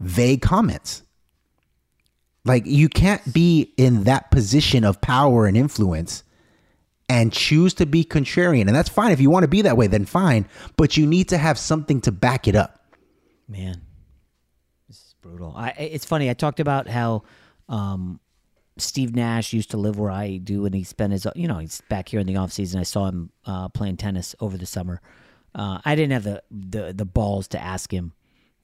vague 0.00 0.42
comments. 0.42 1.02
Like 2.44 2.66
you 2.66 2.88
can't 2.88 3.32
be 3.32 3.72
in 3.76 4.04
that 4.04 4.32
position 4.32 4.82
of 4.82 5.00
power 5.00 5.46
and 5.46 5.56
influence 5.56 6.24
and 7.08 7.32
choose 7.32 7.74
to 7.74 7.86
be 7.86 8.04
contrarian. 8.04 8.66
And 8.66 8.74
that's 8.74 8.88
fine. 8.88 9.12
If 9.12 9.20
you 9.20 9.30
want 9.30 9.44
to 9.44 9.48
be 9.48 9.62
that 9.62 9.76
way, 9.76 9.86
then 9.86 10.04
fine. 10.04 10.48
But 10.76 10.96
you 10.96 11.06
need 11.06 11.28
to 11.28 11.38
have 11.38 11.58
something 11.58 12.00
to 12.02 12.12
back 12.12 12.48
it 12.48 12.56
up. 12.56 12.84
Man, 13.48 13.82
this 14.88 14.96
is 14.96 15.14
brutal. 15.20 15.54
I, 15.56 15.70
it's 15.70 16.04
funny. 16.04 16.28
I 16.28 16.34
talked 16.34 16.58
about 16.58 16.88
how 16.88 17.22
um, 17.68 18.18
Steve 18.76 19.14
Nash 19.14 19.52
used 19.52 19.70
to 19.70 19.76
live 19.76 19.98
where 19.98 20.10
I 20.10 20.38
do, 20.38 20.66
and 20.66 20.74
he 20.74 20.82
spent 20.84 21.12
his, 21.12 21.26
you 21.36 21.46
know, 21.46 21.58
he's 21.58 21.80
back 21.82 22.08
here 22.08 22.20
in 22.20 22.26
the 22.26 22.36
off 22.36 22.52
season. 22.52 22.80
I 22.80 22.84
saw 22.84 23.06
him 23.06 23.30
uh, 23.44 23.68
playing 23.68 23.98
tennis 23.98 24.34
over 24.40 24.56
the 24.56 24.66
summer. 24.66 25.00
Uh, 25.54 25.78
I 25.84 25.94
didn't 25.94 26.12
have 26.12 26.24
the, 26.24 26.42
the 26.50 26.92
the 26.92 27.06
balls 27.06 27.48
to 27.48 27.62
ask 27.62 27.90
him, 27.90 28.12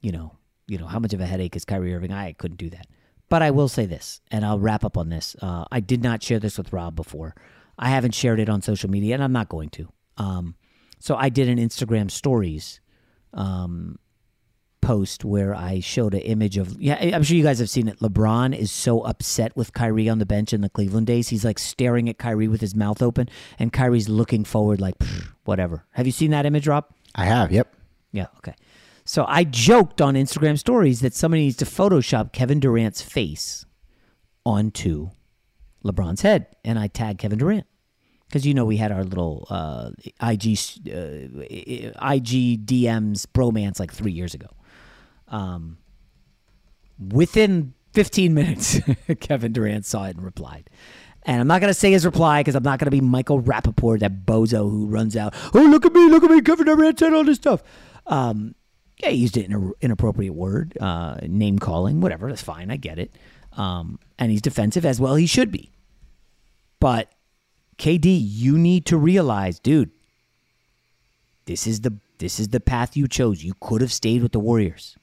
you 0.02 0.12
know, 0.12 0.36
you 0.66 0.76
know, 0.76 0.86
how 0.86 0.98
much 0.98 1.14
of 1.14 1.20
a 1.20 1.26
headache 1.26 1.56
is 1.56 1.64
Kyrie 1.64 1.94
Irving? 1.94 2.12
I 2.12 2.32
couldn't 2.32 2.58
do 2.58 2.68
that. 2.70 2.86
But 3.30 3.40
I 3.40 3.50
will 3.50 3.68
say 3.68 3.86
this, 3.86 4.20
and 4.30 4.44
I'll 4.44 4.58
wrap 4.58 4.84
up 4.84 4.98
on 4.98 5.08
this. 5.08 5.34
Uh, 5.40 5.64
I 5.72 5.80
did 5.80 6.02
not 6.02 6.22
share 6.22 6.38
this 6.38 6.58
with 6.58 6.72
Rob 6.72 6.94
before. 6.94 7.34
I 7.78 7.90
haven't 7.90 8.14
shared 8.14 8.40
it 8.40 8.48
on 8.48 8.62
social 8.62 8.90
media, 8.90 9.14
and 9.14 9.22
I'm 9.22 9.32
not 9.32 9.48
going 9.48 9.70
to. 9.70 9.88
Um, 10.16 10.54
so 10.98 11.16
I 11.16 11.28
did 11.28 11.48
an 11.48 11.58
Instagram 11.58 12.10
stories 12.10 12.80
um, 13.32 13.98
post 14.80 15.24
where 15.24 15.54
I 15.54 15.80
showed 15.80 16.14
an 16.14 16.20
image 16.20 16.58
of 16.58 16.80
yeah, 16.80 16.96
I'm 17.14 17.22
sure 17.22 17.36
you 17.36 17.42
guys 17.42 17.58
have 17.58 17.70
seen 17.70 17.88
it. 17.88 17.98
LeBron 18.00 18.56
is 18.56 18.70
so 18.70 19.00
upset 19.00 19.56
with 19.56 19.72
Kyrie 19.72 20.08
on 20.08 20.18
the 20.18 20.26
bench 20.26 20.52
in 20.52 20.60
the 20.60 20.68
Cleveland 20.68 21.06
days. 21.06 21.28
He's 21.28 21.44
like 21.44 21.58
staring 21.58 22.08
at 22.08 22.18
Kyrie 22.18 22.48
with 22.48 22.60
his 22.60 22.74
mouth 22.74 23.02
open, 23.02 23.28
and 23.58 23.72
Kyrie's 23.72 24.08
looking 24.08 24.44
forward 24.44 24.80
like 24.80 24.94
whatever. 25.44 25.84
Have 25.92 26.06
you 26.06 26.12
seen 26.12 26.30
that 26.32 26.46
image, 26.46 26.66
Rob? 26.66 26.84
I 27.14 27.24
have. 27.24 27.50
Yep. 27.52 27.74
Yeah. 28.12 28.26
Okay. 28.38 28.54
So 29.04 29.24
I 29.26 29.44
joked 29.44 30.00
on 30.00 30.14
Instagram 30.14 30.58
stories 30.58 31.00
that 31.00 31.14
somebody 31.14 31.44
needs 31.44 31.56
to 31.56 31.64
Photoshop 31.64 32.32
Kevin 32.32 32.60
Durant's 32.60 33.02
face 33.02 33.66
onto 34.44 35.10
LeBron's 35.84 36.22
head, 36.22 36.46
and 36.64 36.78
I 36.78 36.86
tagged 36.86 37.18
Kevin 37.18 37.38
Durant. 37.38 37.66
because 38.28 38.46
you 38.46 38.54
know 38.54 38.64
we 38.64 38.76
had 38.76 38.92
our 38.92 39.04
little 39.04 39.46
uh, 39.50 39.90
IG 40.22 40.58
uh, 40.88 41.42
IG 42.12 42.66
DMs 42.66 43.26
bromance 43.26 43.78
like 43.80 43.92
three 43.92 44.12
years 44.12 44.34
ago. 44.34 44.48
Um, 45.28 45.78
within 46.98 47.74
15 47.94 48.34
minutes, 48.40 48.80
Kevin 49.20 49.52
Durant 49.52 49.84
saw 49.84 50.04
it 50.04 50.16
and 50.16 50.24
replied. 50.24 50.70
And 51.24 51.40
I'm 51.40 51.46
not 51.46 51.60
going 51.60 51.70
to 51.70 51.78
say 51.78 51.92
his 51.92 52.04
reply 52.04 52.40
because 52.40 52.56
I'm 52.56 52.64
not 52.64 52.80
going 52.80 52.86
to 52.86 52.90
be 52.90 53.00
Michael 53.00 53.40
Rapaport, 53.40 54.00
that 54.00 54.26
bozo 54.26 54.68
who 54.68 54.86
runs 54.86 55.16
out. 55.16 55.34
Oh, 55.54 55.60
look 55.62 55.86
at 55.86 55.92
me, 55.92 56.08
look 56.08 56.24
at 56.24 56.30
me. 56.30 56.40
Kevin 56.40 56.66
Durant 56.66 56.98
said 56.98 57.12
all 57.12 57.22
this 57.22 57.36
stuff. 57.36 57.62
Um, 58.08 58.56
yeah, 58.98 59.10
he 59.10 59.18
used 59.18 59.36
an 59.36 59.72
inappropriate 59.80 60.34
word, 60.34 60.76
uh, 60.80 61.18
name 61.22 61.58
calling, 61.58 62.00
whatever. 62.00 62.28
That's 62.28 62.42
fine. 62.42 62.70
I 62.70 62.76
get 62.76 62.98
it. 62.98 63.12
Um, 63.56 63.98
and 64.18 64.30
he's 64.30 64.42
defensive 64.42 64.86
as 64.86 65.00
well. 65.00 65.14
He 65.14 65.26
should 65.26 65.50
be. 65.50 65.70
But 66.80 67.12
KD, 67.78 68.18
you 68.22 68.58
need 68.58 68.86
to 68.86 68.96
realize, 68.96 69.58
dude, 69.58 69.90
this 71.46 71.66
is 71.66 71.80
the 71.82 71.98
this 72.18 72.38
is 72.38 72.48
the 72.48 72.60
path 72.60 72.96
you 72.96 73.08
chose. 73.08 73.42
You 73.42 73.54
could 73.60 73.80
have 73.80 73.92
stayed 73.92 74.22
with 74.22 74.32
the 74.32 74.38
Warriors. 74.38 74.96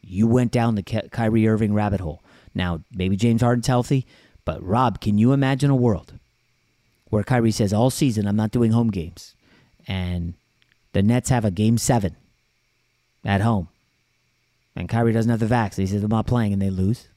You 0.00 0.26
went 0.26 0.52
down 0.52 0.76
the 0.76 0.82
Ky- 0.82 1.08
Kyrie 1.10 1.48
Irving 1.48 1.74
rabbit 1.74 2.00
hole. 2.00 2.22
Now, 2.54 2.82
maybe 2.92 3.16
James 3.16 3.42
Harden's 3.42 3.66
healthy, 3.66 4.06
but 4.44 4.62
Rob, 4.64 5.00
can 5.00 5.18
you 5.18 5.32
imagine 5.32 5.70
a 5.70 5.76
world 5.76 6.14
where 7.08 7.24
Kyrie 7.24 7.50
says 7.50 7.72
all 7.72 7.90
season 7.90 8.26
I'm 8.26 8.36
not 8.36 8.52
doing 8.52 8.70
home 8.72 8.90
games, 8.90 9.34
and 9.86 10.34
the 10.92 11.02
Nets 11.02 11.30
have 11.30 11.44
a 11.44 11.50
game 11.50 11.78
seven 11.78 12.16
at 13.24 13.40
home, 13.40 13.68
and 14.76 14.88
Kyrie 14.88 15.12
doesn't 15.12 15.30
have 15.30 15.40
the 15.40 15.46
vax. 15.46 15.76
He 15.76 15.86
says 15.86 16.02
I'm 16.02 16.10
not 16.10 16.26
playing, 16.26 16.52
and 16.52 16.62
they 16.62 16.70
lose. 16.70 17.08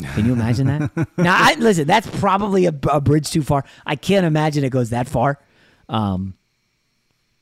Can 0.00 0.26
you 0.26 0.32
imagine 0.32 0.66
that? 0.66 1.08
now, 1.16 1.36
I, 1.36 1.54
listen, 1.54 1.86
that's 1.86 2.08
probably 2.18 2.66
a, 2.66 2.74
a, 2.90 3.00
bridge 3.00 3.30
too 3.30 3.42
far. 3.42 3.64
I 3.86 3.96
can't 3.96 4.26
imagine 4.26 4.64
it 4.64 4.70
goes 4.70 4.90
that 4.90 5.08
far. 5.08 5.38
Um, 5.88 6.34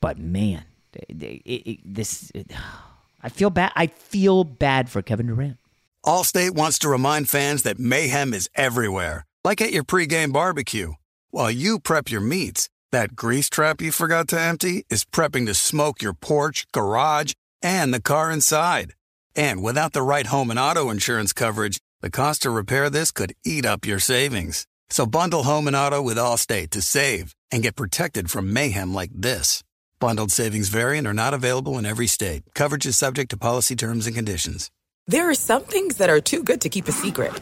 but 0.01 0.17
man, 0.17 0.63
it, 0.93 1.21
it, 1.23 1.69
it, 1.69 1.79
this 1.85 2.31
I 3.21 3.29
feel 3.29 3.49
bad. 3.49 3.71
I 3.75 3.87
feel 3.87 4.43
bad 4.43 4.89
for 4.89 5.01
Kevin 5.01 5.27
Durant. 5.27 5.57
Allstate 6.05 6.51
wants 6.51 6.79
to 6.79 6.89
remind 6.89 7.29
fans 7.29 7.63
that 7.63 7.77
mayhem 7.77 8.33
is 8.33 8.49
everywhere, 8.55 9.25
like 9.43 9.61
at 9.61 9.73
your 9.73 9.83
pregame 9.83 10.31
barbecue. 10.31 10.93
While 11.29 11.51
you 11.51 11.79
prep 11.79 12.09
your 12.09 12.21
meats, 12.21 12.69
that 12.91 13.15
grease 13.15 13.49
trap 13.49 13.81
you 13.81 13.91
forgot 13.91 14.29
to 14.29 14.39
empty 14.39 14.85
is 14.89 15.03
prepping 15.03 15.45
to 15.47 15.53
smoke 15.53 16.01
your 16.01 16.13
porch, 16.13 16.65
garage, 16.71 17.33
and 17.61 17.93
the 17.93 18.01
car 18.01 18.31
inside. 18.31 18.93
And 19.35 19.61
without 19.61 19.93
the 19.93 20.01
right 20.01 20.25
home 20.25 20.49
and 20.49 20.59
auto 20.59 20.89
insurance 20.89 21.33
coverage, 21.33 21.77
the 22.01 22.09
cost 22.09 22.43
to 22.43 22.49
repair 22.49 22.89
this 22.89 23.11
could 23.11 23.33
eat 23.45 23.65
up 23.65 23.85
your 23.85 23.99
savings. 23.99 24.65
So 24.89 25.05
bundle 25.05 25.43
home 25.43 25.67
and 25.67 25.75
auto 25.75 26.01
with 26.01 26.17
Allstate 26.17 26.69
to 26.71 26.81
save 26.81 27.35
and 27.51 27.61
get 27.61 27.75
protected 27.75 28.31
from 28.31 28.53
mayhem 28.53 28.93
like 28.93 29.11
this. 29.13 29.63
Bundled 29.99 30.31
savings 30.31 30.69
variant 30.69 31.07
are 31.07 31.13
not 31.13 31.33
available 31.33 31.77
in 31.77 31.85
every 31.85 32.07
state. 32.07 32.43
Coverage 32.55 32.85
is 32.85 32.97
subject 32.97 33.31
to 33.31 33.37
policy 33.37 33.75
terms 33.75 34.07
and 34.07 34.15
conditions. 34.15 34.71
There 35.07 35.29
are 35.29 35.35
some 35.35 35.63
things 35.63 35.97
that 35.97 36.09
are 36.09 36.21
too 36.21 36.41
good 36.41 36.61
to 36.61 36.69
keep 36.69 36.87
a 36.87 36.93
secret. 36.93 37.33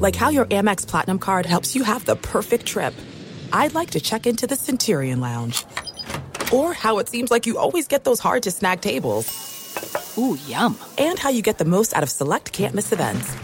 Like 0.00 0.16
how 0.16 0.30
your 0.30 0.46
Amex 0.46 0.86
Platinum 0.86 1.20
card 1.20 1.46
helps 1.46 1.76
you 1.76 1.84
have 1.84 2.04
the 2.04 2.16
perfect 2.16 2.66
trip. 2.66 2.94
I'd 3.52 3.74
like 3.74 3.90
to 3.90 4.00
check 4.00 4.26
into 4.26 4.48
the 4.48 4.56
Centurion 4.56 5.20
Lounge. 5.20 5.64
Or 6.52 6.72
how 6.72 6.98
it 6.98 7.08
seems 7.08 7.30
like 7.30 7.46
you 7.46 7.58
always 7.58 7.86
get 7.86 8.02
those 8.02 8.18
hard 8.18 8.42
to 8.42 8.50
snag 8.50 8.80
tables. 8.80 9.55
Ooh, 10.18 10.38
yum. 10.46 10.78
And 10.98 11.18
how 11.18 11.30
you 11.30 11.42
get 11.42 11.58
the 11.58 11.64
most 11.64 11.94
out 11.96 12.02
of 12.02 12.10
select 12.10 12.52
can't 12.52 12.74
miss 12.74 12.92
events. 12.92 13.34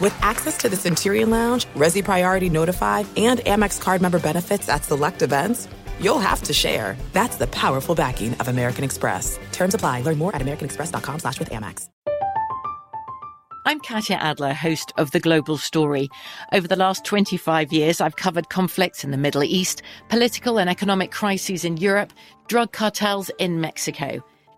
With 0.00 0.16
access 0.20 0.56
to 0.58 0.68
the 0.68 0.76
Centurion 0.76 1.30
Lounge, 1.30 1.66
Resy 1.76 2.02
Priority 2.04 2.50
Notified, 2.50 3.06
and 3.16 3.40
Amex 3.40 3.80
card 3.80 4.02
member 4.02 4.18
benefits 4.18 4.68
at 4.68 4.84
select 4.84 5.22
events, 5.22 5.68
you'll 6.00 6.18
have 6.18 6.42
to 6.42 6.52
share. 6.52 6.96
That's 7.12 7.36
the 7.36 7.46
powerful 7.46 7.94
backing 7.94 8.34
of 8.34 8.48
American 8.48 8.82
Express. 8.84 9.38
Terms 9.52 9.74
apply. 9.74 10.02
Learn 10.02 10.18
more 10.18 10.34
at 10.34 10.42
americanexpress.com 10.42 11.20
slash 11.20 11.38
with 11.38 11.50
Amex. 11.50 11.88
I'm 13.64 13.78
Katya 13.78 14.16
Adler, 14.16 14.54
host 14.54 14.92
of 14.96 15.12
The 15.12 15.20
Global 15.20 15.56
Story. 15.56 16.08
Over 16.52 16.66
the 16.66 16.74
last 16.74 17.04
25 17.04 17.72
years, 17.72 18.00
I've 18.00 18.16
covered 18.16 18.48
conflicts 18.48 19.04
in 19.04 19.12
the 19.12 19.16
Middle 19.16 19.44
East, 19.44 19.82
political 20.08 20.58
and 20.58 20.68
economic 20.68 21.12
crises 21.12 21.64
in 21.64 21.76
Europe, 21.76 22.12
drug 22.48 22.72
cartels 22.72 23.30
in 23.38 23.60
Mexico. 23.60 24.20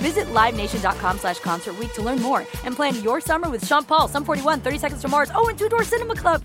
Visit 0.00 0.26
LiveNation.com 0.26 1.18
slash 1.18 1.40
Concert 1.40 1.78
Week 1.78 1.92
to 1.94 2.02
learn 2.02 2.20
more 2.20 2.40
and 2.64 2.76
plan 2.76 3.02
your 3.02 3.20
summer 3.20 3.48
with 3.48 3.66
Sean 3.66 3.84
Paul, 3.84 4.08
Sum 4.08 4.24
41, 4.24 4.60
30 4.60 4.78
Seconds 4.78 5.02
to 5.02 5.08
Mars, 5.08 5.30
oh, 5.34 5.48
and 5.48 5.58
Two 5.58 5.68
Door 5.68 5.84
Cinema 5.84 6.14
Club. 6.14 6.44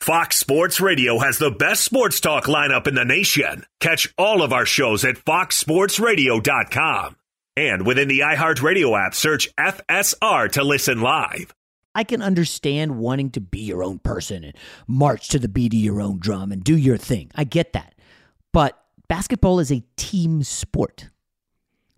Fox 0.00 0.36
Sports 0.36 0.80
Radio 0.80 1.20
has 1.20 1.38
the 1.38 1.52
best 1.52 1.84
sports 1.84 2.18
talk 2.18 2.46
lineup 2.46 2.88
in 2.88 2.96
the 2.96 3.04
nation. 3.04 3.64
Catch 3.78 4.12
all 4.18 4.42
of 4.42 4.52
our 4.52 4.66
shows 4.66 5.04
at 5.04 5.14
foxsportsradio.com. 5.14 7.16
And 7.56 7.86
within 7.86 8.08
the 8.08 8.20
iHeartRadio 8.20 8.98
app, 8.98 9.14
search 9.14 9.54
FSR 9.56 10.50
to 10.52 10.64
listen 10.64 11.02
live. 11.02 11.54
I 11.94 12.02
can 12.04 12.22
understand 12.22 12.98
wanting 12.98 13.30
to 13.32 13.40
be 13.40 13.60
your 13.60 13.84
own 13.84 13.98
person 13.98 14.42
and 14.42 14.56
march 14.88 15.28
to 15.28 15.38
the 15.38 15.48
beat 15.48 15.74
of 15.74 15.78
your 15.78 16.00
own 16.00 16.18
drum 16.18 16.50
and 16.50 16.64
do 16.64 16.76
your 16.76 16.96
thing. 16.96 17.30
I 17.34 17.44
get 17.44 17.74
that. 17.74 17.94
But 18.52 18.82
basketball 19.08 19.60
is 19.60 19.70
a 19.70 19.84
team 19.96 20.42
sport. 20.42 21.10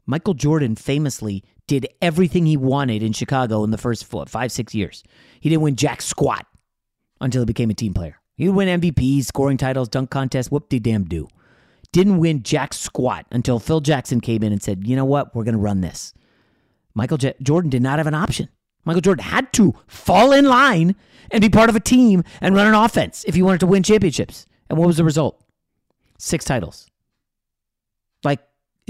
Michael 0.07 0.35
Jordan 0.35 0.77
famously 0.77 1.43
did 1.67 1.89
everything 2.03 2.47
he 2.47 2.57
wanted 2.57 3.03
in 3.03 3.13
Chicago 3.13 3.65
in 3.65 3.71
the 3.71 3.79
first 3.79 4.05
four, 4.05 4.27
five, 4.27 4.53
six 4.53 4.75
years. 4.75 5.03
He 5.41 5.49
didn't 5.49 5.63
win 5.63 5.77
jack 5.77 6.03
squat 6.03 6.47
until 7.21 7.43
he 7.43 7.47
became 7.47 7.71
a 7.71 7.75
team 7.75 7.95
player. 7.95 8.21
He 8.37 8.49
would 8.49 8.57
win 8.57 8.81
MVPs, 8.81 9.25
scoring 9.27 9.57
titles, 9.57 9.89
dunk 9.89 10.11
contests, 10.11 10.51
whoop 10.51 10.69
de 10.69 10.79
damn 10.79 11.05
do. 11.05 11.29
Didn't 11.93 12.19
win 12.19 12.43
jack 12.43 12.75
squat 12.75 13.27
until 13.31 13.61
Phil 13.61 13.81
Jackson 13.81 14.21
came 14.21 14.43
in 14.43 14.53
and 14.53 14.63
said, 14.63 14.87
you 14.87 14.97
know 14.97 15.05
what, 15.05 15.35
we're 15.35 15.45
going 15.45 15.55
to 15.55 15.61
run 15.61 15.81
this. 15.81 16.13
Michael 16.95 17.19
J- 17.19 17.35
Jordan 17.41 17.71
did 17.71 17.83
not 17.83 17.99
have 17.99 18.07
an 18.07 18.15
option. 18.15 18.49
Michael 18.85 19.01
Jordan 19.01 19.25
had 19.25 19.53
to 19.55 19.75
fall 19.87 20.33
in 20.33 20.45
line 20.45 20.97
and 21.31 21.41
be 21.41 21.49
part 21.49 21.71
of 21.71 21.77
a 21.77 21.81
team 21.81 22.23
and 22.41 22.55
run 22.55 22.67
an 22.67 22.75
offense 22.75 23.25
if 23.27 23.35
he 23.35 23.43
wanted 23.43 23.61
to 23.61 23.67
win 23.67 23.83
championships. 23.83 24.47
And 24.69 24.79
what 24.79 24.87
was 24.87 24.97
the 24.97 25.05
result? 25.05 25.43
Six 26.19 26.45
titles. 26.45 26.91
Like, 28.23 28.41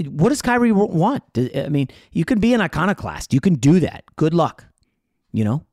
what 0.03 0.29
does 0.29 0.41
Kyrie 0.41 0.71
want? 0.71 1.23
I 1.37 1.69
mean, 1.69 1.87
you 2.11 2.25
can 2.25 2.39
be 2.39 2.53
an 2.53 2.61
iconoclast. 2.61 3.33
You 3.33 3.39
can 3.39 3.55
do 3.55 3.79
that. 3.79 4.03
Good 4.15 4.33
luck. 4.33 4.65
You 5.31 5.43
know, 5.43 5.65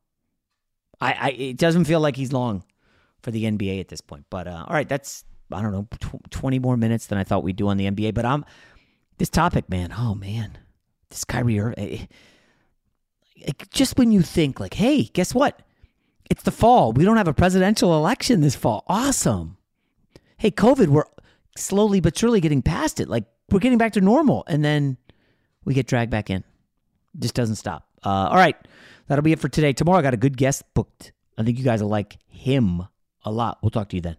I, 1.01 1.13
I 1.13 1.29
it 1.29 1.57
doesn't 1.57 1.85
feel 1.85 1.99
like 1.99 2.15
he's 2.15 2.31
long 2.31 2.63
for 3.21 3.31
the 3.31 3.43
NBA 3.43 3.79
at 3.79 3.87
this 3.87 4.01
point. 4.01 4.25
But 4.29 4.47
uh, 4.47 4.65
all 4.67 4.73
right, 4.73 4.87
that's 4.87 5.25
I 5.51 5.61
don't 5.61 5.71
know, 5.71 5.87
tw- 5.99 6.31
twenty 6.31 6.59
more 6.59 6.77
minutes 6.77 7.07
than 7.07 7.17
I 7.17 7.23
thought 7.23 7.43
we'd 7.43 7.55
do 7.55 7.67
on 7.67 7.77
the 7.77 7.89
NBA. 7.89 8.13
But 8.13 8.25
I'm 8.25 8.45
this 9.17 9.29
topic, 9.29 9.69
man. 9.69 9.93
Oh 9.97 10.15
man, 10.15 10.57
this 11.09 11.25
Kyrie 11.25 11.59
Irving. 11.59 12.07
Just 13.71 13.97
when 13.97 14.11
you 14.11 14.21
think 14.21 14.59
like, 14.59 14.75
hey, 14.75 15.03
guess 15.03 15.35
what? 15.35 15.61
It's 16.29 16.43
the 16.43 16.51
fall. 16.51 16.93
We 16.93 17.03
don't 17.03 17.17
have 17.17 17.27
a 17.27 17.33
presidential 17.33 17.95
election 17.95 18.39
this 18.39 18.55
fall. 18.55 18.85
Awesome. 18.87 19.57
Hey, 20.37 20.51
COVID, 20.51 20.87
we're 20.87 21.03
slowly 21.57 21.99
but 21.99 22.17
surely 22.17 22.39
getting 22.39 22.61
past 22.61 22.99
it. 22.99 23.09
Like 23.09 23.25
we're 23.53 23.59
getting 23.59 23.77
back 23.77 23.93
to 23.93 24.01
normal, 24.01 24.43
and 24.47 24.65
then 24.65 24.97
we 25.63 25.73
get 25.73 25.87
dragged 25.87 26.11
back 26.11 26.29
in. 26.29 26.43
Just 27.19 27.35
doesn't 27.35 27.55
stop. 27.55 27.87
Uh, 28.03 28.27
all 28.29 28.35
right, 28.35 28.55
that'll 29.07 29.23
be 29.23 29.31
it 29.31 29.39
for 29.39 29.47
today. 29.47 29.71
Tomorrow, 29.73 29.99
I 29.99 30.01
got 30.01 30.13
a 30.15 30.17
good 30.17 30.35
guest 30.35 30.63
booked. 30.73 31.13
I 31.37 31.43
think 31.43 31.57
you 31.57 31.63
guys 31.63 31.81
will 31.81 31.89
like 31.89 32.17
him 32.27 32.87
a 33.23 33.31
lot. 33.31 33.59
We'll 33.61 33.69
talk 33.69 33.89
to 33.89 33.95
you 33.95 34.01
then. 34.01 34.17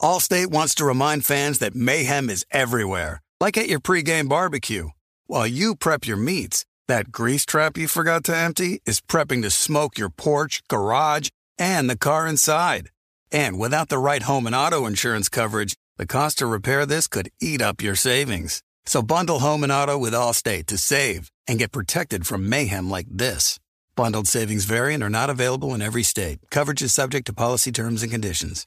Allstate 0.00 0.48
wants 0.48 0.74
to 0.76 0.84
remind 0.84 1.24
fans 1.24 1.60
that 1.60 1.76
mayhem 1.76 2.28
is 2.28 2.44
everywhere, 2.50 3.22
like 3.40 3.56
at 3.56 3.68
your 3.68 3.78
pregame 3.78 4.28
barbecue. 4.28 4.88
While 5.26 5.46
you 5.46 5.76
prep 5.76 6.06
your 6.06 6.16
meats, 6.16 6.64
that 6.88 7.12
grease 7.12 7.46
trap 7.46 7.78
you 7.78 7.86
forgot 7.86 8.24
to 8.24 8.36
empty 8.36 8.82
is 8.84 9.00
prepping 9.00 9.42
to 9.42 9.50
smoke 9.50 9.96
your 9.96 10.10
porch, 10.10 10.60
garage, 10.68 11.28
and 11.56 11.88
the 11.88 11.96
car 11.96 12.26
inside. 12.26 12.90
And 13.30 13.58
without 13.60 13.88
the 13.88 13.98
right 13.98 14.24
home 14.24 14.46
and 14.46 14.56
auto 14.56 14.86
insurance 14.86 15.28
coverage, 15.28 15.76
the 15.96 16.06
cost 16.06 16.38
to 16.38 16.46
repair 16.46 16.84
this 16.84 17.06
could 17.06 17.30
eat 17.40 17.62
up 17.62 17.80
your 17.80 17.94
savings. 17.94 18.62
So 18.84 19.02
bundle 19.02 19.38
home 19.38 19.62
and 19.62 19.72
auto 19.72 19.96
with 19.96 20.12
Allstate 20.12 20.66
to 20.66 20.78
save 20.78 21.30
and 21.46 21.58
get 21.58 21.72
protected 21.72 22.26
from 22.26 22.48
mayhem 22.48 22.90
like 22.90 23.06
this. 23.08 23.58
Bundled 23.94 24.26
savings 24.26 24.64
variant 24.64 25.02
are 25.02 25.10
not 25.10 25.30
available 25.30 25.74
in 25.74 25.82
every 25.82 26.02
state. 26.02 26.38
Coverage 26.50 26.82
is 26.82 26.92
subject 26.92 27.26
to 27.26 27.32
policy 27.32 27.70
terms 27.70 28.02
and 28.02 28.10
conditions. 28.10 28.66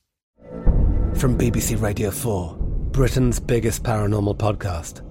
From 1.15 1.37
BBC 1.37 1.81
Radio 1.81 2.11
4, 2.11 2.55
Britain's 2.91 3.39
biggest 3.39 3.83
paranormal 3.83 4.37
podcast 4.37 5.01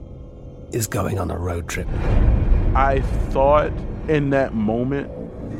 is 0.74 0.86
going 0.86 1.18
on 1.18 1.30
a 1.30 1.38
road 1.38 1.68
trip. 1.68 1.88
I 2.74 3.00
thought 3.30 3.72
in 4.08 4.30
that 4.30 4.54
moment, 4.54 5.10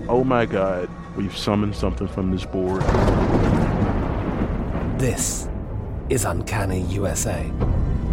oh 0.09 0.25
my 0.25 0.47
God, 0.47 0.89
we've 1.17 1.37
summoned 1.37 1.75
something 1.75 2.09
from 2.09 2.31
this 2.31 2.45
board. 2.45 2.83
This 4.99 5.49
is 6.09 6.25
Uncanny 6.25 6.83
USA. 6.83 7.51